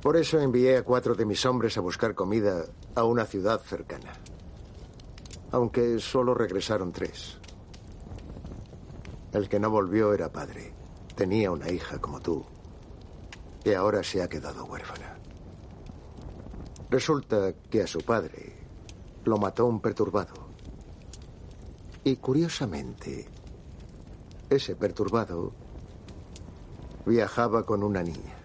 Por 0.06 0.16
eso 0.16 0.38
envié 0.38 0.76
a 0.76 0.84
cuatro 0.84 1.16
de 1.16 1.26
mis 1.26 1.44
hombres 1.46 1.76
a 1.76 1.80
buscar 1.80 2.14
comida 2.14 2.64
a 2.94 3.02
una 3.02 3.24
ciudad 3.24 3.60
cercana. 3.60 4.12
Aunque 5.50 5.98
solo 5.98 6.32
regresaron 6.32 6.92
tres. 6.92 7.40
El 9.32 9.48
que 9.48 9.58
no 9.58 9.68
volvió 9.68 10.14
era 10.14 10.30
padre. 10.30 10.72
Tenía 11.16 11.50
una 11.50 11.72
hija 11.72 11.98
como 11.98 12.20
tú. 12.20 12.46
Y 13.64 13.72
ahora 13.72 14.04
se 14.04 14.22
ha 14.22 14.28
quedado 14.28 14.64
huérfana. 14.66 15.18
Resulta 16.88 17.52
que 17.68 17.82
a 17.82 17.88
su 17.88 17.98
padre 17.98 18.54
lo 19.24 19.38
mató 19.38 19.66
un 19.66 19.80
perturbado. 19.80 20.34
Y 22.04 22.14
curiosamente, 22.18 23.26
ese 24.50 24.76
perturbado 24.76 25.50
viajaba 27.04 27.66
con 27.66 27.82
una 27.82 28.04
niña. 28.04 28.35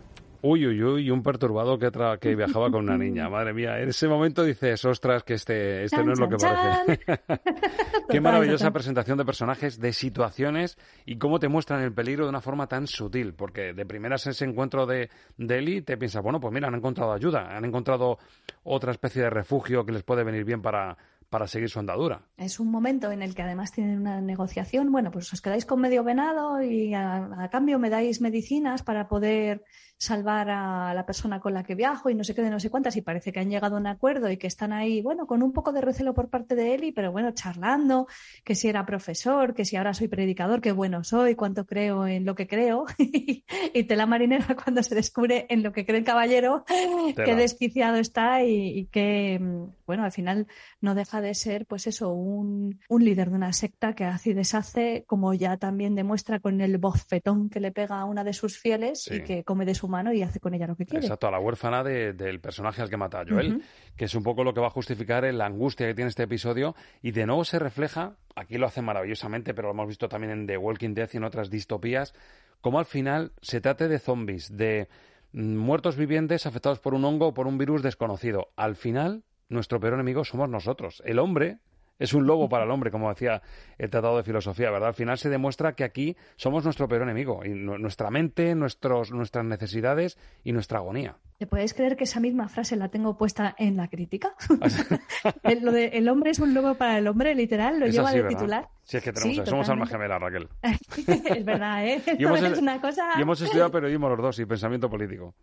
Uy, 0.43 0.65
uy, 0.65 0.83
uy, 0.83 1.11
un 1.11 1.21
perturbado 1.21 1.77
que, 1.77 1.91
que 2.19 2.35
viajaba 2.35 2.71
con 2.71 2.83
una 2.83 2.97
niña. 2.97 3.29
Madre 3.29 3.53
mía, 3.53 3.79
en 3.79 3.89
ese 3.89 4.07
momento 4.07 4.43
dices, 4.43 4.83
ostras, 4.85 5.23
que 5.23 5.35
este, 5.35 5.83
este 5.83 6.03
no 6.03 6.13
es 6.13 6.19
lo 6.19 6.27
que 6.27 6.37
parece. 6.37 6.99
Qué 8.09 8.19
maravillosa 8.19 8.71
presentación 8.71 9.17
de 9.17 9.25
personajes, 9.25 9.79
de 9.79 9.93
situaciones 9.93 10.77
y 11.05 11.17
cómo 11.17 11.39
te 11.39 11.47
muestran 11.47 11.81
el 11.81 11.93
peligro 11.93 12.25
de 12.25 12.29
una 12.29 12.41
forma 12.41 12.67
tan 12.67 12.87
sutil. 12.87 13.33
Porque 13.33 13.73
de 13.73 13.85
primeras 13.85 14.25
ese 14.25 14.45
encuentro 14.45 14.85
de, 14.85 15.09
de 15.37 15.57
Eli 15.59 15.81
te 15.83 15.97
piensas, 15.97 16.23
bueno, 16.23 16.39
pues 16.39 16.53
mira, 16.53 16.67
han 16.67 16.75
encontrado 16.75 17.13
ayuda, 17.13 17.55
han 17.55 17.65
encontrado 17.65 18.17
otra 18.63 18.91
especie 18.91 19.21
de 19.21 19.29
refugio 19.29 19.85
que 19.85 19.91
les 19.91 20.03
puede 20.03 20.23
venir 20.23 20.43
bien 20.43 20.61
para, 20.61 20.97
para 21.31 21.47
seguir 21.47 21.69
su 21.69 21.79
andadura. 21.79 22.23
Es 22.35 22.59
un 22.59 22.69
momento 22.69 23.09
en 23.09 23.21
el 23.21 23.33
que 23.33 23.41
además 23.41 23.71
tienen 23.71 24.01
una 24.01 24.19
negociación. 24.19 24.91
Bueno, 24.91 25.11
pues 25.11 25.31
os 25.31 25.41
quedáis 25.41 25.65
con 25.65 25.79
medio 25.79 26.03
venado 26.03 26.61
y 26.61 26.93
a, 26.93 27.43
a, 27.43 27.49
cambio 27.49 27.79
me 27.79 27.89
dais 27.89 28.19
medicinas 28.19 28.83
para 28.83 29.07
poder 29.07 29.63
salvar 30.01 30.49
a 30.49 30.95
la 30.95 31.05
persona 31.05 31.39
con 31.39 31.53
la 31.53 31.61
que 31.61 31.75
viajo 31.75 32.09
y 32.09 32.15
no 32.15 32.23
sé 32.23 32.33
qué 32.33 32.41
de 32.41 32.49
no 32.49 32.59
sé 32.59 32.71
cuántas. 32.71 32.95
Y 32.97 33.01
parece 33.01 33.31
que 33.31 33.39
han 33.39 33.51
llegado 33.51 33.75
a 33.75 33.79
un 33.79 33.85
acuerdo 33.85 34.31
y 34.31 34.37
que 34.37 34.47
están 34.47 34.73
ahí, 34.73 34.99
bueno, 34.99 35.27
con 35.27 35.43
un 35.43 35.53
poco 35.53 35.71
de 35.71 35.79
recelo 35.79 36.15
por 36.15 36.27
parte 36.27 36.55
de 36.55 36.73
Eli, 36.73 36.91
pero 36.91 37.11
bueno, 37.11 37.31
charlando, 37.33 38.07
que 38.43 38.55
si 38.55 38.67
era 38.67 38.83
profesor, 38.83 39.53
que 39.53 39.63
si 39.63 39.75
ahora 39.75 39.93
soy 39.93 40.07
predicador, 40.07 40.59
qué 40.59 40.71
bueno 40.71 41.03
soy, 41.03 41.35
cuánto 41.35 41.67
creo 41.67 42.07
en 42.07 42.25
lo 42.25 42.33
que 42.33 42.47
creo. 42.47 42.85
y 42.97 43.83
tela 43.83 44.07
marinera 44.07 44.55
cuando 44.63 44.81
se 44.81 44.95
descubre 44.95 45.45
en 45.49 45.61
lo 45.61 45.71
que 45.71 45.85
cree 45.85 45.99
el 45.99 46.03
caballero, 46.03 46.65
tela. 46.65 47.23
qué 47.23 47.35
desquiciado 47.35 47.97
está 47.97 48.43
y, 48.43 48.79
y 48.79 48.85
que, 48.87 49.39
bueno, 49.85 50.03
al 50.03 50.11
final 50.11 50.47
no 50.79 50.95
deja 50.95 51.21
de 51.21 51.35
ser, 51.35 51.67
pues 51.67 51.85
eso, 51.85 52.11
un, 52.11 52.79
un, 52.89 53.05
líder 53.05 53.29
de 53.29 53.35
una 53.35 53.53
secta 53.53 53.93
que 53.93 54.05
hace 54.05 54.31
y 54.31 54.33
deshace, 54.33 55.03
como 55.05 55.35
ya 55.35 55.57
también 55.57 55.93
demuestra 55.93 56.39
con 56.39 56.59
el 56.59 56.79
bofetón 56.79 57.51
que 57.51 57.59
le 57.59 57.71
pega 57.71 57.99
a 57.99 58.05
una 58.05 58.23
de 58.23 58.33
sus 58.33 58.57
fieles 58.57 59.03
sí. 59.03 59.17
y 59.17 59.23
que 59.23 59.43
come 59.43 59.63
de 59.63 59.75
su 59.75 59.90
mano 59.91 60.11
y 60.11 60.23
hace 60.23 60.39
con 60.39 60.55
ella 60.55 60.65
lo 60.65 60.75
que 60.75 60.87
quiere. 60.87 61.05
Exacto, 61.05 61.27
a 61.27 61.31
la 61.31 61.39
huérfana 61.39 61.83
de, 61.83 62.13
del 62.13 62.39
personaje 62.39 62.81
al 62.81 62.89
que 62.89 62.97
mata 62.97 63.19
a 63.19 63.25
Joel, 63.27 63.53
uh 63.53 63.57
-huh. 63.59 63.63
que 63.95 64.05
es 64.05 64.15
un 64.15 64.23
poco 64.23 64.43
lo 64.43 64.53
que 64.55 64.61
va 64.61 64.67
a 64.67 64.71
justificar 64.71 65.23
la 65.31 65.45
angustia 65.45 65.85
que 65.85 65.93
tiene 65.93 66.09
este 66.09 66.23
episodio 66.23 66.73
y 67.03 67.11
de 67.11 67.27
nuevo 67.27 67.45
se 67.45 67.59
refleja, 67.59 68.15
aquí 68.35 68.57
lo 68.57 68.65
hace 68.65 68.81
maravillosamente, 68.81 69.53
pero 69.53 69.67
lo 69.67 69.73
hemos 69.73 69.87
visto 69.87 70.09
también 70.09 70.31
en 70.31 70.47
The 70.47 70.57
Walking 70.57 70.95
Dead 70.95 71.09
y 71.13 71.17
en 71.17 71.23
otras 71.23 71.51
distopías, 71.51 72.15
como 72.61 72.79
al 72.79 72.85
final 72.85 73.33
se 73.41 73.61
trate 73.61 73.87
de 73.87 73.99
zombies, 73.99 74.57
de 74.57 74.87
mm, 75.33 75.57
muertos 75.57 75.97
vivientes 75.97 76.45
afectados 76.45 76.79
por 76.79 76.93
un 76.93 77.05
hongo 77.05 77.27
o 77.27 77.33
por 77.33 77.45
un 77.45 77.57
virus 77.57 77.83
desconocido. 77.83 78.49
Al 78.55 78.75
final 78.75 79.23
nuestro 79.49 79.79
peor 79.79 79.95
enemigo 79.95 80.23
somos 80.23 80.49
nosotros. 80.49 81.03
El 81.05 81.19
hombre 81.19 81.59
es 82.01 82.13
un 82.13 82.25
lobo 82.25 82.49
para 82.49 82.65
el 82.65 82.71
hombre, 82.71 82.89
como 82.89 83.09
decía 83.09 83.43
el 83.77 83.89
Tratado 83.89 84.17
de 84.17 84.23
Filosofía, 84.23 84.71
¿verdad? 84.71 84.89
Al 84.89 84.95
final 84.95 85.17
se 85.19 85.29
demuestra 85.29 85.73
que 85.73 85.83
aquí 85.83 86.17
somos 86.35 86.63
nuestro 86.63 86.87
peor 86.87 87.03
enemigo, 87.03 87.45
y 87.45 87.49
nuestra 87.49 88.09
mente, 88.09 88.55
nuestros, 88.55 89.11
nuestras 89.11 89.45
necesidades 89.45 90.17
y 90.43 90.51
nuestra 90.51 90.79
agonía. 90.79 91.17
¿Te 91.37 91.45
puedes 91.45 91.73
creer 91.73 91.97
que 91.97 92.05
esa 92.05 92.19
misma 92.19 92.49
frase 92.49 92.75
la 92.75 92.89
tengo 92.89 93.17
puesta 93.17 93.55
en 93.57 93.77
la 93.77 93.87
crítica? 93.87 94.33
el, 95.43 95.63
lo 95.63 95.71
de 95.71 95.87
el 95.89 96.09
hombre 96.09 96.31
es 96.31 96.39
un 96.39 96.55
lobo 96.55 96.73
para 96.75 96.97
el 96.97 97.07
hombre, 97.07 97.35
literal, 97.35 97.79
lo 97.79 97.85
es 97.85 97.93
lleva 97.93 98.09
así, 98.09 98.17
de 98.17 98.23
¿verdad? 98.23 98.37
titular. 98.37 98.69
Sí, 98.83 98.97
es 98.97 99.03
que 99.03 99.13
tenemos, 99.13 99.35
sí, 99.37 99.49
somos 99.49 99.69
alma 99.69 99.85
gemela, 99.85 100.17
Raquel. 100.17 100.49
es 100.63 101.45
verdad, 101.45 101.85
¿eh? 101.85 102.01
Y 102.17 102.23
hemos, 102.23 102.41
es 102.41 102.57
una 102.57 102.81
cosa... 102.81 103.09
y 103.15 103.21
hemos 103.21 103.39
estudiado 103.41 103.71
periodismo 103.71 104.09
los 104.09 104.19
dos 104.19 104.39
y 104.39 104.45
pensamiento 104.45 104.89
político. 104.89 105.35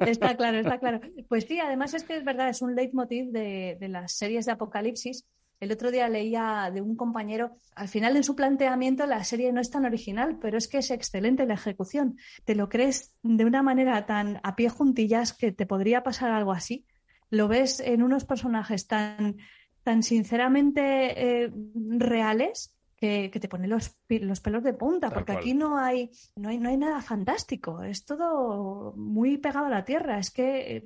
está 0.00 0.34
claro, 0.36 0.58
está 0.58 0.78
claro. 0.78 1.00
Pues 1.28 1.44
sí, 1.44 1.60
además 1.60 1.92
es 1.92 2.04
que 2.04 2.16
es 2.16 2.24
verdad, 2.24 2.48
es 2.48 2.62
un 2.62 2.74
leitmotiv 2.74 3.30
de, 3.30 3.76
de 3.78 3.88
las 3.88 4.12
series 4.12 4.46
de 4.46 4.52
apocalipsis 4.52 5.26
el 5.60 5.72
otro 5.72 5.90
día 5.90 6.08
leía 6.08 6.70
de 6.72 6.80
un 6.80 6.96
compañero, 6.96 7.52
al 7.74 7.88
final 7.88 8.16
en 8.16 8.24
su 8.24 8.34
planteamiento 8.34 9.04
la 9.06 9.22
serie 9.24 9.52
no 9.52 9.60
es 9.60 9.70
tan 9.70 9.84
original, 9.84 10.38
pero 10.40 10.56
es 10.56 10.68
que 10.68 10.78
es 10.78 10.90
excelente 10.90 11.44
la 11.46 11.54
ejecución. 11.54 12.16
Te 12.46 12.54
lo 12.54 12.70
crees 12.70 13.14
de 13.22 13.44
una 13.44 13.62
manera 13.62 14.06
tan 14.06 14.40
a 14.42 14.56
pie 14.56 14.70
juntillas 14.70 15.34
que 15.34 15.52
te 15.52 15.66
podría 15.66 16.02
pasar 16.02 16.30
algo 16.30 16.52
así. 16.52 16.86
Lo 17.28 17.46
ves 17.46 17.78
en 17.80 18.02
unos 18.02 18.24
personajes 18.24 18.86
tan, 18.86 19.36
tan 19.82 20.02
sinceramente 20.02 21.44
eh, 21.44 21.52
reales 21.98 22.74
que, 22.96 23.30
que, 23.30 23.38
te 23.38 23.48
ponen 23.48 23.70
los, 23.70 23.98
los 24.08 24.40
pelos 24.40 24.62
de 24.62 24.72
punta, 24.72 25.08
Tal 25.08 25.14
porque 25.14 25.32
cual. 25.32 25.42
aquí 25.42 25.54
no 25.54 25.78
hay, 25.78 26.10
no, 26.36 26.48
hay, 26.48 26.58
no 26.58 26.70
hay 26.70 26.76
nada 26.78 27.02
fantástico, 27.02 27.82
es 27.82 28.04
todo 28.04 28.94
muy 28.96 29.36
pegado 29.38 29.66
a 29.66 29.70
la 29.70 29.84
tierra. 29.84 30.18
Es 30.18 30.30
que 30.30 30.76
eh, 30.76 30.84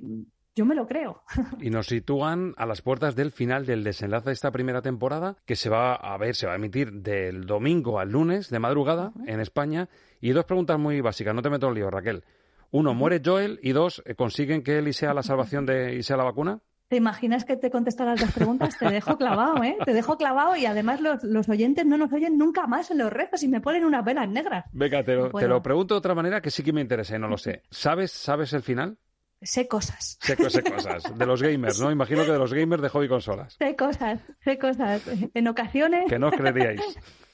yo 0.55 0.65
me 0.65 0.75
lo 0.75 0.87
creo. 0.87 1.21
Y 1.59 1.69
nos 1.69 1.87
sitúan 1.87 2.53
a 2.57 2.65
las 2.65 2.81
puertas 2.81 3.15
del 3.15 3.31
final 3.31 3.65
del 3.65 3.83
desenlace 3.83 4.29
de 4.29 4.33
esta 4.33 4.51
primera 4.51 4.81
temporada, 4.81 5.35
que 5.45 5.55
se 5.55 5.69
va 5.69 5.95
a 5.95 6.17
ver, 6.17 6.35
se 6.35 6.47
va 6.47 6.53
a 6.53 6.55
emitir 6.55 6.91
del 6.91 7.45
domingo 7.45 7.99
al 7.99 8.11
lunes 8.11 8.49
de 8.49 8.59
madrugada 8.59 9.11
uh 9.15 9.19
-huh. 9.19 9.29
en 9.29 9.39
España. 9.39 9.89
Y 10.21 10.31
dos 10.31 10.45
preguntas 10.45 10.79
muy 10.79 11.01
básicas, 11.01 11.35
no 11.35 11.41
te 11.41 11.49
meto 11.49 11.67
en 11.67 11.75
lío, 11.75 11.89
Raquel. 11.89 12.23
Uno, 12.71 12.93
¿muere 12.93 13.21
Joel? 13.23 13.59
Y 13.61 13.71
dos, 13.71 14.03
¿consiguen 14.17 14.63
que 14.63 14.79
él 14.79 14.87
y 14.87 14.93
sea 14.93 15.13
la 15.13 15.23
salvación 15.23 15.65
de 15.65 15.95
y 15.95 16.03
sea 16.03 16.17
la 16.17 16.23
vacuna? 16.23 16.59
¿Te 16.87 16.97
imaginas 16.97 17.45
que 17.45 17.57
te 17.57 17.71
contestan 17.71 18.07
las 18.07 18.21
dos 18.21 18.31
preguntas? 18.31 18.77
Te 18.77 18.87
dejo 18.89 19.17
clavado, 19.17 19.63
¿eh? 19.63 19.75
Te 19.85 19.93
dejo 19.93 20.17
clavado 20.17 20.55
y 20.55 20.67
además 20.67 21.01
los, 21.01 21.23
los 21.23 21.49
oyentes 21.49 21.83
no 21.85 21.97
nos 21.97 22.13
oyen 22.13 22.37
nunca 22.37 22.67
más 22.67 22.91
en 22.91 22.99
los 22.99 23.11
rezos 23.11 23.41
y 23.41 23.47
me 23.47 23.59
ponen 23.59 23.85
unas 23.85 24.05
velas 24.05 24.29
negras. 24.29 24.65
Venga, 24.71 25.03
te 25.03 25.15
lo, 25.15 25.29
No 25.29 25.39
te 25.39 25.47
lo 25.47 25.63
pregunto 25.63 25.95
de 25.95 25.99
otra 25.99 26.13
manera 26.13 26.41
que 26.41 26.51
sí 26.51 26.63
que 26.63 26.73
me 26.73 26.81
interesa 26.81 27.15
y 27.15 27.19
no 27.19 27.27
lo 27.27 27.37
sé. 27.37 27.63
¿Sabes, 27.71 28.11
sabes 28.11 28.53
el 28.53 28.61
final? 28.61 28.97
Sé 29.45 29.67
cosas, 29.67 30.17
Sé, 30.21 30.35
sé 30.49 30.63
cosas. 30.63 31.03
De 31.17 31.25
los 31.25 31.41
gamers, 31.41 31.79
¿no? 31.79 31.91
Imagino 31.91 32.25
que 32.25 32.31
de 32.31 32.39
los 32.39 32.53
gamers 32.53 32.81
de 32.81 32.89
hobby 32.89 33.07
consolas. 33.07 33.55
sé 33.59 33.75
cosas, 33.75 34.19
sé 34.43 34.57
cosas. 34.57 35.01
En 35.33 35.47
ocasiones, 35.47 36.05
Que 36.09 36.17
no 36.19 36.27
os 36.29 36.33
creeríais. 36.35 36.81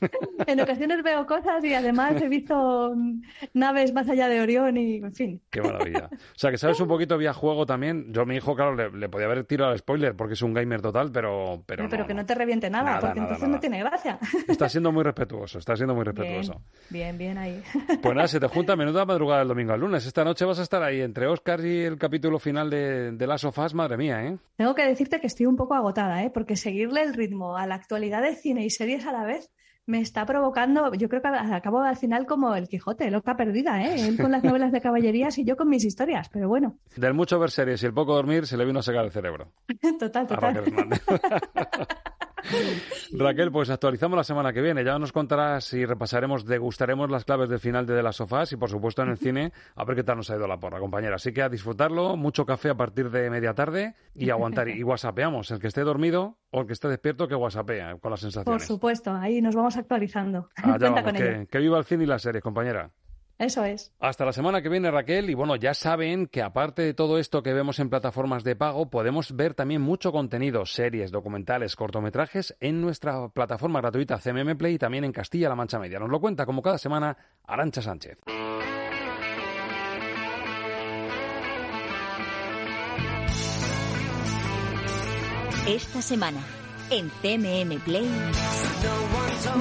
en 0.48 0.60
ocasiones 0.60 1.04
veo 1.04 1.26
cosas 1.26 1.64
y 1.64 1.74
además 1.74 2.22
he 2.22 2.28
visto 2.30 2.94
mm, 2.96 3.22
naves 3.54 3.94
más 3.94 4.10
allá 4.10 4.28
de 4.28 4.42
Orión 4.42 4.78
y, 4.78 4.98
en 4.98 5.14
fin. 5.14 5.42
Qué 5.50 5.62
maravilla. 5.62 6.10
O 6.12 6.18
sea, 6.36 6.52
que 6.52 6.58
sabes 6.58 6.80
un 6.80 6.88
poquito 6.88 7.18
vía 7.18 7.34
juego 7.34 7.66
también. 7.66 8.12
Yo 8.14 8.22
a 8.22 8.26
mi 8.26 8.36
hijo, 8.36 8.56
claro, 8.56 8.76
le, 8.76 8.90
le 8.92 9.10
podía 9.10 9.28
haber 9.28 9.44
tirado 9.46 9.72
al 9.72 9.78
spoiler 9.80 10.16
porque 10.16 10.34
es 10.34 10.42
un 10.42 10.54
gamer 10.54 10.82
total, 10.82 11.12
pero, 11.12 11.64
pero, 11.66 11.88
Pero, 11.90 12.06
que 12.08 12.14
no. 12.14 12.22
no 12.22 12.26
te 12.26 12.36
reviente 12.36 12.70
nada, 12.70 12.84
Nada, 12.86 13.00
porque 13.00 13.20
nada, 13.20 13.34
entonces 13.34 13.48
nada. 13.48 13.56
no 13.56 13.60
tiene 13.60 13.80
gracia. 13.80 14.20
Está 14.48 14.70
siendo 14.70 14.92
muy 14.92 15.04
respetuoso, 15.04 15.60
está 15.60 15.76
siendo 15.76 15.94
muy 15.96 16.04
respetuoso. 16.04 16.62
bien, 16.90 17.18
bien 17.18 17.38
ahí. 17.38 17.62
Pues 18.02 18.16
nada, 18.16 18.28
se 18.28 18.40
te 18.40 18.48
junta 18.48 18.76
menuda 18.76 19.06
madrugada 19.06 19.40
del 19.40 19.50
domingo 19.50 19.74
al 19.74 19.80
lunes. 19.80 20.06
Esta 20.06 20.24
noche 20.24 20.46
vas 20.46 20.60
a 20.60 20.64
estar 20.64 20.82
ahí 20.84 21.02
entre 21.02 21.28
Oscar 21.28 21.64
y 21.66 21.82
el 21.84 21.98
capítulo 21.98 22.40
final 22.40 22.70
de, 22.70 23.12
de 23.12 23.28
Last 23.28 23.46
of 23.46 23.58
Us, 23.60 23.74
madre 23.74 23.98
mía, 23.98 24.24
¿eh? 24.26 24.38
Tengo 24.56 24.76
que 24.76 24.84
decirte 24.86 25.20
que 25.20 25.28
estoy 25.28 25.46
un 25.46 25.56
poco 25.56 25.74
agotada, 25.76 26.24
¿eh? 26.24 26.30
Porque 26.34 26.56
seguirle 26.56 27.02
el 27.04 27.14
ritmo 27.14 27.58
a 27.58 27.66
la 27.68 27.76
actualidad 27.76 28.22
de 28.22 28.36
cine 28.36 28.64
y 28.66 28.70
series 28.70 29.06
a 29.06 29.12
la 29.12 29.24
vez 29.24 29.50
me 29.92 30.00
está 30.00 30.26
provocando, 30.26 30.94
yo 30.94 31.10
creo 31.10 31.22
que 31.22 31.28
acabo 31.28 31.82
al 31.82 31.98
final 31.98 32.26
como 32.26 32.56
el 32.56 32.70
Quijote, 32.70 33.12
loca 33.12 33.36
perdida, 33.36 33.84
¿eh? 33.84 34.08
Él 34.08 34.18
con 34.18 34.32
las 34.32 34.44
novelas 34.44 34.72
de 34.72 34.80
caballerías 34.80 35.38
y 35.38 35.44
yo 35.44 35.58
con 35.58 35.68
mis 35.68 35.84
historias, 35.84 36.30
pero 36.30 36.48
bueno, 36.48 36.78
Del 36.96 37.14
mucho 37.14 37.38
ver 37.38 37.52
series 37.52 37.84
y 37.84 37.86
el 37.88 37.94
poco 37.94 38.16
dormir 38.16 38.48
se 38.48 38.56
le 38.56 38.64
vino 38.66 38.80
a 38.80 38.84
secar 38.84 39.04
el 39.04 39.12
cerebro. 39.12 39.52
total, 40.00 40.28
total. 40.28 40.64
Raquel 43.14 43.52
pues 43.52 43.70
actualizamos 43.70 44.18
la 44.18 44.24
semana 44.24 44.54
que 44.54 44.62
viene. 44.62 44.84
Ya 44.84 44.98
nos 45.00 45.12
contarás 45.12 45.74
y 45.74 45.86
repasaremos, 45.86 46.46
degustaremos 46.46 47.10
las 47.10 47.26
claves 47.26 47.50
del 47.50 47.60
final 47.60 47.86
de, 47.86 47.94
de 47.94 48.04
las 48.04 48.16
sofás 48.18 48.52
y, 48.54 48.58
por 48.58 48.70
supuesto, 48.70 49.02
en 49.04 49.10
el 49.10 49.18
cine, 49.18 49.52
a 49.76 49.84
ver 49.84 49.96
qué 49.96 50.04
tal 50.04 50.18
nos 50.18 50.30
ha 50.30 50.36
ido 50.36 50.48
la 50.48 50.60
porra, 50.60 50.80
compañera. 50.80 51.16
Así 51.16 51.34
que 51.34 51.42
a 51.42 51.50
disfrutarlo, 51.50 52.16
mucho 52.18 52.46
café 52.46 52.70
a 52.70 52.76
partir 52.76 53.10
de 53.10 53.30
media 53.30 53.54
tarde 53.54 53.96
y 54.16 54.30
aguantar. 54.30 54.70
Y 54.70 54.84
whatsappeamos. 54.84 55.52
El 55.52 55.60
que 55.60 55.68
esté 55.68 55.82
dormido 55.82 56.38
o 56.52 56.62
el 56.62 56.68
que 56.68 56.74
esté 56.74 56.88
despierto, 56.88 57.28
que 57.28 57.36
whatsappea 57.36 57.98
con 57.98 58.12
las 58.12 58.20
Por 58.22 58.32
sensaciones. 58.32 58.66
supuesto, 58.66 59.14
ahí 59.14 59.42
nos 59.42 59.56
vamos 59.56 59.78
actualizando. 59.78 60.50
Allá 60.56 60.64
Cuenta 60.80 60.90
vamos, 60.90 61.04
con 61.04 61.14
que, 61.16 61.30
ello. 61.36 61.48
que 61.50 61.58
viva 61.60 61.78
el 61.78 61.86
cine 61.86 62.04
y 62.04 62.08
las 62.08 62.22
series, 62.22 62.44
compañera. 62.44 62.92
Eso 63.42 63.66
es. 63.66 63.92
Hasta 64.00 64.24
la 64.24 64.34
semana 64.34 64.62
que 64.62 64.70
viene, 64.70 64.92
Raquel. 64.92 65.32
Y 65.32 65.34
bueno, 65.34 65.56
ya 65.56 65.74
saben 65.74 66.28
que 66.28 66.44
aparte 66.44 66.84
de 66.84 66.94
todo 66.94 67.18
esto 67.18 67.42
que 67.42 67.54
vemos 67.54 67.80
en 67.80 67.90
plataformas 67.90 68.44
de 68.44 68.56
pago, 68.56 68.92
podemos 68.92 69.36
ver 69.36 69.56
también 69.56 69.82
mucho 69.82 70.12
contenido, 70.12 70.64
series, 70.68 71.10
documentales, 71.10 71.76
cortometrajes 71.76 72.56
en 72.60 72.82
nuestra 72.82 73.30
plataforma 73.30 73.82
gratuita 73.82 74.20
CMM 74.20 74.56
Play 74.58 74.76
y 74.76 74.78
también 74.78 75.06
en 75.06 75.12
Castilla-La 75.12 75.56
Mancha 75.56 75.80
Media. 75.80 75.98
Nos 75.98 76.12
lo 76.12 76.22
cuenta 76.22 76.46
como 76.46 76.62
cada 76.62 76.78
semana 76.78 77.18
Arancha 77.46 77.82
Sánchez. 77.82 78.20
Esta 85.68 86.02
semana, 86.04 86.44
en 86.92 87.10
CMM 87.22 87.80
Play. 87.80 88.08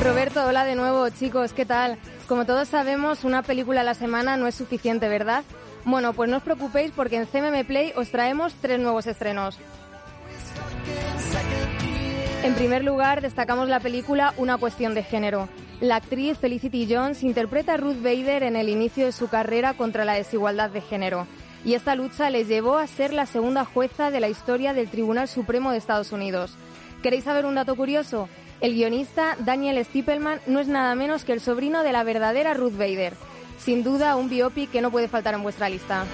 Roberto, 0.02 0.44
hola 0.44 0.64
de 0.64 0.74
nuevo, 0.74 1.08
chicos, 1.10 1.52
¿qué 1.52 1.64
tal? 1.64 1.96
Como 2.26 2.44
todos 2.44 2.68
sabemos, 2.68 3.24
una 3.24 3.42
película 3.42 3.82
a 3.82 3.84
la 3.84 3.94
semana 3.94 4.36
no 4.36 4.46
es 4.48 4.56
suficiente, 4.56 5.08
¿verdad? 5.08 5.44
Bueno, 5.84 6.12
pues 6.12 6.28
no 6.28 6.38
os 6.38 6.42
preocupéis 6.42 6.90
porque 6.94 7.16
en 7.16 7.26
CMM 7.26 7.64
Play 7.64 7.92
os 7.96 8.10
traemos 8.10 8.54
tres 8.60 8.80
nuevos 8.80 9.06
estrenos. 9.06 9.58
En 12.42 12.54
primer 12.54 12.84
lugar, 12.84 13.20
destacamos 13.20 13.68
la 13.68 13.80
película 13.80 14.34
Una 14.36 14.56
cuestión 14.58 14.94
de 14.94 15.04
género. 15.04 15.48
La 15.80 15.96
actriz 15.96 16.36
Felicity 16.38 16.88
Jones 16.92 17.22
interpreta 17.22 17.74
a 17.74 17.76
Ruth 17.76 18.02
Bader 18.02 18.42
en 18.42 18.56
el 18.56 18.68
inicio 18.68 19.06
de 19.06 19.12
su 19.12 19.28
carrera 19.28 19.74
contra 19.74 20.04
la 20.04 20.14
desigualdad 20.14 20.70
de 20.70 20.80
género. 20.80 21.26
Y 21.64 21.74
esta 21.74 21.94
lucha 21.94 22.28
les 22.30 22.48
llevó 22.48 22.78
a 22.78 22.86
ser 22.86 23.12
la 23.12 23.26
segunda 23.26 23.64
jueza 23.64 24.10
de 24.10 24.20
la 24.20 24.28
historia 24.28 24.72
del 24.72 24.88
Tribunal 24.88 25.28
Supremo 25.28 25.70
de 25.70 25.78
Estados 25.78 26.12
Unidos. 26.12 26.56
¿Queréis 27.02 27.24
saber 27.24 27.46
un 27.46 27.54
dato 27.54 27.76
curioso? 27.76 28.28
El 28.60 28.74
guionista 28.74 29.36
Daniel 29.38 29.82
Stippelman 29.82 30.40
no 30.46 30.60
es 30.60 30.68
nada 30.68 30.94
menos 30.94 31.24
que 31.24 31.32
el 31.32 31.40
sobrino 31.40 31.82
de 31.82 31.92
la 31.92 32.04
verdadera 32.04 32.52
Ruth 32.52 32.76
Bader. 32.76 33.14
Sin 33.58 33.82
duda, 33.82 34.16
un 34.16 34.28
biopic 34.28 34.70
que 34.70 34.82
no 34.82 34.90
puede 34.90 35.08
faltar 35.08 35.32
en 35.34 35.42
vuestra 35.42 35.70
lista. 35.70 36.04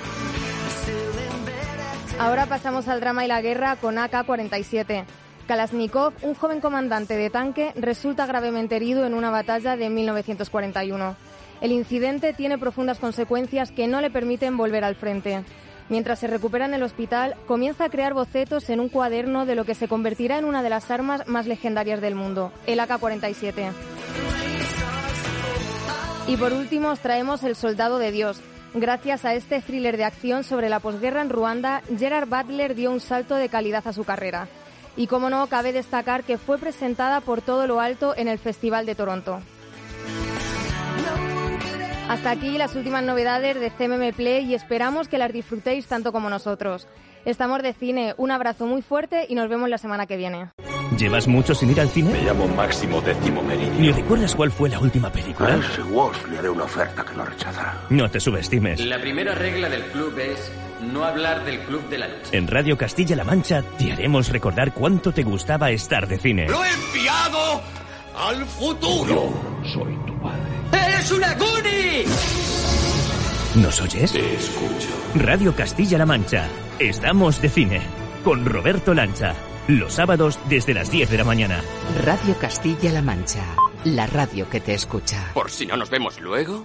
Ahora 2.20 2.46
pasamos 2.46 2.86
al 2.86 3.00
drama 3.00 3.24
y 3.24 3.28
la 3.28 3.42
guerra 3.42 3.76
con 3.76 3.98
AK-47. 3.98 5.04
Kalashnikov, 5.48 6.12
un 6.22 6.34
joven 6.34 6.60
comandante 6.60 7.16
de 7.16 7.30
tanque, 7.30 7.72
resulta 7.76 8.26
gravemente 8.26 8.76
herido 8.76 9.06
en 9.06 9.14
una 9.14 9.30
batalla 9.30 9.76
de 9.76 9.90
1941. 9.90 11.16
El 11.60 11.72
incidente 11.72 12.32
tiene 12.32 12.58
profundas 12.58 12.98
consecuencias 12.98 13.72
que 13.72 13.86
no 13.86 14.00
le 14.00 14.10
permiten 14.10 14.56
volver 14.56 14.84
al 14.84 14.94
frente. 14.94 15.44
Mientras 15.88 16.18
se 16.18 16.26
recupera 16.26 16.64
en 16.64 16.74
el 16.74 16.82
hospital, 16.82 17.36
comienza 17.46 17.84
a 17.84 17.90
crear 17.90 18.12
bocetos 18.12 18.68
en 18.70 18.80
un 18.80 18.88
cuaderno 18.88 19.46
de 19.46 19.54
lo 19.54 19.64
que 19.64 19.74
se 19.74 19.86
convertirá 19.86 20.38
en 20.38 20.44
una 20.44 20.62
de 20.62 20.70
las 20.70 20.90
armas 20.90 21.26
más 21.28 21.46
legendarias 21.46 22.00
del 22.00 22.16
mundo, 22.16 22.52
el 22.66 22.80
AK-47. 22.80 23.70
Y 26.26 26.36
por 26.36 26.52
último 26.52 26.88
os 26.88 26.98
traemos 26.98 27.44
El 27.44 27.54
Soldado 27.54 27.98
de 27.98 28.10
Dios. 28.10 28.40
Gracias 28.74 29.24
a 29.24 29.34
este 29.34 29.62
thriller 29.62 29.96
de 29.96 30.04
acción 30.04 30.42
sobre 30.42 30.68
la 30.68 30.80
posguerra 30.80 31.22
en 31.22 31.30
Ruanda, 31.30 31.82
Gerard 31.96 32.28
Butler 32.28 32.74
dio 32.74 32.90
un 32.90 33.00
salto 33.00 33.36
de 33.36 33.48
calidad 33.48 33.86
a 33.86 33.92
su 33.92 34.02
carrera. 34.02 34.48
Y 34.96 35.06
como 35.06 35.30
no, 35.30 35.46
cabe 35.46 35.72
destacar 35.72 36.24
que 36.24 36.36
fue 36.36 36.58
presentada 36.58 37.20
por 37.20 37.42
todo 37.42 37.66
lo 37.68 37.80
alto 37.80 38.14
en 38.16 38.26
el 38.26 38.38
Festival 38.38 38.86
de 38.86 38.96
Toronto. 38.96 39.40
Hasta 42.08 42.30
aquí 42.30 42.56
las 42.56 42.74
últimas 42.76 43.02
novedades 43.02 43.58
de 43.58 43.70
CMM 43.70 44.12
Play 44.14 44.44
y 44.46 44.54
esperamos 44.54 45.08
que 45.08 45.18
las 45.18 45.32
disfrutéis 45.32 45.86
tanto 45.86 46.12
como 46.12 46.30
nosotros. 46.30 46.86
Estamos 47.24 47.62
de 47.62 47.72
cine, 47.72 48.14
un 48.16 48.30
abrazo 48.30 48.66
muy 48.66 48.80
fuerte 48.82 49.26
y 49.28 49.34
nos 49.34 49.48
vemos 49.48 49.68
la 49.68 49.78
semana 49.78 50.06
que 50.06 50.16
viene. 50.16 50.50
¿Llevas 50.96 51.26
mucho 51.26 51.52
sin 51.52 51.70
ir 51.70 51.80
al 51.80 51.88
cine? 51.88 52.12
Me 52.12 52.22
llamo 52.22 52.46
Máximo 52.46 53.00
Décimo 53.00 53.42
Meridio. 53.42 53.72
¿Ni 53.80 53.90
recuerdas 53.90 54.36
cuál 54.36 54.52
fue 54.52 54.68
la 54.68 54.78
última 54.78 55.08
A 55.08 55.12
película? 55.12 55.56
ese 55.56 55.82
Walsh 55.82 56.16
le 56.30 56.38
haré 56.38 56.48
una 56.48 56.62
oferta 56.64 57.04
que 57.04 57.12
no 57.16 57.24
rechazará. 57.24 57.74
No 57.90 58.08
te 58.08 58.20
subestimes. 58.20 58.78
La 58.86 59.00
primera 59.00 59.34
regla 59.34 59.68
del 59.68 59.82
club 59.86 60.16
es 60.20 60.52
no 60.92 61.04
hablar 61.04 61.44
del 61.44 61.58
club 61.60 61.88
de 61.88 61.98
la 61.98 62.06
lucha. 62.06 62.28
En 62.30 62.46
Radio 62.46 62.78
Castilla-La 62.78 63.24
Mancha 63.24 63.62
te 63.76 63.92
haremos 63.92 64.28
recordar 64.28 64.72
cuánto 64.72 65.10
te 65.10 65.24
gustaba 65.24 65.72
estar 65.72 66.06
de 66.06 66.18
cine. 66.18 66.46
¡Lo 66.48 66.64
he 66.64 66.68
enviado 66.70 67.62
al 68.16 68.44
futuro! 68.46 69.32
soy 69.64 69.94
tu 70.06 70.18
padre. 70.20 70.42
¡Eres 70.72 71.12
una 71.12 71.34
Goonie! 71.34 72.04
¿Nos 73.56 73.80
oyes? 73.80 74.12
Te 74.12 74.34
escucho. 74.34 74.88
Radio 75.14 75.54
Castilla-La 75.54 76.06
Mancha. 76.06 76.48
Estamos 76.78 77.40
de 77.40 77.48
cine. 77.48 77.80
Con 78.24 78.44
Roberto 78.44 78.94
Lancha. 78.94 79.34
Los 79.68 79.94
sábados 79.94 80.38
desde 80.48 80.74
las 80.74 80.90
10 80.90 81.10
de 81.10 81.18
la 81.18 81.24
mañana. 81.24 81.60
Radio 82.04 82.36
Castilla-La 82.38 83.02
Mancha, 83.02 83.44
la 83.84 84.06
radio 84.06 84.48
que 84.48 84.60
te 84.60 84.74
escucha. 84.74 85.32
Por 85.34 85.50
si 85.50 85.66
no 85.66 85.76
nos 85.76 85.90
vemos 85.90 86.20
luego, 86.20 86.64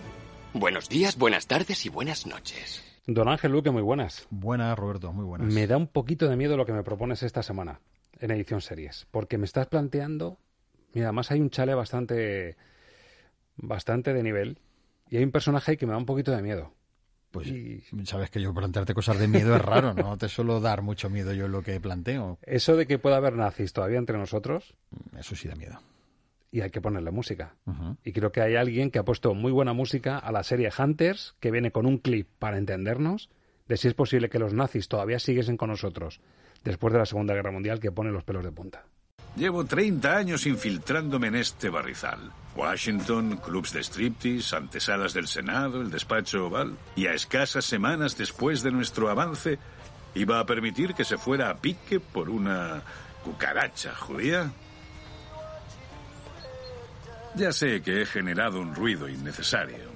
buenos 0.53 0.87
días, 0.87 1.17
buenas 1.17 1.47
tardes 1.47 1.85
y 1.85 1.89
buenas 1.89 2.27
noches. 2.27 2.83
Don 3.07 3.27
Ángel 3.27 3.51
Luque, 3.51 3.71
muy 3.71 3.81
buenas. 3.81 4.27
Buenas, 4.29 4.77
Roberto, 4.77 5.11
muy 5.11 5.25
buenas. 5.25 5.51
Me 5.51 5.65
da 5.65 5.77
un 5.77 5.87
poquito 5.87 6.27
de 6.27 6.35
miedo 6.35 6.57
lo 6.57 6.65
que 6.65 6.73
me 6.73 6.83
propones 6.83 7.23
esta 7.23 7.41
semana 7.41 7.81
en 8.19 8.29
edición 8.31 8.61
series, 8.61 9.07
porque 9.09 9.39
me 9.39 9.45
estás 9.45 9.65
planteando, 9.67 10.37
mira, 10.93 11.07
además 11.07 11.31
hay 11.31 11.39
un 11.41 11.49
chale 11.49 11.73
bastante, 11.73 12.55
bastante 13.57 14.13
de 14.13 14.23
nivel 14.23 14.57
y 15.09 15.17
hay 15.17 15.23
un 15.23 15.31
personaje 15.31 15.71
ahí 15.71 15.77
que 15.77 15.85
me 15.85 15.91
da 15.91 15.97
un 15.97 16.05
poquito 16.05 16.31
de 16.31 16.41
miedo. 16.41 16.73
Pues 17.31 17.47
sabes 18.05 18.29
que 18.29 18.41
yo 18.41 18.53
plantearte 18.53 18.93
cosas 18.93 19.17
de 19.17 19.27
miedo 19.29 19.55
es 19.55 19.61
raro, 19.61 19.93
no 19.93 20.17
te 20.17 20.27
suelo 20.27 20.59
dar 20.59 20.81
mucho 20.81 21.09
miedo 21.09 21.31
yo 21.33 21.45
en 21.45 21.53
lo 21.53 21.61
que 21.63 21.79
planteo. 21.79 22.37
Eso 22.41 22.75
de 22.75 22.85
que 22.87 22.99
pueda 22.99 23.15
haber 23.17 23.35
nazis 23.37 23.71
todavía 23.71 23.99
entre 23.99 24.17
nosotros, 24.17 24.75
Eso 25.17 25.35
sí 25.35 25.47
da 25.47 25.55
miedo. 25.55 25.79
y 26.51 26.59
hay 26.59 26.71
que 26.71 26.81
ponerle 26.81 27.11
música. 27.11 27.55
Y 28.03 28.11
creo 28.11 28.33
que 28.33 28.41
hay 28.41 28.57
alguien 28.57 28.91
que 28.91 28.99
ha 28.99 29.05
puesto 29.05 29.33
muy 29.33 29.53
buena 29.53 29.71
música 29.71 30.17
a 30.17 30.33
la 30.33 30.43
serie 30.43 30.69
Hunters, 30.77 31.35
que 31.39 31.51
viene 31.51 31.71
con 31.71 31.85
un 31.85 31.99
clip 31.99 32.27
para 32.37 32.57
entendernos 32.57 33.29
de 33.69 33.77
si 33.77 33.87
es 33.87 33.93
posible 33.93 34.29
que 34.29 34.37
los 34.39 34.53
nazis 34.53 34.89
todavía 34.89 35.17
siguiesen 35.17 35.55
con 35.55 35.69
nosotros 35.69 36.19
después 36.65 36.91
de 36.91 36.99
la 36.99 37.05
Segunda 37.05 37.33
Guerra 37.33 37.51
Mundial 37.51 37.79
que 37.79 37.93
pone 37.93 38.11
los 38.11 38.25
pelos 38.25 38.43
de 38.43 38.51
punta. 38.51 38.83
Llevo 39.35 39.65
30 39.65 40.15
años 40.15 40.45
infiltrándome 40.45 41.27
en 41.27 41.35
este 41.35 41.69
barrizal. 41.69 42.31
Washington, 42.55 43.37
clubs 43.37 43.71
de 43.71 43.79
striptease, 43.79 44.55
antesalas 44.55 45.13
del 45.13 45.27
Senado, 45.27 45.81
el 45.81 45.89
despacho 45.89 46.47
oval. 46.47 46.77
Y 46.95 47.07
a 47.07 47.13
escasas 47.13 47.63
semanas 47.63 48.17
después 48.17 48.61
de 48.61 48.71
nuestro 48.71 49.09
avance, 49.09 49.57
iba 50.15 50.39
a 50.39 50.45
permitir 50.45 50.93
que 50.93 51.05
se 51.05 51.17
fuera 51.17 51.49
a 51.49 51.57
pique 51.57 51.99
por 51.99 52.29
una 52.29 52.81
cucaracha 53.23 53.95
judía. 53.95 54.51
Ya 57.35 57.53
sé 57.53 57.81
que 57.81 58.01
he 58.01 58.05
generado 58.05 58.59
un 58.59 58.75
ruido 58.75 59.07
innecesario. 59.07 59.89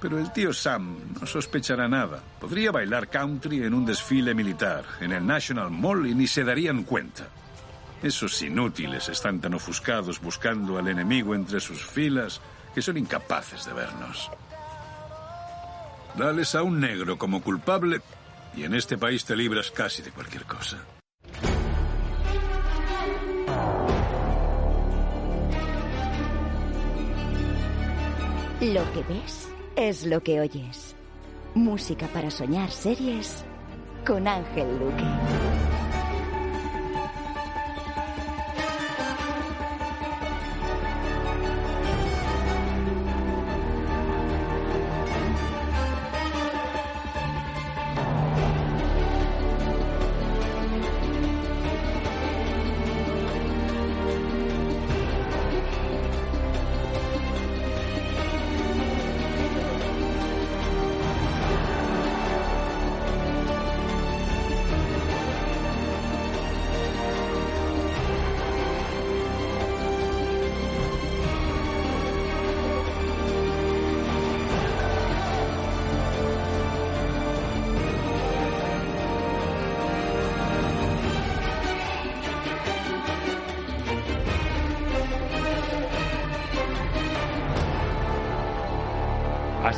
Pero 0.00 0.18
el 0.18 0.30
tío 0.32 0.52
Sam 0.52 0.98
no 1.18 1.26
sospechará 1.26 1.88
nada. 1.88 2.22
Podría 2.38 2.70
bailar 2.70 3.08
country 3.08 3.62
en 3.62 3.72
un 3.72 3.86
desfile 3.86 4.34
militar, 4.34 4.84
en 5.00 5.12
el 5.12 5.26
National 5.26 5.70
Mall, 5.70 6.06
y 6.06 6.14
ni 6.14 6.26
se 6.26 6.44
darían 6.44 6.84
cuenta. 6.84 7.28
Esos 8.02 8.40
inútiles 8.42 9.08
están 9.08 9.40
tan 9.40 9.54
ofuscados 9.54 10.20
buscando 10.20 10.78
al 10.78 10.88
enemigo 10.88 11.34
entre 11.34 11.60
sus 11.60 11.84
filas 11.84 12.40
que 12.74 12.80
son 12.80 12.96
incapaces 12.96 13.66
de 13.66 13.72
vernos. 13.74 14.30
Dales 16.16 16.54
a 16.54 16.62
un 16.62 16.80
negro 16.80 17.18
como 17.18 17.42
culpable 17.42 18.00
y 18.56 18.64
en 18.64 18.74
este 18.74 18.96
país 18.96 19.24
te 19.24 19.36
libras 19.36 19.70
casi 19.70 20.02
de 20.02 20.10
cualquier 20.10 20.44
cosa. 20.44 20.78
Lo 28.60 28.92
que 28.92 29.02
ves 29.08 29.48
es 29.76 30.06
lo 30.06 30.22
que 30.22 30.40
oyes. 30.40 30.94
Música 31.54 32.06
para 32.08 32.30
soñar 32.30 32.70
series 32.70 33.44
con 34.06 34.28
Ángel 34.28 34.78
Luque. 34.78 35.49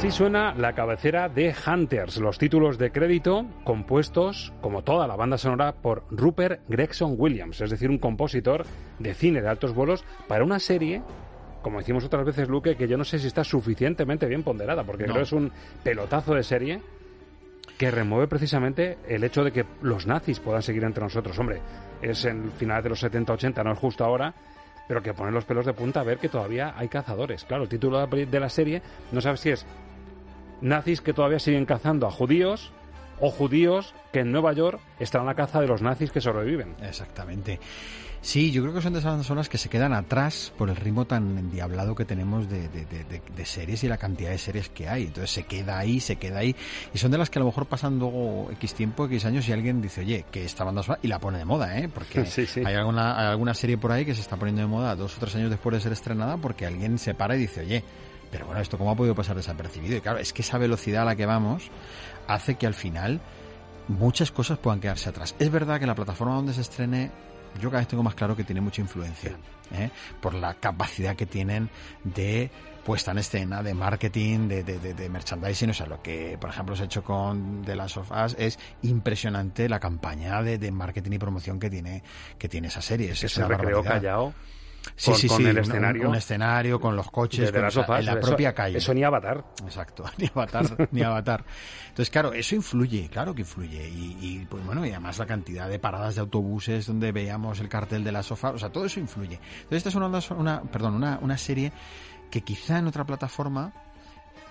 Así 0.03 0.11
suena 0.11 0.53
la 0.57 0.73
cabecera 0.73 1.29
de 1.29 1.55
Hunters, 1.65 2.17
los 2.17 2.37
títulos 2.37 2.77
de 2.77 2.91
crédito 2.91 3.47
compuestos, 3.63 4.53
como 4.61 4.83
toda 4.83 5.07
la 5.07 5.15
banda 5.15 5.39
sonora, 5.39 5.77
por 5.81 6.03
Rupert 6.11 6.63
Gregson 6.69 7.15
Williams, 7.17 7.61
es 7.61 7.71
decir, 7.71 7.89
un 7.89 7.99
compositor 7.99 8.65
de 8.99 9.15
cine 9.15 9.41
de 9.41 9.49
altos 9.49 9.73
vuelos 9.73 10.05
para 10.27 10.43
una 10.43 10.59
serie, 10.59 11.03
como 11.63 11.79
decimos 11.79 12.03
otras 12.03 12.25
veces, 12.27 12.49
Luque, 12.49 12.75
que 12.75 12.89
yo 12.89 12.99
no 12.99 13.05
sé 13.05 13.21
si 13.21 13.29
está 13.29 13.45
suficientemente 13.45 14.27
bien 14.27 14.43
ponderada, 14.43 14.83
porque 14.83 15.05
No. 15.05 15.13
creo 15.13 15.19
que 15.19 15.27
es 15.29 15.33
un 15.33 15.53
pelotazo 15.85 16.35
de 16.35 16.43
serie 16.43 16.83
que 17.79 17.93
remueve 17.93 18.27
precisamente 18.27 18.99
el 19.07 19.23
hecho 19.23 19.45
de 19.45 19.53
que 19.53 19.65
los 19.83 20.09
nazis 20.09 20.41
puedan 20.41 20.63
seguir 20.63 20.83
entre 20.83 21.05
nosotros. 21.05 21.39
Hombre, 21.39 21.61
es 22.03 22.25
en 22.25 22.47
el 22.47 22.51
final 22.51 22.83
de 22.83 22.89
los 22.89 23.05
70-80, 23.05 23.63
no 23.63 23.71
es 23.71 23.79
justo 23.79 24.05
ahora, 24.05 24.35
pero 24.89 25.01
que 25.01 25.15
pone 25.15 25.31
los 25.31 25.45
pelos 25.45 25.65
de 25.65 25.75
punta 25.75 26.01
a 26.01 26.05
ver 26.05 26.19
que 26.19 26.29
todavía 26.29 26.75
hay 26.77 26.89
cazadores. 26.89 27.45
Claro, 27.45 27.63
el 27.63 27.69
título 27.69 28.05
de 28.05 28.41
la 28.41 28.49
serie 28.49 28.83
no 29.13 29.21
sabes 29.21 29.39
si 29.39 29.51
es 29.51 29.65
nazis 30.63 31.01
que 31.01 31.13
todavía 31.13 31.39
siguen 31.39 31.67
cazando 31.67 32.07
a 32.07 32.11
judíos 32.11 32.71
o 33.21 33.31
judíos 33.31 33.95
que 34.13 34.21
en 34.21 34.33
Nueva 34.33 34.53
York 34.53 34.81
están 34.99 35.23
a 35.23 35.25
la 35.27 35.35
caza 35.35 35.61
de 35.61 35.67
los 35.69 35.83
nazis 35.83 36.11
que 36.11 36.21
sobreviven. 36.21 36.75
Exactamente. 36.83 37.61
Sí, 38.25 38.53
yo 38.53 38.63
creo 38.63 38.73
que 38.73 38.81
son 38.81 38.93
de 38.93 39.01
esas 39.01 39.27
zonas 39.27 39.49
que 39.49 39.59
se 39.59 39.69
quedan 39.69 39.93
atrás 39.93 40.53
por 40.57 40.71
el 40.71 40.77
ritmo 40.77 41.07
tan 41.07 41.37
endiablado 41.39 41.97
que 41.97 42.05
tenemos 42.05 42.49
de, 42.49 42.69
de- 42.69 42.85
de- 42.87 43.03
de- 43.05 43.23
de 43.37 43.45
series 43.45 43.83
y 43.83 43.89
la 43.89 43.97
cantidad 43.99 44.31
de 44.31 44.39
series 44.39 44.69
que 44.69 44.89
hay. 44.89 45.05
Entonces 45.07 45.31
se 45.33 45.43
queda 45.43 45.77
ahí, 45.79 45.99
se 45.99 46.17
queda 46.17 46.39
ahí. 46.39 46.55
Y 46.95 46.99
son 46.99 47.11
de 47.11 47.19
las 47.19 47.31
que 47.31 47.41
a 47.41 47.41
lo 47.41 47.47
mejor 47.47 47.67
pasan 47.67 47.99
luego 47.99 48.49
X 48.53 48.75
tiempo, 48.75 49.07
X 49.07 49.25
años 49.25 49.49
y 49.49 49.53
alguien 49.53 49.83
dice, 49.83 50.03
oye, 50.03 50.25
que 50.31 50.45
esta 50.45 50.63
banda 50.63 50.85
sonora, 50.85 51.01
y 51.03 51.09
la 51.09 51.19
pone 51.19 51.39
de 51.39 51.45
moda, 51.45 51.77
¿eh? 51.79 51.89
Porque 51.93 52.25
Sí, 52.27 52.47
sí. 52.47 52.63
Hay, 52.65 52.77
alguna, 52.77 53.19
hay 53.19 53.27
alguna 53.27 53.55
serie 53.55 53.77
por 53.77 53.91
ahí 53.91 54.05
que 54.05 54.15
se 54.15 54.21
está 54.21 54.37
poniendo 54.37 54.63
de 54.63 54.69
moda 54.69 54.95
dos 54.95 55.17
o 55.17 55.21
tres 55.21 55.35
años 55.35 55.51
después 55.51 55.75
de 55.75 55.81
ser 55.81 55.93
estrenada 55.93 56.37
porque 56.37 56.65
alguien 56.65 56.99
se 56.99 57.15
para 57.15 57.35
y 57.35 57.41
dice, 57.41 57.63
oye, 57.63 57.83
pero 58.33 58.47
bueno, 58.47 58.61
¿esto 58.63 58.79
cómo 58.79 58.91
ha 58.91 58.97
podido 58.97 59.15
pasar 59.15 59.37
desapercibido? 59.37 59.97
Y 59.97 60.01
claro, 60.01 60.19
es 60.19 60.33
que 60.33 60.41
esa 60.41 60.57
velocidad 60.59 61.03
a 61.03 61.05
la 61.05 61.17
que 61.17 61.27
vamos 61.27 61.71
hace 62.27 62.57
que 62.57 62.67
al 62.67 62.75
final 62.75 63.21
muchas 63.89 64.33
cosas 64.33 64.59
puedan 64.59 64.81
quedarse 64.81 65.11
atrás. 65.11 65.37
Es 65.39 65.51
verdad 65.51 65.79
que 65.79 65.87
la 65.87 65.95
plataforma 65.95 66.35
donde 66.35 66.55
se 66.55 66.63
estrene, 66.63 67.11
yo 67.61 67.71
cada 67.71 67.83
vez 67.83 67.89
tengo 67.89 68.03
más 68.03 68.15
claro 68.15 68.35
que 68.35 68.43
tiene 68.43 68.63
mucha 68.63 68.81
influencia, 68.81 69.37
¿eh? 69.73 69.91
por 70.23 70.33
la 70.33 70.55
capacidad 70.55 71.15
que 71.15 71.27
tienen 71.27 71.69
de 72.05 72.51
puesta 72.87 73.11
en 73.11 73.19
escena, 73.19 73.63
de 73.63 73.75
marketing, 73.75 74.49
de, 74.49 74.65
de, 74.65 74.79
de, 74.79 74.95
de 74.95 75.09
merchandising, 75.11 75.71
o 75.71 75.75
sea, 75.75 75.87
lo 75.87 76.01
que, 76.01 76.39
por 76.41 76.49
ejemplo, 76.49 76.75
se 76.75 76.85
ha 76.85 76.87
hecho 76.87 77.05
con 77.05 77.63
The 77.67 77.77
Last 77.77 77.99
of 77.99 78.11
Us 78.11 78.35
es 78.39 78.59
impresionante 78.81 79.69
la 79.69 79.79
campaña 79.79 80.43
de, 80.43 80.57
de 80.57 80.73
marketing 80.73 81.13
y 81.13 81.19
promoción 81.19 81.61
que 81.61 81.69
tiene, 81.69 82.03
que 82.39 82.49
tiene 82.49 82.69
esa 82.69 82.81
serie. 82.81 83.11
Es, 83.13 83.21
Que 83.21 83.27
es 83.27 83.33
se 83.33 83.43
barbaridad. 83.43 83.85
Callao 83.85 84.33
Sí, 84.97 85.11
con- 85.11 85.21
sí, 85.21 85.29
con 85.29 85.37
sí, 85.39 85.45
el 85.45 85.57
un- 85.57 85.63
escenario. 85.63 86.09
Un, 86.09 86.15
escenario 86.15 86.81
con 86.81 86.97
los 86.97 87.11
coches, 87.11 87.51
con- 87.51 87.57
en 87.59 87.63
la 87.63 88.13
eso- 88.13 88.21
propia 88.21 88.53
calle. 88.55 88.79
Eso 88.79 88.93
ni 88.95 89.05
Avatar. 89.05 89.45
Exacto, 89.65 90.05
ni 90.19 90.27
avatar, 90.27 90.89
ni 90.91 91.03
avatar. 91.03 91.45
Entonces, 91.89 92.11
claro, 92.11 92.33
eso 92.33 92.55
influye, 92.55 93.09
claro 93.09 93.35
que 93.35 93.43
influye. 93.43 93.89
Y, 93.89 94.17
y, 94.21 94.47
pues 94.49 94.65
bueno, 94.65 94.85
y 94.87 94.91
además 94.91 95.19
la 95.19 95.27
cantidad 95.27 95.69
de 95.69 95.79
paradas 95.79 96.15
de 96.15 96.21
autobuses 96.23 96.87
donde 96.87 97.13
veíamos 97.13 97.61
el 97.61 97.69
cartel 97.69 98.03
de 98.03 98.13
la 98.13 98.23
sofá, 98.23 98.51
o 98.51 98.59
sea, 98.59 98.71
todo 98.71 98.87
eso 98.87 98.99
influye. 98.99 99.35
Entonces, 99.63 99.79
esta 99.79 99.89
es 99.91 99.95
una, 99.95 100.09
una 100.37 100.63
perdón, 100.63 100.95
una, 100.95 101.19
una 101.21 101.37
serie 101.39 101.73
que 102.31 102.41
quizá 102.43 102.79
en 102.79 102.87
otra 102.87 103.05
plataforma 103.05 103.73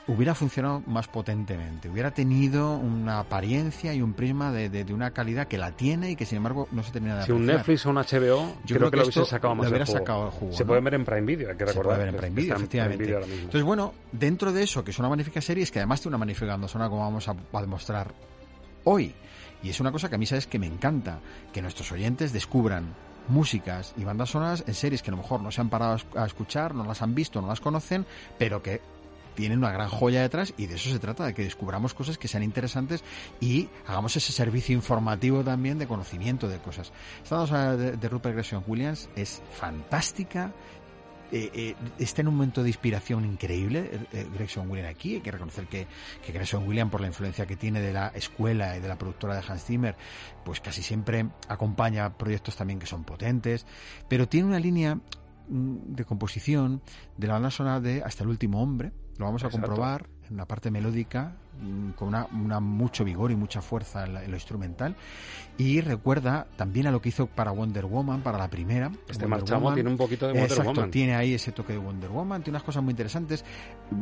hubiera 0.08 0.34
funcionado 0.36 0.82
más 0.88 1.08
potentemente, 1.08 1.88
hubiera 1.88 2.12
tenido 2.12 2.76
una 2.76 3.20
apariencia 3.20 3.94
y 3.94 4.02
un 4.02 4.14
prisma 4.14 4.52
de, 4.52 4.68
de- 4.70 4.84
de 4.84 4.94
una 4.94 5.12
calidad 5.12 5.48
que 5.48 5.58
la 5.58 5.72
tiene 5.72 6.12
y 6.12 6.16
que 6.16 6.26
sin 6.26 6.38
embargo 6.38 6.68
no 6.72 6.84
se 6.84 6.92
termina 6.92 7.18
de 7.18 7.24
Si 7.26 7.32
un. 7.32 7.46
Netflix 7.46 7.86
o 7.86 7.92
un 7.92 7.96
HBO, 7.98 8.56
Yo 8.66 8.78
creo, 8.78 8.92
que, 8.92 8.98
lo 8.98 9.04
hubiese 9.04 9.26
sacado 9.26 9.56
más 9.56 9.66
le 9.66 9.70
hubiera 9.70 9.84
el 9.86 9.90
juego. 9.90 10.00
sacado 10.06 10.26
el 10.26 10.32
jugo, 10.32 10.54
Se 10.54 10.64
¿no? 10.64 10.68
puede 10.70 10.82
ver 10.82 10.94
en 10.96 11.06
Prime 11.06 11.22
Video, 11.22 11.50
hay 11.52 11.56
que 11.56 11.66
Se 11.66 11.72
recordar. 11.72 11.84
puede 11.98 12.06
ver 12.06 12.16
en 12.16 12.20
Prime 12.20 12.36
Video, 12.36 12.56
efectivamente. 12.56 13.04
Prime 13.06 13.20
Video. 13.26 13.36
Entonces, 13.38 13.64
bueno, 13.64 13.94
dentro 14.12 14.52
de 14.52 14.64
eso, 14.64 14.84
que 14.84 14.92
es 14.92 15.00
una 15.00 15.08
magnífica 15.10 15.40
serie, 15.40 15.64
es 15.64 15.72
que 15.72 15.80
además 15.80 16.02
tiene 16.02 16.10
una 16.16 16.18
magnífica 16.20 16.48
banda 16.52 16.68
sonora, 16.68 16.90
como 16.90 17.02
vamos 17.04 17.28
a, 17.30 17.36
a 17.54 17.62
demostrar 17.62 18.12
hoy. 18.84 19.14
Y 19.64 19.70
es 19.70 19.80
una 19.80 19.92
cosa 19.92 20.10
que 20.10 20.16
a 20.16 20.18
mí, 20.18 20.26
sabes, 20.26 20.48
que 20.48 20.58
me 20.58 20.66
encanta, 20.66 21.20
que 21.54 21.62
nuestros 21.62 21.92
oyentes 21.92 22.34
descubran 22.34 22.96
músicas 23.28 23.94
y 23.96 24.04
bandas 24.04 24.32
sonoras 24.32 24.64
en 24.68 24.74
series 24.74 25.04
que 25.04 25.12
a 25.12 25.14
lo 25.16 25.18
mejor 25.18 25.42
no 25.42 25.52
se 25.52 25.62
han 25.62 25.70
parado 25.70 25.98
a 26.16 26.26
escuchar, 26.26 26.74
no 26.74 26.84
las 26.84 27.04
han 27.04 27.14
visto, 27.14 27.40
no 27.40 27.48
las 27.48 27.62
conocen, 27.62 28.06
pero 28.40 28.64
que 28.64 28.82
tienen 29.36 29.60
una 29.60 29.72
gran 29.72 29.90
joya 29.90 30.22
detrás 30.22 30.54
y 30.58 30.68
de 30.68 30.76
eso 30.76 30.90
se 30.90 31.00
trata, 31.00 31.26
de 31.26 31.34
que 31.34 31.44
descubramos 31.44 31.94
cosas 31.94 32.18
que 32.18 32.28
sean 32.28 32.44
interesantes 32.44 33.04
y 33.40 33.70
hagamos 33.88 34.16
ese 34.16 34.32
servicio 34.32 34.76
informativo 34.76 35.44
también 35.44 35.78
de 35.78 35.88
conocimiento 35.88 36.48
de 36.48 36.60
cosas. 36.60 36.92
Esta 37.24 37.46
sonora 37.48 37.78
de, 37.78 37.92
de 37.94 38.10
Rupert 38.10 38.36
Gregson 38.36 38.64
Williams 38.68 39.10
es 39.16 39.42
fantástica, 39.52 40.54
eh, 41.32 41.50
eh, 41.54 41.76
está 41.98 42.22
en 42.22 42.28
un 42.28 42.36
momento 42.36 42.62
de 42.62 42.70
inspiración 42.70 43.24
increíble 43.24 43.90
eh, 43.92 44.06
eh, 44.12 44.28
Gregson 44.34 44.70
Williams 44.70 44.92
aquí. 44.92 45.16
Hay 45.16 45.22
que 45.22 45.32
reconocer 45.32 45.66
que, 45.68 45.88
que 46.26 46.34
Gregson 46.34 46.68
Williams, 46.68 46.92
por 46.92 47.00
la 47.00 47.08
influencia 47.08 47.46
que 47.46 47.56
tiene 47.56 47.80
de 47.80 47.94
la 47.94 48.08
escuela 48.10 48.76
y 48.76 48.82
de 48.82 48.88
la 48.88 48.98
productora 48.98 49.36
de 49.36 49.44
Hans 49.48 49.64
Zimmer, 49.64 49.96
pues 50.44 50.60
casi 50.60 50.84
siempre 50.84 51.30
acompaña 51.48 52.18
proyectos 52.18 52.58
también 52.58 52.80
que 52.80 52.86
son 52.86 53.06
potentes, 53.06 53.66
pero 54.10 54.28
tiene 54.28 54.48
una 54.48 54.60
línea 54.60 54.96
mm, 54.96 55.96
de 55.96 56.04
composición 56.04 56.82
de 57.16 57.28
la 57.28 57.34
banda 57.34 57.50
sonora 57.50 57.80
de 57.80 58.04
Hasta 58.04 58.24
el 58.24 58.30
último 58.30 58.62
hombre. 58.62 58.92
Lo 59.18 59.26
vamos 59.26 59.44
a 59.44 59.48
Exacto. 59.48 59.68
comprobar 59.68 60.08
en 60.30 60.38
la 60.38 60.46
parte 60.46 60.72
melódica 60.72 61.34
mm, 61.62 61.90
con 61.92 62.08
una, 62.08 62.26
una 62.32 62.60
mucho 62.60 63.04
vigor 63.04 63.32
y 63.32 63.36
mucha 63.36 63.62
fuerza 63.62 64.06
en, 64.06 64.14
la- 64.14 64.24
en 64.24 64.32
lo 64.32 64.38
instrumental 64.38 64.96
y 65.58 65.82
recuerda 65.82 66.48
también 66.56 66.88
a 66.88 66.92
lo 66.92 67.02
que 67.02 67.10
hizo 67.10 67.28
para 67.28 67.52
Wonder 67.52 67.86
Woman 67.86 68.22
para 68.22 68.38
la 68.38 68.48
primera 68.50 68.90
Este 69.10 69.28
marchamo 69.28 69.74
tiene 69.74 69.90
un 69.90 69.98
poquito 69.98 70.28
de 70.28 70.34
Wonder 70.34 70.50
Exacto, 70.52 70.72
Woman. 70.74 70.92
tiene 70.92 71.16
ahí 71.16 71.34
ese 71.34 71.52
toque 71.52 71.74
de 71.74 71.80
Wonder 71.80 72.10
Woman, 72.10 72.42
tiene 72.44 72.56
unas 72.56 72.64
cosas 72.64 72.82
muy 72.82 72.92
interesantes. 72.92 73.44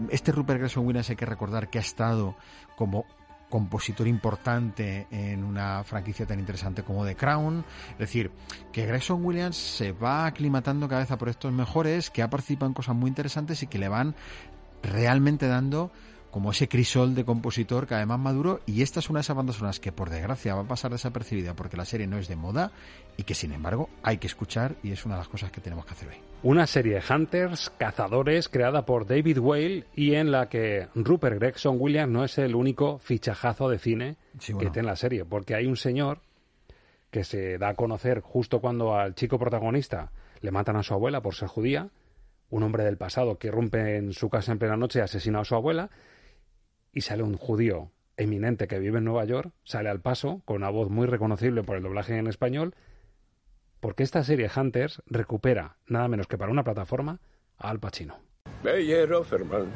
Este 0.10 0.32
Rupert 0.32 0.60
Gregson 0.60 0.86
Williams 0.86 1.10
hay 1.10 1.16
que 1.16 1.26
recordar 1.26 1.70
que 1.70 1.80
ha 1.80 1.82
estado 1.82 2.36
como 2.78 3.06
compositor 3.50 4.08
importante 4.08 5.08
en 5.10 5.44
una 5.44 5.84
franquicia 5.84 6.24
tan 6.28 6.38
interesante 6.38 6.84
como 6.84 7.04
The 7.04 7.16
Crown. 7.16 7.66
Es 7.94 7.98
decir, 7.98 8.30
que 8.72 8.86
Gregson 8.86 9.26
Williams 9.26 9.58
se 9.58 9.92
va 9.92 10.28
aclimatando 10.28 10.88
cada 10.88 11.02
vez 11.02 11.10
a 11.10 11.18
proyectos 11.18 11.52
mejores, 11.52 12.12
que 12.12 12.22
ha 12.22 12.30
participado 12.30 12.68
en 12.68 12.76
cosas 12.76 12.96
muy 12.96 13.08
interesantes 13.08 13.64
y 13.64 13.66
que 13.68 13.80
le 13.80 13.88
van 13.90 14.14
realmente 14.84 15.48
dando 15.48 15.92
como 16.32 16.52
ese 16.52 16.68
crisol 16.68 17.16
de 17.16 17.26
compositor 17.26 17.88
que 17.88 17.96
además 17.96 18.20
maduro 18.20 18.62
y 18.66 18.82
esta 18.82 19.00
es 19.00 19.10
una 19.10 19.20
de 19.20 19.22
esas 19.22 19.36
bandas 19.36 19.56
sonoras 19.56 19.80
que 19.80 19.92
por 19.92 20.10
desgracia 20.10 20.54
va 20.54 20.62
a 20.62 20.68
pasar 20.68 20.92
desapercibida 20.92 21.56
porque 21.56 21.78
la 21.78 21.86
serie 21.86 22.08
no 22.08 22.18
es 22.18 22.28
de 22.28 22.36
moda 22.36 22.72
y 23.18 23.24
que 23.24 23.34
sin 23.34 23.52
embargo 23.52 23.90
hay 24.04 24.18
que 24.18 24.28
escuchar 24.28 24.76
y 24.84 24.92
es 24.92 25.06
una 25.06 25.16
de 25.16 25.20
las 25.20 25.28
cosas 25.28 25.52
que 25.52 25.62
tenemos 25.62 25.86
que 25.86 25.94
hacer 25.94 26.10
hoy. 26.10 26.16
Una 26.44 26.68
serie 26.68 27.02
Hunters, 27.10 27.72
Cazadores, 27.78 28.48
creada 28.48 28.86
por 28.86 29.06
David 29.08 29.40
Whale 29.40 29.88
y 29.96 30.14
en 30.16 30.32
la 30.32 30.48
que 30.48 30.88
Rupert 30.96 31.40
Gregson 31.40 31.78
Williams 31.80 32.14
no 32.14 32.24
es 32.24 32.38
el 32.38 32.56
único 32.56 33.00
fichajazo 33.00 33.68
de 33.68 33.80
cine 33.80 34.16
que 34.40 34.70
tiene 34.70 34.88
la 34.88 34.96
serie, 34.96 35.26
porque 35.26 35.56
hay 35.56 35.66
un 35.66 35.76
señor 35.76 36.20
que 37.12 37.24
se 37.24 37.58
da 37.58 37.70
a 37.70 37.74
conocer 37.74 38.22
justo 38.22 38.62
cuando 38.62 38.96
al 38.96 39.16
chico 39.16 39.40
protagonista 39.40 40.12
le 40.42 40.52
matan 40.52 40.78
a 40.78 40.84
su 40.84 40.94
abuela 40.94 41.22
por 41.22 41.36
ser 41.36 41.50
judía, 41.50 41.90
un 42.50 42.64
hombre 42.64 42.84
del 42.84 42.98
pasado 42.98 43.38
que 43.38 43.52
rompe 43.52 43.98
en 43.98 44.14
su 44.14 44.30
casa 44.30 44.52
en 44.52 44.60
plena 44.60 44.78
noche 44.78 45.00
y 45.00 45.02
asesina 45.02 45.40
a 45.40 45.46
su 45.46 45.56
abuela, 45.56 45.90
y 46.92 47.02
sale 47.02 47.24
un 47.24 47.38
judío 47.38 47.92
eminente 48.18 48.68
que 48.68 48.80
vive 48.80 48.98
en 48.98 49.06
Nueva 49.06 49.26
York, 49.26 49.52
sale 49.64 49.90
al 49.90 50.02
paso 50.02 50.42
con 50.46 50.58
una 50.58 50.70
voz 50.70 50.90
muy 50.90 51.08
reconocible 51.08 51.64
por 51.64 51.78
el 51.78 51.84
doblaje 51.84 52.18
en 52.18 52.28
español, 52.28 52.76
porque 53.80 54.04
esta 54.04 54.24
serie 54.24 54.50
Hunters 54.54 55.02
recupera, 55.06 55.78
nada 55.88 56.08
menos 56.08 56.28
que 56.28 56.38
para 56.38 56.52
una 56.52 56.64
plataforma, 56.64 57.20
a 57.58 57.70
Al 57.70 57.80
Pacino. 57.80 58.18
Meyer 58.64 59.14
Offerman, 59.14 59.68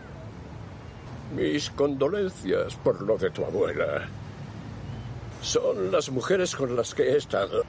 mis 1.36 1.70
condolencias 1.70 2.76
por 2.76 3.02
lo 3.02 3.18
de 3.18 3.30
tu 3.30 3.46
abuela. 3.46 4.10
Son 5.42 5.92
las 5.92 6.10
mujeres 6.10 6.56
con 6.56 6.76
las 6.76 6.94
que 6.94 7.04
he 7.04 7.18
estado. 7.18 7.64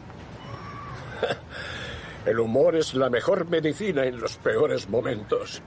El 2.26 2.40
humor 2.40 2.74
es 2.76 2.94
la 2.94 3.10
mejor 3.10 3.48
medicina 3.48 4.04
en 4.04 4.18
los 4.18 4.36
peores 4.38 4.88
momentos. 4.88 5.60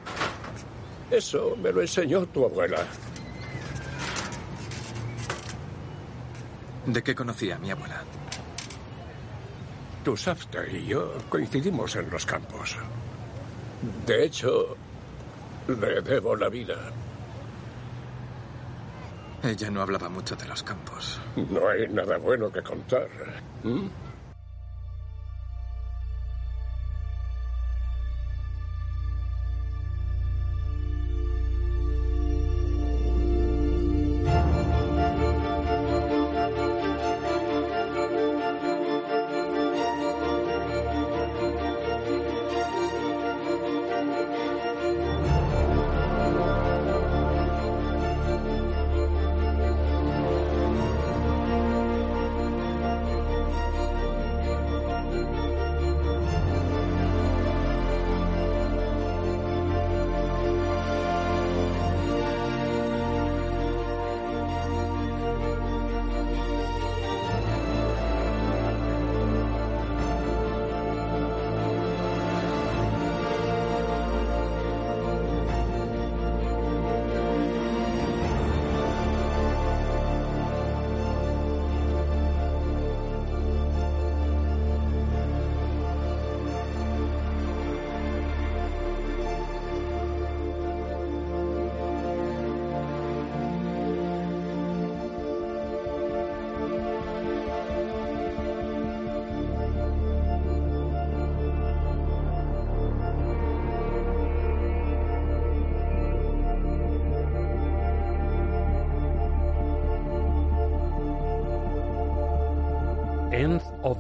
Eso 1.12 1.56
me 1.62 1.72
lo 1.72 1.82
enseñó 1.82 2.26
tu 2.26 2.46
abuela. 2.46 2.80
¿De 6.86 7.04
qué 7.04 7.14
conocía 7.14 7.56
a 7.56 7.60
mi 7.60 7.70
abuela? 7.70 8.02
Tu 10.04 10.18
Safta 10.18 10.66
y 10.68 10.86
yo 10.88 11.14
coincidimos 11.30 11.96
en 11.96 12.10
los 12.10 12.26
campos. 12.26 12.76
De 14.06 14.26
hecho, 14.26 14.76
le 15.68 16.02
debo 16.02 16.36
la 16.36 16.50
vida. 16.50 16.76
Ella 19.44 19.70
no 19.70 19.82
hablaba 19.82 20.10
mucho 20.10 20.36
de 20.36 20.48
los 20.48 20.64
campos. 20.64 21.22
No 21.36 21.70
hay 21.70 21.88
nada 21.88 22.18
bueno 22.18 22.52
que 22.52 22.64
contar. 22.64 23.08
¿Mm? 23.64 23.88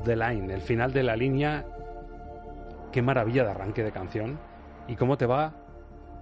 The 0.08 0.16
Line, 0.16 0.54
el 0.54 0.62
final 0.62 0.92
de 0.92 1.04
la 1.04 1.16
línea. 1.16 1.66
Qué 2.92 3.02
maravilla 3.02 3.44
de 3.44 3.52
arranque 3.52 3.84
de 3.84 3.92
canción. 3.92 4.40
Y 4.88 4.96
cómo 4.96 5.18
te 5.18 5.26
va 5.26 5.54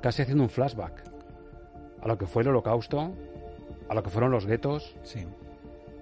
casi 0.02 0.24
haciendo 0.24 0.44
un 0.44 0.50
flashback 0.50 1.04
a 2.02 2.08
lo 2.08 2.18
que 2.18 2.28
fue 2.28 2.44
el 2.44 2.50
holocausto, 2.50 3.16
a 3.90 3.94
lo 3.94 4.04
que 4.04 4.10
fueron 4.10 4.32
los 4.32 4.46
guetos. 4.46 4.96
Sí. 5.04 5.26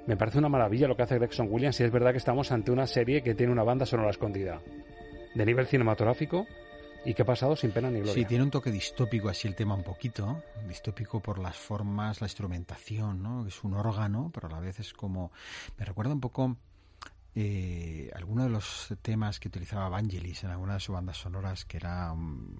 Me 0.05 0.17
parece 0.17 0.39
una 0.39 0.49
maravilla 0.49 0.87
lo 0.87 0.97
que 0.97 1.03
hace 1.03 1.17
Gregson 1.17 1.47
Williams 1.49 1.79
y 1.79 1.83
es 1.83 1.91
verdad 1.91 2.11
que 2.11 2.17
estamos 2.17 2.51
ante 2.51 2.71
una 2.71 2.87
serie 2.87 3.23
que 3.23 3.35
tiene 3.35 3.53
una 3.53 3.63
banda 3.63 3.85
sonora 3.85 4.09
escondida. 4.09 4.59
De 5.33 5.45
nivel 5.45 5.65
cinematográfico 5.65 6.45
y 7.05 7.13
que 7.13 7.21
ha 7.21 7.25
pasado 7.25 7.55
sin 7.55 7.71
pena 7.71 7.89
ni 7.89 7.99
gloria. 7.99 8.13
Sí, 8.13 8.25
tiene 8.25 8.43
un 8.43 8.51
toque 8.51 8.71
distópico 8.71 9.29
así 9.29 9.47
el 9.47 9.55
tema 9.55 9.75
un 9.75 9.83
poquito, 9.83 10.43
distópico 10.67 11.21
por 11.21 11.39
las 11.39 11.57
formas, 11.57 12.21
la 12.21 12.25
instrumentación, 12.25 13.23
¿no? 13.23 13.45
Es 13.47 13.63
un 13.63 13.73
órgano, 13.73 14.31
pero 14.33 14.47
a 14.47 14.51
la 14.51 14.59
vez 14.59 14.79
es 14.79 14.93
como... 14.93 15.31
Me 15.77 15.85
recuerda 15.85 16.13
un 16.13 16.21
poco 16.21 16.57
eh, 17.35 18.11
algunos 18.15 18.45
de 18.45 18.51
los 18.51 18.93
temas 19.01 19.39
que 19.39 19.47
utilizaba 19.47 19.89
Vangelis 19.89 20.43
en 20.43 20.51
alguna 20.51 20.75
de 20.75 20.79
sus 20.79 20.93
bandas 20.93 21.17
sonoras, 21.17 21.65
que 21.65 21.77
era 21.77 22.11
um, 22.11 22.55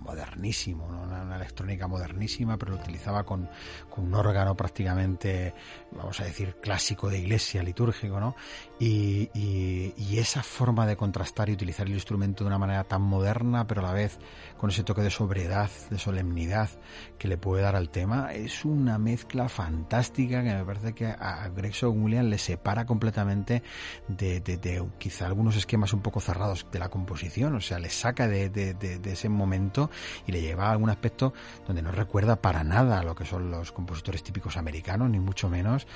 modernísimo, 0.00 0.86
una, 0.86 1.36
electrónica 1.36 1.86
modernísima, 1.86 2.56
pero 2.56 2.72
lo 2.72 2.78
utilizaba 2.78 3.24
con, 3.24 3.48
con, 3.90 4.06
un 4.06 4.14
órgano 4.14 4.56
prácticamente, 4.56 5.54
vamos 5.92 6.20
a 6.20 6.24
decir, 6.24 6.56
clásico 6.60 7.08
de 7.08 7.18
iglesia, 7.18 7.62
litúrgico, 7.62 8.20
¿no? 8.20 8.34
Y, 8.78 9.30
y, 9.34 9.94
y, 9.96 10.18
esa 10.18 10.42
forma 10.42 10.86
de 10.86 10.96
contrastar 10.96 11.48
y 11.48 11.52
utilizar 11.52 11.86
el 11.86 11.94
instrumento 11.94 12.44
de 12.44 12.48
una 12.48 12.58
manera 12.58 12.84
tan 12.84 13.02
moderna, 13.02 13.66
pero 13.66 13.80
a 13.80 13.84
la 13.84 13.92
vez 13.92 14.18
con 14.56 14.70
ese 14.70 14.84
toque 14.84 15.02
de 15.02 15.10
sobriedad, 15.10 15.70
de 15.90 15.98
solemnidad 15.98 16.70
que 17.18 17.28
le 17.28 17.36
puede 17.36 17.62
dar 17.62 17.76
al 17.76 17.90
tema, 17.90 18.32
es 18.32 18.64
una 18.64 18.98
mezcla 18.98 19.48
fantástica 19.48 20.42
que 20.42 20.54
me 20.54 20.64
parece 20.64 20.94
que 20.94 21.06
a 21.06 21.48
Gregson 21.48 22.02
Williams 22.02 22.28
le 22.28 22.38
separa 22.38 22.86
completamente 22.86 23.62
de, 24.08 24.40
de, 24.40 24.56
de, 24.56 24.84
quizá 24.98 25.26
algunos 25.26 25.56
esquemas 25.56 25.92
un 25.92 26.02
poco 26.02 26.20
cerrados 26.20 26.66
de 26.70 26.78
la 26.78 26.88
composición, 26.88 27.54
o 27.54 27.60
sea, 27.60 27.78
le 27.78 27.90
saca 27.90 28.26
de, 28.26 28.48
de 28.48 29.12
ese 29.12 29.28
momento 29.28 29.87
y 30.26 30.32
le 30.32 30.40
lleva 30.40 30.68
a 30.68 30.72
algún 30.72 30.90
aspecto 30.90 31.32
donde 31.66 31.82
no 31.82 31.92
recuerda 31.92 32.36
para 32.36 32.64
nada 32.64 33.02
lo 33.02 33.14
que 33.14 33.24
son 33.24 33.50
los 33.50 33.72
compositores 33.72 34.22
típicos 34.22 34.56
americanos, 34.56 35.10
ni 35.10 35.18
mucho 35.18 35.48
menos. 35.48 35.86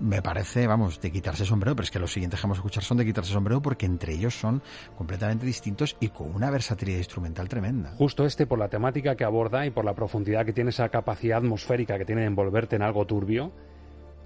Me 0.00 0.22
parece, 0.22 0.66
vamos, 0.66 1.00
de 1.00 1.10
quitarse 1.10 1.44
sombrero, 1.44 1.76
pero 1.76 1.84
es 1.84 1.90
que 1.90 1.98
los 1.98 2.12
siguientes 2.12 2.40
que 2.40 2.44
vamos 2.44 2.58
a 2.58 2.60
escuchar 2.60 2.84
son 2.84 2.98
de 2.98 3.04
quitarse 3.04 3.32
sombrero 3.32 3.62
porque 3.62 3.86
entre 3.86 4.14
ellos 4.14 4.34
son 4.34 4.62
completamente 4.96 5.46
distintos 5.46 5.96
y 6.00 6.08
con 6.08 6.34
una 6.34 6.50
versatilidad 6.50 6.98
instrumental 6.98 7.48
tremenda. 7.48 7.94
Justo 7.96 8.24
este 8.24 8.46
por 8.46 8.58
la 8.58 8.68
temática 8.68 9.16
que 9.16 9.24
aborda 9.24 9.66
y 9.66 9.70
por 9.70 9.84
la 9.84 9.94
profundidad 9.94 10.44
que 10.44 10.52
tiene 10.52 10.70
esa 10.70 10.88
capacidad 10.88 11.38
atmosférica 11.38 11.98
que 11.98 12.04
tiene 12.04 12.22
de 12.22 12.28
envolverte 12.28 12.76
en 12.76 12.82
algo 12.82 13.06
turbio. 13.06 13.52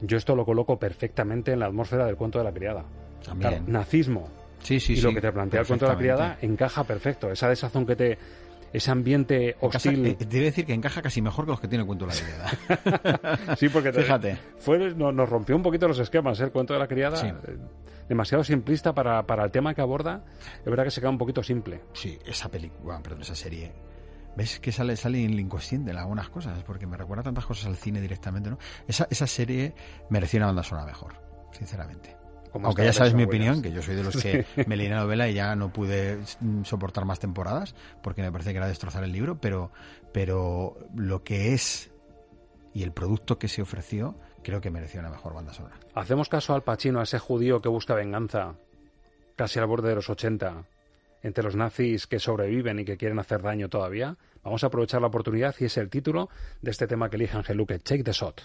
Yo 0.01 0.17
esto 0.19 0.37
lo 0.37 0.45
coloco 0.45 0.79
perfectamente 0.79 1.53
en 1.53 1.61
la 1.61 1.67
atmósfera 1.67 2.07
del 2.07 2.17
cuento 2.17 2.39
de 2.39 2.45
la 2.45 2.53
criada. 2.53 2.85
También. 3.25 3.51
Claro, 3.51 3.65
nazismo. 3.67 4.29
Sí, 4.63 4.81
sí, 4.81 4.95
y 4.95 5.01
lo 5.01 5.13
que 5.13 5.21
te 5.21 5.33
plantea 5.33 5.61
el 5.61 5.67
cuento 5.67 5.87
de 5.87 5.93
la 5.93 5.99
criada 5.99 6.39
encaja 6.41 6.85
perfecto. 6.85 7.31
Esa 7.31 7.49
desazón 7.49 7.87
que 7.87 7.97
te 7.97 8.19
ese 8.73 8.91
ambiente 8.91 9.57
hostil. 9.61 10.07
Encaja, 10.07 10.23
eh, 10.23 10.27
debe 10.29 10.45
decir 10.47 10.67
que 10.67 10.75
encaja 10.75 11.03
casi 11.03 11.23
mejor 11.23 11.45
que 11.45 11.51
los 11.53 11.61
que 11.61 11.69
tiene 11.69 11.83
el 11.83 11.87
cuento 11.87 12.07
de 12.07 12.15
la 12.15 12.21
criada. 12.21 13.57
sí, 13.57 13.69
porque 13.69 13.93
te, 13.93 14.03
fíjate. 14.03 14.39
Fue, 14.59 14.79
nos, 14.79 15.15
nos, 15.15 15.29
rompió 15.29 15.57
un 15.57 15.63
poquito 15.63 15.89
los 15.89 15.99
esquemas, 15.99 16.41
¿eh? 16.41 16.45
el 16.45 16.53
cuento 16.53 16.75
de 16.75 16.81
la 16.81 16.89
criada. 16.89 17.17
Sí. 17.17 17.27
Eh, 17.27 17.57
demasiado 18.09 18.45
simplista 18.45 18.95
para, 18.95 19.27
para 19.27 19.45
el 19.45 19.51
tema 19.51 19.75
que 19.75 19.81
aborda. 19.81 20.25
Es 20.59 20.65
verdad 20.65 20.85
que 20.85 20.91
se 20.91 21.01
queda 21.01 21.11
un 21.11 21.19
poquito 21.19 21.43
simple. 21.43 21.83
Sí, 21.93 22.19
esa 22.25 22.49
película, 22.49 23.01
perdón, 23.03 23.23
esa 23.23 23.35
serie. 23.35 23.73
¿Ves 24.37 24.61
que 24.61 24.71
sale, 24.71 24.97
sale 24.97 25.25
en 25.25 25.33
el 25.33 25.41
inconsciente 25.41 25.91
en 25.91 25.97
algunas 25.97 26.29
cosas? 26.29 26.63
Porque 26.63 26.87
me 26.87 26.97
recuerda 26.97 27.23
tantas 27.23 27.47
cosas 27.47 27.67
al 27.67 27.77
cine 27.77 28.01
directamente, 28.01 28.51
¿no? 28.51 28.59
Esa, 28.87 29.09
esa 29.11 29.27
serie 29.27 29.75
merecía 30.11 30.39
una 30.41 30.49
banda 30.49 30.63
sonora 30.63 30.87
mejor, 30.87 31.15
sinceramente. 31.53 32.26
Aunque 32.53 32.85
ya 32.85 32.93
sabes 32.93 33.15
mi 33.15 33.25
opinión, 33.25 33.63
que 33.63 33.73
yo 33.73 33.83
soy 33.83 33.95
de 33.95 34.05
los 34.05 34.17
que 34.17 34.45
sí. 34.55 34.63
me 34.67 34.77
leí 34.77 34.89
la 34.89 34.97
novela 34.97 35.29
y 35.29 35.35
ya 35.35 35.55
no 35.57 35.73
pude 35.73 36.19
soportar 36.65 37.05
más 37.05 37.19
temporadas, 37.19 37.75
porque 38.03 38.23
me 38.23 38.33
parece 38.33 38.53
que 38.53 38.59
era 38.59 38.69
destrozar 38.69 39.05
el 39.05 39.13
libro, 39.13 39.39
pero, 39.41 39.71
pero 40.13 40.77
lo 40.95 41.23
que 41.23 41.55
es 41.55 41.91
y 42.73 42.83
el 42.83 42.93
producto 42.93 43.39
que 43.39 43.49
se 43.49 43.63
ofreció, 43.63 44.17
creo 44.43 44.61
que 44.61 44.71
mereció 44.71 45.01
una 45.01 45.09
mejor 45.09 45.33
banda 45.33 45.55
sonora. 45.55 45.77
Hacemos 45.95 46.29
caso 46.29 46.55
al 46.55 46.63
Pacino, 46.63 47.01
a 47.01 47.05
ese 47.05 47.19
judío 47.19 47.63
que 47.63 47.71
busca 47.71 47.95
venganza, 47.95 48.57
casi 49.35 49.59
al 49.59 49.67
borde 49.67 49.89
de 49.89 49.95
los 49.95 50.11
80, 50.11 50.67
entre 51.23 51.43
los 51.43 51.57
nazis 51.57 52.07
que 52.07 52.19
sobreviven 52.19 52.79
y 52.79 52.85
que 52.85 52.99
quieren 52.99 53.19
hacer 53.19 53.43
daño 53.43 53.69
todavía. 53.69 54.17
Vamos 54.43 54.63
a 54.63 54.67
aprovechar 54.67 55.01
la 55.01 55.09
oportunidad 55.09 55.55
y 55.59 55.65
es 55.65 55.77
el 55.79 55.89
título 55.89 56.29
de 56.61 56.71
este 56.71 56.87
tema 56.87 57.09
que 57.09 57.17
elige 57.17 57.37
Ángel 57.37 57.57
Luque, 57.57 57.81
Check 57.81 58.05
the 58.05 58.13
Shot. 58.13 58.43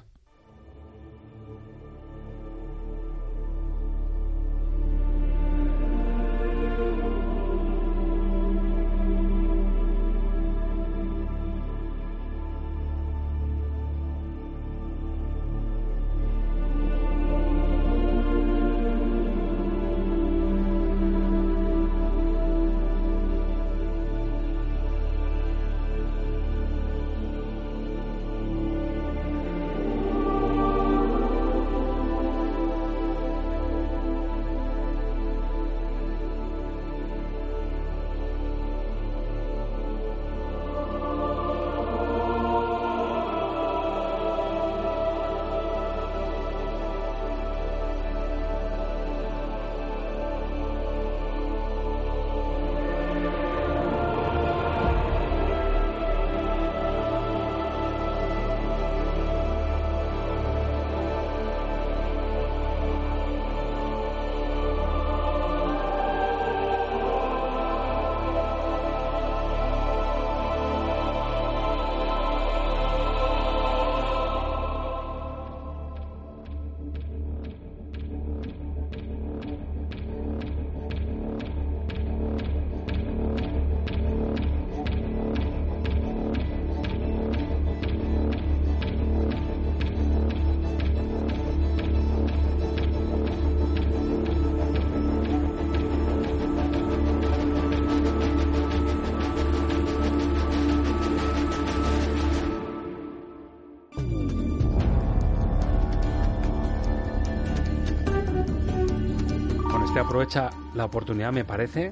Aprovecha 110.22 110.52
la 110.76 110.86
oportunidad, 110.86 111.34
me 111.34 111.46
parece. 111.46 111.92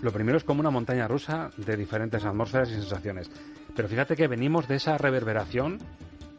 Lo 0.00 0.12
primero 0.12 0.38
es 0.38 0.44
como 0.44 0.60
una 0.60 0.70
montaña 0.70 1.08
rusa 1.08 1.50
de 1.56 1.76
diferentes 1.76 2.24
atmósferas 2.24 2.70
y 2.70 2.74
sensaciones. 2.74 3.28
Pero 3.74 3.88
fíjate 3.88 4.14
que 4.14 4.28
venimos 4.28 4.68
de 4.68 4.76
esa 4.76 4.96
reverberación 4.96 5.78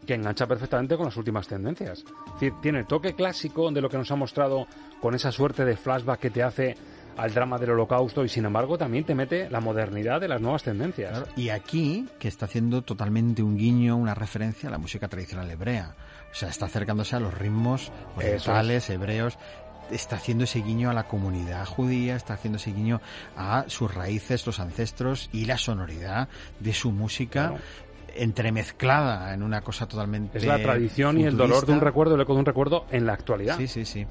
que 0.08 0.14
engancha 0.14 0.48
perfectamente 0.48 0.96
con 0.96 1.08
las 1.08 1.18
últimas 1.18 1.46
tendencias. 1.46 2.06
Es 2.28 2.34
decir, 2.36 2.54
tiene 2.62 2.80
el 2.80 2.86
toque 2.86 3.16
clásico 3.16 3.70
de 3.70 3.82
lo 3.82 3.90
que 3.90 3.98
nos 3.98 4.10
ha 4.12 4.16
mostrado 4.16 4.66
con 5.02 5.14
esa 5.14 5.30
suerte 5.30 5.66
de 5.66 5.76
flashback 5.76 6.22
que 6.22 6.30
te 6.30 6.42
hace 6.42 6.78
al 7.18 7.34
drama 7.34 7.58
del 7.58 7.72
holocausto 7.72 8.24
y 8.24 8.30
sin 8.30 8.46
embargo 8.46 8.78
también 8.78 9.04
te 9.04 9.14
mete 9.14 9.50
la 9.50 9.60
modernidad 9.60 10.22
de 10.22 10.30
las 10.30 10.40
nuevas 10.40 10.64
tendencias. 10.64 11.24
y 11.36 11.50
aquí 11.50 12.08
que 12.18 12.30
está 12.30 12.46
haciendo 12.46 12.82
totalmente 12.82 13.44
un 13.44 13.58
guiño, 13.58 13.98
una 13.98 14.16
referencia 14.16 14.70
a 14.70 14.72
la 14.72 14.78
música 14.78 15.10
tradicional 15.10 15.52
hebrea. 15.52 15.96
O 16.32 16.38
sea, 16.38 16.50
está 16.50 16.66
acercándose 16.66 17.16
a 17.16 17.20
los 17.20 17.34
ritmos 17.34 17.92
orientales, 18.16 18.90
hebreos 18.90 19.38
está 19.92 20.18
haciendo 20.18 20.44
ese 20.44 20.62
guiño 20.62 20.90
a 20.90 20.94
la 20.94 21.08
comunidad 21.08 21.66
judía, 21.66 22.16
está 22.16 22.34
haciendo 22.36 22.58
ese 22.58 22.72
guiño 22.72 23.02
a 23.36 23.66
sus 23.68 23.94
raíces, 23.94 24.46
los 24.46 24.60
ancestros 24.60 25.30
y 25.32 25.46
la 25.46 25.58
sonoridad 25.58 26.30
de 26.60 26.74
su 26.74 26.92
música. 26.92 27.56
entremezclada 28.18 29.34
en 29.34 29.44
una 29.44 29.60
cosa 29.60 29.88
totalmente 29.88 30.38
es 30.38 30.46
la 30.46 30.58
tradición 30.58 31.20
y 31.20 31.26
el 31.26 31.36
dolor 31.36 31.66
de 31.66 31.74
un 31.74 31.82
recuerdo 31.82 32.16
el 32.16 32.22
eco 32.22 32.34
de 32.34 32.40
un 32.40 32.46
recuerdo 32.46 32.86
en 32.90 33.06
la 33.06 33.12
actualidad. 33.12 33.58
Sí 33.58 33.68
sí 33.68 33.84
sí 33.84 34.08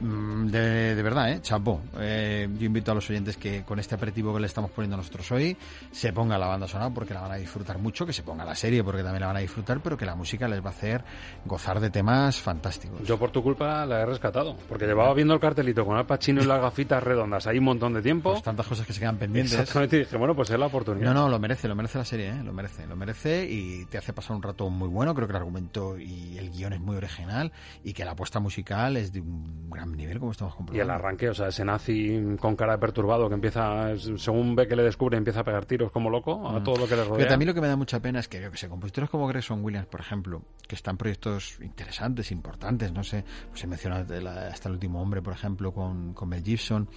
de, 0.00 0.94
de, 0.94 1.02
verdad, 1.02 1.32
¿eh? 1.32 1.40
Chapo. 1.40 1.80
Eh, 1.98 2.48
yo 2.58 2.66
invito 2.66 2.92
a 2.92 2.94
los 2.94 3.08
oyentes 3.10 3.36
que 3.36 3.62
con 3.62 3.78
este 3.78 3.94
aperitivo 3.94 4.34
que 4.34 4.40
le 4.40 4.46
estamos 4.46 4.70
poniendo 4.70 4.96
nosotros 4.96 5.30
hoy 5.32 5.56
se 5.90 6.12
ponga 6.12 6.38
la 6.38 6.46
banda 6.46 6.66
sonora 6.66 6.90
porque 6.90 7.14
la 7.14 7.20
van 7.20 7.32
a 7.32 7.36
disfrutar 7.36 7.78
mucho, 7.78 8.06
que 8.06 8.12
se 8.12 8.22
ponga 8.22 8.44
la 8.44 8.54
serie 8.54 8.82
porque 8.82 9.02
también 9.02 9.20
la 9.20 9.28
van 9.28 9.36
a 9.36 9.40
disfrutar, 9.40 9.80
pero 9.80 9.96
que 9.96 10.06
la 10.06 10.14
música 10.14 10.48
les 10.48 10.62
va 10.62 10.68
a 10.68 10.72
hacer 10.72 11.04
gozar 11.44 11.80
de 11.80 11.90
temas 11.90 12.40
fantásticos. 12.40 13.06
Yo 13.06 13.18
por 13.18 13.30
tu 13.30 13.42
culpa 13.42 13.86
la 13.86 14.00
he 14.00 14.06
rescatado, 14.06 14.56
porque 14.68 14.86
llevaba 14.86 15.14
viendo 15.14 15.34
el 15.34 15.40
cartelito 15.40 15.84
con 15.84 15.98
el 15.98 16.06
Pachino 16.06 16.42
y 16.42 16.46
las 16.46 16.60
gafitas 16.60 17.02
redondas 17.02 17.46
ahí 17.46 17.58
un 17.58 17.64
montón 17.64 17.94
de 17.94 18.02
tiempo. 18.02 18.32
Pues 18.32 18.42
tantas 18.42 18.66
cosas 18.66 18.86
que 18.86 18.92
se 18.92 19.00
quedan 19.00 19.16
pendientes. 19.16 19.52
Exactamente, 19.52 19.96
y 19.96 19.98
dije, 20.00 20.16
bueno, 20.16 20.34
pues 20.34 20.50
es 20.50 20.58
la 20.58 20.66
oportunidad. 20.66 21.12
No, 21.12 21.22
no, 21.22 21.28
lo 21.28 21.38
merece, 21.38 21.68
lo 21.68 21.74
merece 21.74 21.98
la 21.98 22.04
serie, 22.04 22.30
¿eh? 22.30 22.42
lo 22.42 22.52
merece, 22.52 22.86
lo 22.86 22.96
merece 22.96 23.44
y 23.48 23.84
te 23.86 23.98
hace 23.98 24.12
pasar 24.12 24.36
un 24.36 24.42
rato 24.42 24.68
muy 24.70 24.88
bueno. 24.88 25.14
Creo 25.14 25.26
que 25.26 25.32
el 25.32 25.38
argumento 25.38 25.98
y 25.98 26.38
el 26.38 26.50
guion 26.50 26.72
es 26.72 26.80
muy 26.80 26.96
original 26.96 27.52
y 27.82 27.92
que 27.92 28.04
la 28.04 28.12
apuesta 28.12 28.40
musical 28.40 28.96
es 28.96 29.12
de 29.12 29.20
un 29.20 29.70
gran 29.70 29.83
nivel, 29.92 30.18
como 30.18 30.32
estamos 30.32 30.54
y 30.72 30.78
el 30.78 30.90
arranque, 30.90 31.28
o 31.28 31.34
sea, 31.34 31.48
ese 31.48 31.64
nazi 31.64 32.36
con 32.40 32.56
cara 32.56 32.72
de 32.72 32.78
perturbado 32.78 33.28
que 33.28 33.34
empieza, 33.34 33.96
según 34.16 34.54
ve 34.54 34.66
que 34.66 34.76
le 34.76 34.82
descubre, 34.82 35.16
empieza 35.16 35.40
a 35.40 35.44
pegar 35.44 35.66
tiros 35.66 35.90
como 35.92 36.10
loco 36.10 36.46
a 36.48 36.60
mm. 36.60 36.64
todo 36.64 36.76
lo 36.76 36.88
que 36.88 36.96
le 36.96 37.04
rodea. 37.04 37.16
Pero 37.18 37.28
también 37.28 37.48
lo 37.48 37.54
que 37.54 37.60
me 37.60 37.68
da 37.68 37.76
mucha 37.76 38.00
pena 38.00 38.20
es 38.20 38.28
que, 38.28 38.40
yo 38.40 38.50
que 38.50 38.56
sé, 38.56 38.68
compositores 38.68 39.10
como 39.10 39.26
Grayson 39.26 39.64
Williams, 39.64 39.86
por 39.86 40.00
ejemplo, 40.00 40.42
que 40.66 40.74
están 40.74 40.96
proyectos 40.96 41.58
interesantes, 41.60 42.30
importantes, 42.30 42.92
no 42.92 43.04
sé, 43.04 43.24
pues 43.48 43.60
se 43.60 43.66
menciona 43.66 44.06
hasta 44.50 44.68
el 44.68 44.74
último 44.74 45.00
hombre, 45.02 45.22
por 45.22 45.32
ejemplo, 45.32 45.72
con, 45.72 46.14
con 46.14 46.28
Mel 46.28 46.42
Gibson, 46.42 46.88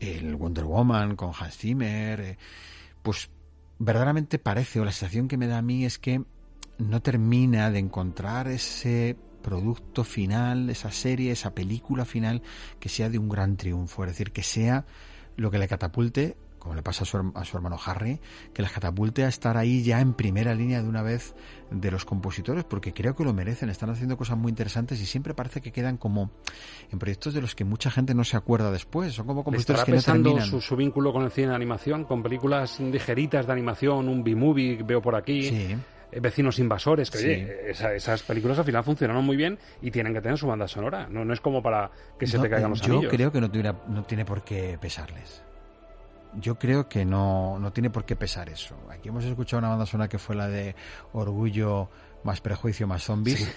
el 0.00 0.36
Wonder 0.36 0.64
Woman 0.64 1.16
con 1.16 1.32
Hans 1.38 1.56
Zimmer, 1.56 2.20
eh, 2.20 2.38
pues 3.02 3.30
verdaderamente 3.78 4.38
parece, 4.38 4.80
o 4.80 4.84
la 4.84 4.92
sensación 4.92 5.28
que 5.28 5.36
me 5.36 5.46
da 5.46 5.58
a 5.58 5.62
mí 5.62 5.84
es 5.84 5.98
que 5.98 6.22
no 6.78 7.02
termina 7.02 7.70
de 7.70 7.78
encontrar 7.78 8.48
ese 8.48 9.16
producto 9.48 10.04
final, 10.04 10.68
esa 10.68 10.92
serie, 10.92 11.32
esa 11.32 11.54
película 11.54 12.04
final, 12.04 12.42
que 12.78 12.90
sea 12.90 13.08
de 13.08 13.18
un 13.18 13.30
gran 13.30 13.56
triunfo, 13.56 14.04
es 14.04 14.10
decir, 14.10 14.30
que 14.30 14.42
sea 14.42 14.84
lo 15.36 15.50
que 15.50 15.58
le 15.58 15.66
catapulte, 15.66 16.36
como 16.58 16.74
le 16.74 16.82
pasa 16.82 17.04
a 17.04 17.06
su, 17.06 17.32
a 17.34 17.44
su 17.46 17.56
hermano 17.56 17.78
Harry, 17.82 18.20
que 18.52 18.60
le 18.60 18.68
catapulte 18.68 19.24
a 19.24 19.28
estar 19.28 19.56
ahí 19.56 19.82
ya 19.82 20.02
en 20.02 20.12
primera 20.12 20.54
línea 20.54 20.82
de 20.82 20.88
una 20.88 21.00
vez 21.00 21.34
de 21.70 21.90
los 21.90 22.04
compositores, 22.04 22.64
porque 22.64 22.92
creo 22.92 23.16
que 23.16 23.24
lo 23.24 23.32
merecen, 23.32 23.70
están 23.70 23.88
haciendo 23.88 24.18
cosas 24.18 24.36
muy 24.36 24.50
interesantes 24.50 25.00
y 25.00 25.06
siempre 25.06 25.32
parece 25.32 25.62
que 25.62 25.72
quedan 25.72 25.96
como 25.96 26.30
en 26.92 26.98
proyectos 26.98 27.32
de 27.32 27.40
los 27.40 27.54
que 27.54 27.64
mucha 27.64 27.90
gente 27.90 28.12
no 28.12 28.24
se 28.24 28.36
acuerda 28.36 28.70
después, 28.70 29.14
son 29.14 29.26
como 29.26 29.44
compositores 29.44 29.82
que 29.84 29.92
no 29.92 30.02
terminan. 30.02 30.46
Su, 30.46 30.60
su 30.60 30.76
vínculo 30.76 31.10
con 31.10 31.22
el 31.22 31.30
cine 31.30 31.48
de 31.48 31.54
animación, 31.54 32.04
con 32.04 32.22
películas 32.22 32.80
ligeritas 32.80 33.46
de 33.46 33.52
animación, 33.54 34.10
un 34.10 34.22
B-movie 34.22 34.82
veo 34.82 35.00
por 35.00 35.16
aquí. 35.16 35.44
Sí 35.44 35.76
vecinos 36.12 36.58
invasores, 36.58 37.10
que 37.10 37.18
oye, 37.18 37.70
esas 37.70 38.22
películas 38.22 38.58
al 38.58 38.64
final 38.64 38.84
funcionaron 38.84 39.24
muy 39.24 39.36
bien 39.36 39.58
y 39.82 39.90
tienen 39.90 40.14
que 40.14 40.20
tener 40.20 40.38
su 40.38 40.46
banda 40.46 40.68
sonora. 40.68 41.08
No, 41.08 41.24
no 41.24 41.32
es 41.32 41.40
como 41.40 41.62
para 41.62 41.90
que 42.18 42.26
se 42.26 42.38
te 42.38 42.48
caigan 42.48 42.70
los 42.70 42.80
yo 42.80 43.02
Yo 43.02 43.08
creo 43.08 43.32
que 43.32 43.40
no, 43.40 43.48
no 43.88 44.02
tiene 44.04 44.24
por 44.24 44.42
qué 44.42 44.78
pesarles. 44.80 45.42
Yo 46.34 46.58
creo 46.58 46.88
que 46.88 47.04
no, 47.04 47.58
no 47.58 47.72
tiene 47.72 47.90
por 47.90 48.04
qué 48.04 48.14
pesar 48.14 48.50
eso. 48.50 48.76
Aquí 48.90 49.08
hemos 49.08 49.24
escuchado 49.24 49.60
una 49.60 49.70
banda 49.70 49.86
sonora 49.86 50.08
que 50.08 50.18
fue 50.18 50.36
la 50.36 50.46
de 50.46 50.74
Orgullo 51.12 51.88
más 52.22 52.40
prejuicio 52.40 52.86
más 52.86 53.04
zombies 53.04 53.48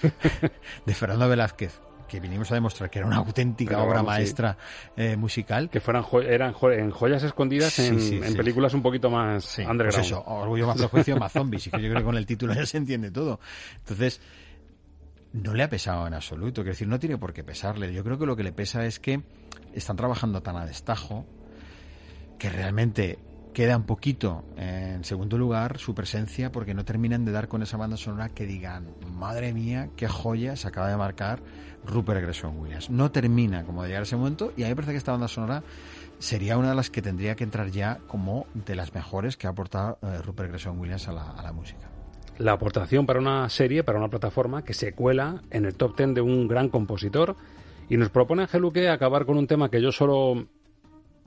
de 0.85 0.93
Fernando 0.93 1.27
Velázquez 1.27 1.81
que 2.11 2.19
vinimos 2.19 2.51
a 2.51 2.55
demostrar 2.55 2.89
que 2.89 2.99
era 2.99 3.07
una 3.07 3.15
auténtica 3.17 3.81
obra 3.81 4.03
maestra 4.03 4.57
eh, 4.97 5.15
musical. 5.15 5.69
Que 5.69 5.79
fueran 5.79 6.03
eran 6.27 6.53
en 6.73 6.91
joyas 6.91 7.23
escondidas 7.23 7.79
en, 7.79 8.35
películas 8.35 8.73
un 8.73 8.81
poquito 8.81 9.09
más 9.09 9.59
underground. 9.59 9.95
Pues 9.95 10.07
eso, 10.07 10.21
Orgullo 10.25 10.67
más 10.67 10.77
prejuicio 10.77 11.15
más 11.15 11.31
zombies. 11.31 11.67
Y 11.67 11.71
que 11.71 11.81
yo 11.81 11.87
creo 11.87 11.99
que 11.99 12.03
con 12.03 12.17
el 12.17 12.25
título 12.25 12.53
ya 12.53 12.65
se 12.65 12.75
entiende 12.75 13.11
todo. 13.11 13.39
Entonces, 13.77 14.19
no 15.31 15.53
le 15.53 15.63
ha 15.63 15.69
pesado 15.69 16.05
en 16.05 16.13
absoluto. 16.13 16.63
Quiero 16.63 16.73
decir, 16.73 16.89
no 16.89 16.99
tiene 16.99 17.17
por 17.17 17.31
qué 17.31 17.45
pesarle. 17.45 17.93
Yo 17.93 18.03
creo 18.03 18.19
que 18.19 18.25
lo 18.25 18.35
que 18.35 18.43
le 18.43 18.51
pesa 18.51 18.85
es 18.85 18.99
que 18.99 19.21
están 19.73 19.95
trabajando 19.95 20.43
tan 20.43 20.57
a 20.57 20.65
destajo 20.65 21.25
que 22.37 22.49
realmente 22.49 23.19
queda 23.53 23.75
un 23.75 23.83
poquito 23.83 24.43
en 24.57 25.03
segundo 25.03 25.37
lugar 25.37 25.77
su 25.77 25.93
presencia 25.93 26.51
porque 26.51 26.73
no 26.73 26.85
terminan 26.85 27.25
de 27.25 27.31
dar 27.31 27.47
con 27.47 27.61
esa 27.63 27.77
banda 27.77 27.97
sonora 27.97 28.29
que 28.29 28.45
digan, 28.45 28.87
madre 29.13 29.53
mía, 29.53 29.89
qué 29.95 30.07
joya 30.07 30.55
se 30.55 30.67
acaba 30.67 30.89
de 30.89 30.97
marcar 30.97 31.41
Rupert 31.85 32.21
Gregson 32.21 32.57
Williams. 32.59 32.89
No 32.89 33.11
termina 33.11 33.63
como 33.63 33.83
de 33.83 33.89
llegar 33.89 34.01
a 34.01 34.03
ese 34.03 34.15
momento 34.15 34.53
y 34.55 34.63
a 34.63 34.65
mí 34.65 34.71
me 34.71 34.75
parece 34.75 34.91
que 34.93 34.97
esta 34.97 35.11
banda 35.11 35.27
sonora 35.27 35.63
sería 36.19 36.57
una 36.57 36.69
de 36.69 36.75
las 36.75 36.89
que 36.89 37.01
tendría 37.01 37.35
que 37.35 37.43
entrar 37.43 37.71
ya 37.71 37.99
como 38.07 38.45
de 38.53 38.75
las 38.75 38.93
mejores 38.93 39.37
que 39.37 39.47
ha 39.47 39.49
aportado 39.49 39.97
eh, 40.01 40.21
Rupert 40.21 40.49
Gregson 40.49 40.79
Williams 40.79 41.07
a 41.07 41.11
la, 41.13 41.31
a 41.31 41.41
la 41.41 41.51
música 41.51 41.89
la 42.37 42.53
aportación 42.53 43.05
para 43.05 43.19
una 43.19 43.47
serie, 43.49 43.83
para 43.83 43.99
una 43.99 44.09
plataforma 44.09 44.63
que 44.63 44.73
se 44.73 44.93
cuela 44.93 45.43
en 45.51 45.65
el 45.65 45.75
top 45.75 45.95
ten 45.95 46.13
de 46.15 46.21
un 46.21 46.47
gran 46.47 46.69
compositor 46.69 47.35
y 47.87 47.97
nos 47.97 48.09
propone 48.09 48.43
Angeluque 48.43 48.89
acabar 48.89 49.25
con 49.25 49.37
un 49.37 49.47
tema 49.47 49.69
que 49.69 49.81
yo 49.81 49.91
solo, 49.91 50.47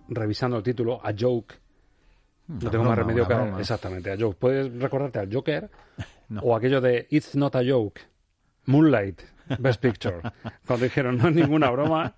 revisando 0.09 0.57
el 0.57 0.63
título, 0.63 0.99
A 1.05 1.13
Joke, 1.17 1.57
no 2.49 2.71
tengo 2.71 2.85
más 2.85 2.99
remedio 2.99 3.27
que... 3.27 3.35
Exactamente, 3.61 4.13
A 4.13 4.17
Joke. 4.19 4.37
¿Puedes 4.39 4.73
recordarte 4.81 5.19
al 5.19 5.33
Joker? 5.33 5.71
O 6.43 6.57
aquello 6.57 6.81
de 6.81 7.07
It's 7.11 7.37
not 7.37 7.55
a 7.55 7.63
joke, 7.63 8.01
Moonlight, 8.65 9.21
Best 9.59 9.81
Picture. 9.81 10.21
Cuando 10.67 10.85
dijeron, 10.85 11.19
no 11.19 11.29
es 11.29 11.35
ninguna 11.35 11.71
broma. 11.71 12.15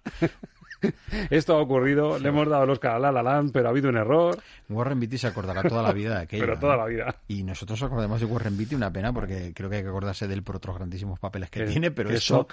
Esto 1.30 1.56
ha 1.56 1.60
ocurrido, 1.60 2.18
le 2.18 2.28
hemos 2.28 2.48
dado 2.48 2.66
los 2.66 2.74
Oscar 2.74 2.96
a 2.96 3.10
La 3.10 3.22
La 3.22 3.44
pero 3.52 3.66
ha 3.66 3.70
habido 3.70 3.88
un 3.88 3.96
error. 3.96 4.38
Warren 4.68 5.00
Beatty 5.00 5.18
se 5.18 5.26
acordará 5.26 5.62
toda 5.62 5.82
la 5.82 5.92
vida 5.92 6.16
de 6.16 6.22
aquello. 6.22 6.44
pero 6.44 6.58
toda 6.58 6.76
la 6.76 6.86
vida. 6.86 7.16
Y 7.28 7.42
nosotros 7.42 7.82
acordamos 7.82 8.20
de 8.20 8.26
Warren 8.26 8.56
Beatty, 8.56 8.74
una 8.74 8.92
pena, 8.92 9.12
porque 9.12 9.52
creo 9.54 9.70
que 9.70 9.76
hay 9.76 9.82
que 9.82 9.88
acordarse 9.88 10.28
de 10.28 10.34
él 10.34 10.42
por 10.42 10.56
otros 10.56 10.76
grandísimos 10.76 11.18
papeles 11.18 11.50
que 11.50 11.64
tiene, 11.64 11.90
pero 11.90 12.10
eso... 12.10 12.46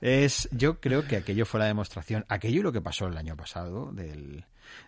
es, 0.00 0.48
yo 0.52 0.80
creo 0.80 1.06
que 1.06 1.16
aquello 1.16 1.44
fue 1.44 1.60
la 1.60 1.66
demostración, 1.66 2.24
aquello 2.28 2.60
y 2.60 2.62
lo 2.62 2.72
que 2.72 2.80
pasó 2.80 3.06
el 3.06 3.16
año 3.16 3.36
pasado 3.36 3.92
del, 3.92 4.44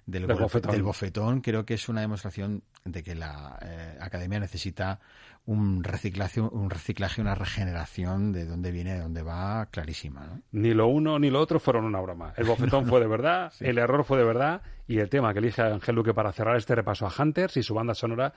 del, 0.06 0.26
bofetón. 0.26 1.40
creo 1.40 1.64
que 1.64 1.74
es 1.74 1.88
una 1.88 2.00
demostración 2.00 2.62
de 2.84 3.02
que 3.02 3.14
la 3.14 3.58
eh, 3.62 3.98
academia 4.00 4.40
necesita 4.40 5.00
un 5.46 5.82
reciclaje, 5.82 6.40
un 6.40 6.68
reciclaje, 6.68 7.20
una 7.20 7.34
regeneración 7.34 8.32
de 8.32 8.44
dónde 8.44 8.70
viene, 8.70 8.94
de 8.94 9.00
dónde 9.00 9.22
va, 9.22 9.66
clarísima. 9.70 10.40
Ni 10.52 10.74
lo 10.74 10.88
uno 10.88 11.18
ni 11.18 11.30
lo 11.30 11.40
otro 11.40 11.58
fueron 11.58 11.84
una 11.84 12.00
broma. 12.00 12.34
El 12.36 12.44
bofetón 12.44 12.86
fue 12.88 13.00
de 13.00 13.06
verdad, 13.06 13.52
el 13.60 13.78
error 13.78 14.04
fue 14.04 14.18
de 14.18 14.24
verdad, 14.24 14.62
y 14.86 14.98
el 14.98 15.08
tema 15.08 15.32
que 15.32 15.38
elige 15.38 15.62
Ángel 15.62 15.94
Luque 15.94 16.12
para 16.12 16.32
cerrar 16.32 16.56
este 16.56 16.74
repaso 16.74 17.06
a 17.06 17.12
Hunters 17.16 17.56
y 17.56 17.62
su 17.62 17.74
banda 17.74 17.94
sonora 17.94 18.34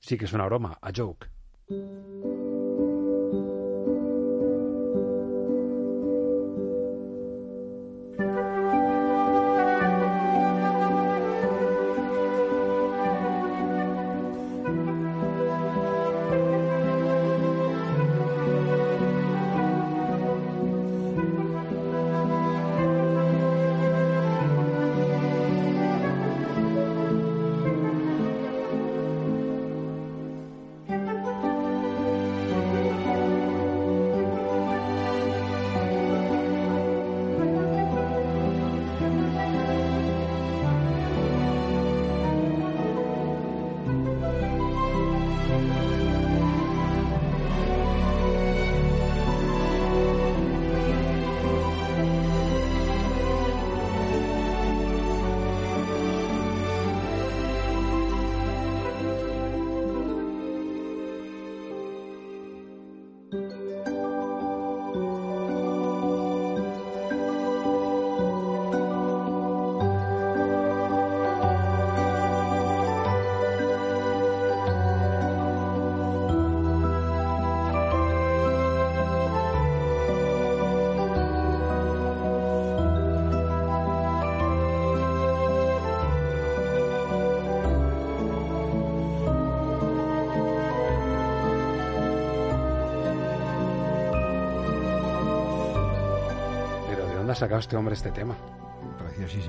sí 0.00 0.16
que 0.16 0.24
es 0.24 0.32
una 0.32 0.46
broma, 0.46 0.78
a 0.80 0.90
joke. 0.94 1.28
Sacado 97.36 97.60
este 97.60 97.76
hombre 97.76 97.94
este 97.94 98.10
tema? 98.10 98.36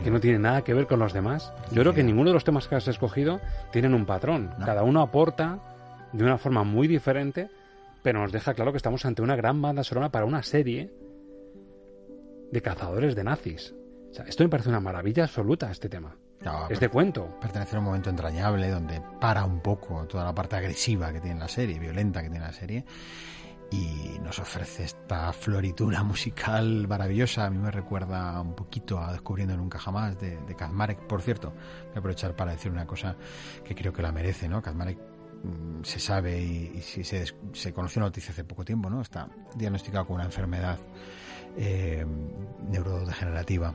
Que 0.04 0.12
no 0.12 0.20
tiene 0.20 0.40
nada 0.40 0.64
que 0.64 0.74
ver 0.74 0.88
con 0.88 1.00
los 1.00 1.14
demás. 1.14 1.52
Yo 1.72 1.82
creo 1.82 1.94
que 1.94 2.04
ninguno 2.04 2.30
de 2.30 2.34
los 2.34 2.44
temas 2.44 2.68
que 2.68 2.76
has 2.76 2.88
escogido 2.88 3.42
tienen 3.72 3.94
un 3.94 4.06
patrón. 4.06 4.52
Cada 4.64 4.84
uno 4.84 5.02
aporta 5.02 5.60
de 6.14 6.24
una 6.24 6.38
forma 6.38 6.64
muy 6.64 6.88
diferente, 6.88 7.50
pero 8.02 8.20
nos 8.20 8.32
deja 8.32 8.54
claro 8.54 8.72
que 8.72 8.78
estamos 8.78 9.06
ante 9.06 9.22
una 9.22 9.36
gran 9.36 9.62
banda 9.62 9.84
sonora 9.84 10.10
para 10.10 10.26
una 10.26 10.44
serie 10.44 10.92
de 12.52 12.62
cazadores 12.62 13.16
de 13.16 13.24
nazis. 13.24 13.74
esto 14.26 14.44
me 14.44 14.50
parece 14.50 14.70
una 14.70 14.80
maravilla 14.80 15.24
absoluta, 15.24 15.70
este 15.70 15.90
tema. 15.90 16.16
es 16.70 16.80
de 16.80 16.90
cuento. 16.90 17.38
Pertenece 17.42 17.76
a 17.76 17.80
un 17.80 17.86
momento 17.86 18.10
entrañable 18.10 18.70
donde 18.70 19.02
para 19.20 19.44
un 19.44 19.60
poco 19.60 20.06
toda 20.08 20.24
la 20.24 20.34
parte 20.34 20.56
agresiva 20.56 21.12
que 21.12 21.20
tiene 21.20 21.40
la 21.40 21.48
serie, 21.48 21.80
violenta 21.80 22.22
que 22.22 22.30
tiene 22.30 22.46
la 22.46 22.54
serie, 22.54 22.86
y 23.72 24.20
nos 24.24 24.39
ofrece 24.39 24.84
esta 24.84 25.34
floritura 25.34 26.03
musical 26.03 26.88
maravillosa. 26.88 27.45
A 27.45 27.49
mí 27.49 27.57
me 27.57 27.72
recuerda 27.72 28.39
un 28.41 28.55
poquito 28.55 28.99
a 28.99 29.11
Descubriendo 29.11 29.57
Nunca 29.57 29.80
Jamás 29.80 30.20
de, 30.20 30.38
de 30.38 30.55
Kazmarek. 30.55 30.99
Por 31.07 31.22
cierto, 31.22 31.49
voy 31.49 31.95
a 31.95 31.99
aprovechar 31.99 32.36
para 32.36 32.51
decir 32.51 32.72
una 32.72 32.86
cosa 32.86 33.15
que 33.63 33.76
creo 33.76 33.91
que 33.91 34.01
la 34.01 34.11
merece, 34.11 34.47
¿no? 34.47 34.61
Kazmarek 34.61 34.97
mm, 34.97 35.84
se 35.84 35.99
sabe 35.99 36.39
y, 36.39 36.82
si 36.82 37.03
se, 37.03 37.26
se, 37.53 37.74
conoció 37.74 37.99
una 37.99 38.07
noticia 38.07 38.32
hace 38.32 38.43
poco 38.43 38.63
tiempo, 38.63 38.89
¿no? 38.89 39.01
Está 39.01 39.28
diagnosticado 39.55 40.07
con 40.07 40.15
una 40.15 40.26
enfermedad 40.26 40.78
eh, 41.57 42.05
neurodegenerativa 42.70 43.74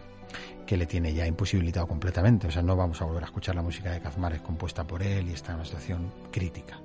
que 0.67 0.77
le 0.79 0.87
tiene 0.87 1.13
ya 1.13 1.27
imposibilitado 1.27 1.87
completamente. 1.87 2.47
O 2.47 2.51
sea, 2.51 2.63
no 2.63 2.77
vamos 2.77 3.03
a 3.03 3.05
volver 3.05 3.25
a 3.25 3.27
escuchar 3.27 3.55
la 3.55 3.63
música 3.63 3.91
de 3.91 4.01
Kazmarek 4.01 4.43
compuesta 4.43 4.85
por 4.87 5.03
él 5.03 5.29
y 5.29 5.35
está 5.35 5.53
en 5.53 5.57
una 5.57 5.65
situación 5.67 6.11
crítica 6.31 6.81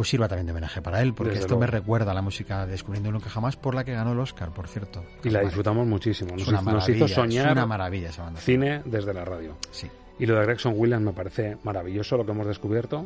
pues 0.00 0.08
sirva 0.08 0.28
también 0.28 0.46
de 0.46 0.52
homenaje 0.52 0.80
para 0.80 1.02
él, 1.02 1.12
porque 1.12 1.34
esto 1.34 1.58
me 1.58 1.66
recuerda 1.66 2.12
a 2.12 2.14
la 2.14 2.22
música 2.22 2.64
de 2.64 2.72
Descubriendo 2.72 3.12
Nunca 3.12 3.28
Jamás, 3.28 3.56
por 3.56 3.74
la 3.74 3.84
que 3.84 3.92
ganó 3.92 4.12
el 4.12 4.18
Oscar, 4.18 4.48
por 4.48 4.66
cierto. 4.66 5.04
Y 5.22 5.28
la 5.28 5.40
disfrutamos 5.42 5.86
muchísimo. 5.86 6.34
Nos, 6.36 6.64
nos 6.64 6.88
hizo 6.88 7.06
soñar 7.06 7.52
una 7.52 7.66
maravilla 7.66 8.08
esa 8.08 8.22
banda. 8.22 8.40
cine 8.40 8.80
desde 8.86 9.12
la 9.12 9.26
radio. 9.26 9.58
Sí. 9.70 9.90
Y 10.18 10.24
lo 10.24 10.38
de 10.38 10.46
Gregson 10.46 10.72
Williams 10.74 11.04
me 11.04 11.12
parece 11.12 11.58
maravilloso 11.64 12.16
lo 12.16 12.24
que 12.24 12.32
hemos 12.32 12.46
descubierto 12.46 13.04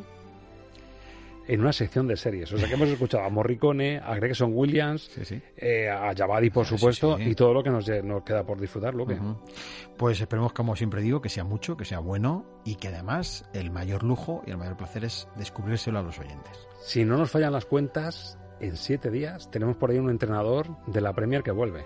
en 1.47 1.61
una 1.61 1.72
sección 1.72 2.07
de 2.07 2.16
series. 2.16 2.53
O 2.53 2.59
sea, 2.59 2.68
que 2.68 2.74
hemos 2.74 2.88
escuchado 2.88 3.24
a 3.24 3.30
Morricone, 3.30 3.99
a 3.99 4.14
Gregson 4.16 4.53
Williams, 4.55 5.11
eh, 5.57 5.88
a 5.88 6.14
Javadi, 6.14 6.51
por 6.51 6.66
supuesto, 6.66 7.18
y 7.18 7.34
todo 7.34 7.53
lo 7.53 7.62
que 7.62 7.70
nos, 7.70 7.88
nos 8.05 8.22
queda 8.22 8.45
por 8.45 8.61
disfrutar, 8.61 8.95
Luque. 8.95 9.18
Pues 9.97 10.20
esperemos, 10.20 10.53
como 10.53 10.76
siempre 10.76 11.03
digo, 11.03 11.20
que 11.20 11.28
sea 11.28 11.45
mucho, 11.45 11.76
que 11.76 11.84
sea 11.84 11.99
bueno 11.99 12.45
y 12.64 12.76
que 12.76 12.88
además 12.88 13.49
el 13.53 13.70
mayor 13.70 14.03
lujo 14.03 14.42
y 14.47 14.51
el 14.51 14.57
mayor 14.57 14.76
placer 14.76 15.05
es 15.05 15.28
descubrírselo 15.36 15.99
a 15.99 16.03
los 16.03 16.18
oyentes. 16.18 16.66
Si 16.82 17.05
no 17.05 17.16
nos 17.16 17.30
fallan 17.30 17.53
las 17.53 17.66
cuentas, 17.66 18.38
en 18.61 18.76
siete 18.76 19.11
días 19.11 19.51
tenemos 19.51 19.76
por 19.76 19.90
ahí 19.90 19.99
un 19.99 20.11
entrenador 20.11 20.68
de 20.86 21.01
la 21.01 21.12
Premier 21.12 21.42
que 21.42 21.53
vuelve. 21.53 21.84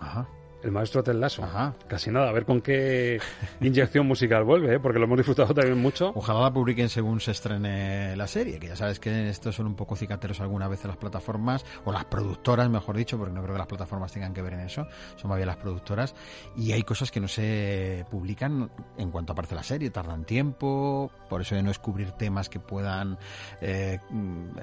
Ajá 0.00 0.28
el 0.64 0.72
maestro 0.72 1.02
Ted 1.02 1.14
Lasso. 1.14 1.46
Casi 1.86 2.10
nada, 2.10 2.30
a 2.30 2.32
ver 2.32 2.46
con 2.46 2.60
qué 2.62 3.20
inyección 3.60 4.06
musical 4.06 4.44
vuelve, 4.44 4.76
¿eh? 4.76 4.80
porque 4.80 4.98
lo 4.98 5.04
hemos 5.04 5.18
disfrutado 5.18 5.52
también 5.52 5.78
mucho. 5.78 6.12
Ojalá 6.14 6.40
la 6.40 6.52
publiquen 6.52 6.88
según 6.88 7.20
se 7.20 7.32
estrene 7.32 8.16
la 8.16 8.26
serie, 8.26 8.58
que 8.58 8.68
ya 8.68 8.76
sabes 8.76 8.98
que 8.98 9.28
estos 9.28 9.54
son 9.54 9.66
un 9.66 9.74
poco 9.74 9.94
cicateros 9.94 10.40
alguna 10.40 10.66
vez 10.66 10.82
en 10.84 10.88
las 10.88 10.96
plataformas, 10.96 11.64
o 11.84 11.92
las 11.92 12.06
productoras, 12.06 12.70
mejor 12.70 12.96
dicho, 12.96 13.18
porque 13.18 13.34
no 13.34 13.42
creo 13.42 13.54
que 13.54 13.58
las 13.58 13.66
plataformas 13.66 14.12
tengan 14.12 14.32
que 14.32 14.40
ver 14.40 14.54
en 14.54 14.60
eso, 14.60 14.86
son 15.16 15.28
más 15.28 15.36
bien 15.36 15.46
las 15.46 15.58
productoras, 15.58 16.14
y 16.56 16.72
hay 16.72 16.82
cosas 16.82 17.10
que 17.10 17.20
no 17.20 17.28
se 17.28 18.06
publican 18.10 18.70
en 18.96 19.10
cuanto 19.10 19.32
aparece 19.32 19.54
la 19.54 19.62
serie, 19.62 19.90
tardan 19.90 20.24
tiempo, 20.24 21.10
por 21.28 21.42
eso 21.42 21.54
de 21.54 21.62
no 21.62 21.68
descubrir 21.68 22.12
temas 22.12 22.48
que 22.48 22.58
puedan 22.58 23.18
eh, 23.60 23.98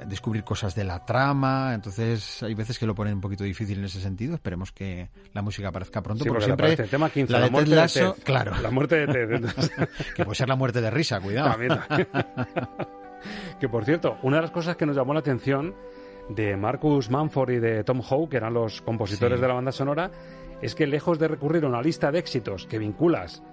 descubrir 0.07 0.43
cosas 0.43 0.73
de 0.73 0.83
la 0.83 1.05
trama, 1.05 1.73
entonces 1.75 2.41
hay 2.41 2.55
veces 2.55 2.79
que 2.79 2.87
lo 2.87 2.95
ponen 2.95 3.15
un 3.15 3.21
poquito 3.21 3.43
difícil 3.43 3.77
en 3.77 3.85
ese 3.85 4.01
sentido, 4.01 4.33
esperemos 4.33 4.71
que 4.71 5.09
la 5.33 5.43
música 5.43 5.67
aparezca 5.67 5.90
aparezca 5.99 6.01
pronto, 6.01 6.23
Sí, 6.23 6.29
porque 6.29 6.45
porque 6.47 6.65
siempre 6.65 6.83
el 6.85 6.89
tema 6.89 7.09
15, 7.09 7.33
la 7.33 7.39
la 7.39 7.45
de 7.45 7.49
Ted 7.49 7.53
muerte 7.53 7.75
de 7.75 7.87
Ted. 8.15 8.23
claro. 8.23 8.51
La 8.61 8.71
muerte 8.71 8.95
de 8.95 9.07
Ted. 9.07 9.45
que 10.15 10.23
puede 10.25 10.35
ser 10.35 10.49
la 10.49 10.55
muerte 10.55 10.81
de 10.81 10.89
risa, 10.91 11.19
cuidado. 11.19 11.51
También. 11.51 11.79
que 13.59 13.69
por 13.69 13.85
cierto, 13.85 14.17
una 14.23 14.37
de 14.37 14.41
las 14.43 14.51
cosas 14.51 14.75
que 14.75 14.85
nos 14.85 14.95
llamó 14.95 15.13
la 15.13 15.19
atención 15.19 15.75
de 16.29 16.55
Marcus 16.57 17.09
Manford 17.09 17.51
y 17.51 17.59
de 17.59 17.83
Tom 17.83 18.01
Howe, 18.07 18.29
que 18.29 18.37
eran 18.37 18.53
los 18.53 18.81
compositores 18.81 19.37
Sí. 19.37 19.41
de 19.41 19.47
la 19.47 19.53
banda 19.53 19.71
sonora, 19.71 20.11
es 20.61 20.75
que 20.75 20.87
lejos 20.87 21.19
de 21.19 21.27
recurrir 21.27 21.65
a 21.65 21.67
una 21.67 21.81
lista 21.81 22.11
de 22.11 22.19
éxitos 22.19 22.65
que 22.67 22.77
vinculas 22.79 23.43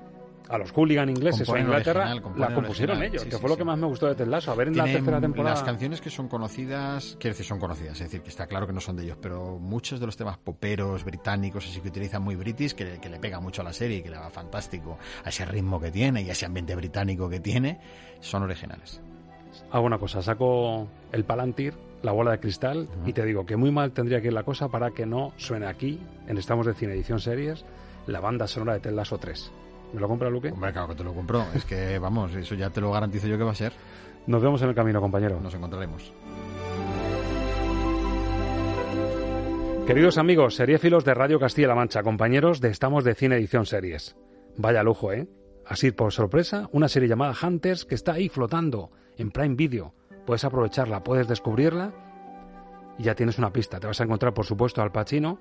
a 0.48 0.58
los 0.58 0.72
hooligan 0.72 1.08
ingleses 1.08 1.48
o 1.48 1.54
a 1.54 1.60
Inglaterra, 1.60 2.10
original, 2.10 2.34
la 2.36 2.54
compusieron 2.54 2.96
original, 2.96 3.14
ellos, 3.14 3.22
sí, 3.22 3.28
que 3.28 3.36
sí, 3.36 3.40
fue 3.40 3.50
lo 3.50 3.56
que 3.56 3.64
más 3.64 3.78
me 3.78 3.86
gustó 3.86 4.06
de 4.06 4.14
Ted 4.14 4.26
Lasso. 4.26 4.50
A 4.52 4.54
ver 4.54 4.68
en 4.68 4.76
la 4.76 4.84
tercera 4.84 5.20
temporada. 5.20 5.54
Las 5.54 5.64
canciones 5.64 6.00
que 6.00 6.10
son 6.10 6.28
conocidas, 6.28 7.16
quiero 7.20 7.34
decir, 7.34 7.46
son 7.46 7.58
conocidas, 7.58 7.92
es 7.92 8.06
decir, 8.06 8.22
que 8.22 8.30
está 8.30 8.46
claro 8.46 8.66
que 8.66 8.72
no 8.72 8.80
son 8.80 8.96
de 8.96 9.04
ellos, 9.04 9.18
pero 9.20 9.58
muchos 9.58 10.00
de 10.00 10.06
los 10.06 10.16
temas 10.16 10.38
poperos 10.38 11.04
británicos, 11.04 11.66
así 11.66 11.80
que 11.80 11.88
utilizan 11.88 12.22
muy 12.22 12.36
british, 12.36 12.74
que, 12.74 12.98
que 12.98 13.08
le 13.08 13.18
pega 13.18 13.40
mucho 13.40 13.62
a 13.62 13.64
la 13.64 13.72
serie 13.72 13.98
y 13.98 14.02
que 14.02 14.10
le 14.10 14.18
va 14.18 14.30
fantástico 14.30 14.98
a 15.24 15.28
ese 15.28 15.44
ritmo 15.44 15.80
que 15.80 15.90
tiene 15.90 16.22
y 16.22 16.28
a 16.30 16.32
ese 16.32 16.46
ambiente 16.46 16.74
británico 16.74 17.28
que 17.28 17.40
tiene, 17.40 17.80
son 18.20 18.42
originales. 18.42 19.00
Hago 19.70 19.84
una 19.84 19.98
cosa, 19.98 20.22
saco 20.22 20.88
el 21.12 21.24
Palantir, 21.24 21.74
la 22.02 22.12
bola 22.12 22.30
de 22.32 22.40
cristal, 22.40 22.88
y 23.04 23.12
te 23.12 23.24
digo 23.24 23.44
que 23.44 23.56
muy 23.56 23.70
mal 23.70 23.92
tendría 23.92 24.20
que 24.20 24.28
ir 24.28 24.32
la 24.32 24.44
cosa 24.44 24.68
para 24.68 24.92
que 24.92 25.04
no 25.04 25.32
suene 25.36 25.66
aquí, 25.66 26.00
en 26.26 26.38
Estamos 26.38 26.66
de 26.66 26.74
Cine 26.74 26.92
Edición 26.92 27.20
Series, 27.20 27.64
la 28.06 28.20
banda 28.20 28.46
sonora 28.46 28.74
de 28.74 28.80
Ted 28.80 28.92
Lasso 28.92 29.18
3. 29.18 29.52
¿Me 29.92 30.00
lo 30.00 30.08
compra 30.08 30.28
Luque? 30.28 30.50
Hombre, 30.50 30.72
claro 30.72 30.88
que 30.88 30.94
te 30.94 31.04
lo 31.04 31.14
compro, 31.14 31.44
es 31.54 31.64
que 31.64 31.98
vamos, 32.00 32.34
eso 32.34 32.54
ya 32.54 32.70
te 32.70 32.80
lo 32.80 32.92
garantizo 32.92 33.26
yo 33.26 33.38
que 33.38 33.44
va 33.44 33.52
a 33.52 33.54
ser. 33.54 33.72
Nos 34.26 34.42
vemos 34.42 34.60
en 34.62 34.68
el 34.68 34.74
camino, 34.74 35.00
compañero. 35.00 35.40
Nos 35.40 35.54
encontraremos. 35.54 36.12
Queridos 39.86 40.18
amigos, 40.18 40.54
seriéfilos 40.54 41.06
de 41.06 41.14
Radio 41.14 41.40
Castilla-La 41.40 41.74
Mancha, 41.74 42.02
compañeros 42.02 42.60
de 42.60 42.68
Estamos 42.68 43.04
de 43.04 43.14
Cine 43.14 43.36
Edición 43.36 43.64
Series. 43.64 44.16
Vaya 44.58 44.82
lujo, 44.82 45.12
¿eh? 45.12 45.26
Así 45.64 45.92
por 45.92 46.12
sorpresa, 46.12 46.68
una 46.72 46.88
serie 46.88 47.08
llamada 47.08 47.34
Hunters 47.42 47.86
que 47.86 47.94
está 47.94 48.12
ahí 48.12 48.28
flotando 48.28 48.90
en 49.16 49.30
Prime 49.30 49.54
Video. 49.54 49.94
Puedes 50.26 50.44
aprovecharla, 50.44 51.02
puedes 51.02 51.26
descubrirla 51.26 51.94
y 52.98 53.04
ya 53.04 53.14
tienes 53.14 53.38
una 53.38 53.50
pista. 53.50 53.80
Te 53.80 53.86
vas 53.86 54.00
a 54.02 54.04
encontrar, 54.04 54.34
por 54.34 54.44
supuesto, 54.44 54.82
al 54.82 54.92
Pacino, 54.92 55.40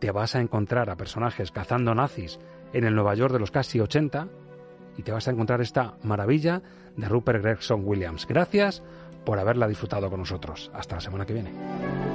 te 0.00 0.10
vas 0.10 0.34
a 0.36 0.40
encontrar 0.40 0.88
a 0.88 0.96
personajes 0.96 1.50
cazando 1.50 1.94
nazis 1.94 2.38
en 2.72 2.84
el 2.84 2.94
Nueva 2.94 3.14
York 3.14 3.32
de 3.32 3.40
los 3.40 3.50
casi 3.50 3.80
80 3.80 4.28
y 4.96 5.02
te 5.02 5.12
vas 5.12 5.28
a 5.28 5.30
encontrar 5.30 5.60
esta 5.60 5.94
maravilla 6.02 6.62
de 6.96 7.08
Rupert 7.08 7.42
Gregson 7.42 7.82
Williams. 7.84 8.26
Gracias 8.26 8.82
por 9.24 9.38
haberla 9.38 9.68
disfrutado 9.68 10.08
con 10.08 10.20
nosotros. 10.20 10.70
Hasta 10.74 10.96
la 10.96 11.00
semana 11.00 11.26
que 11.26 11.34
viene. 11.34 12.05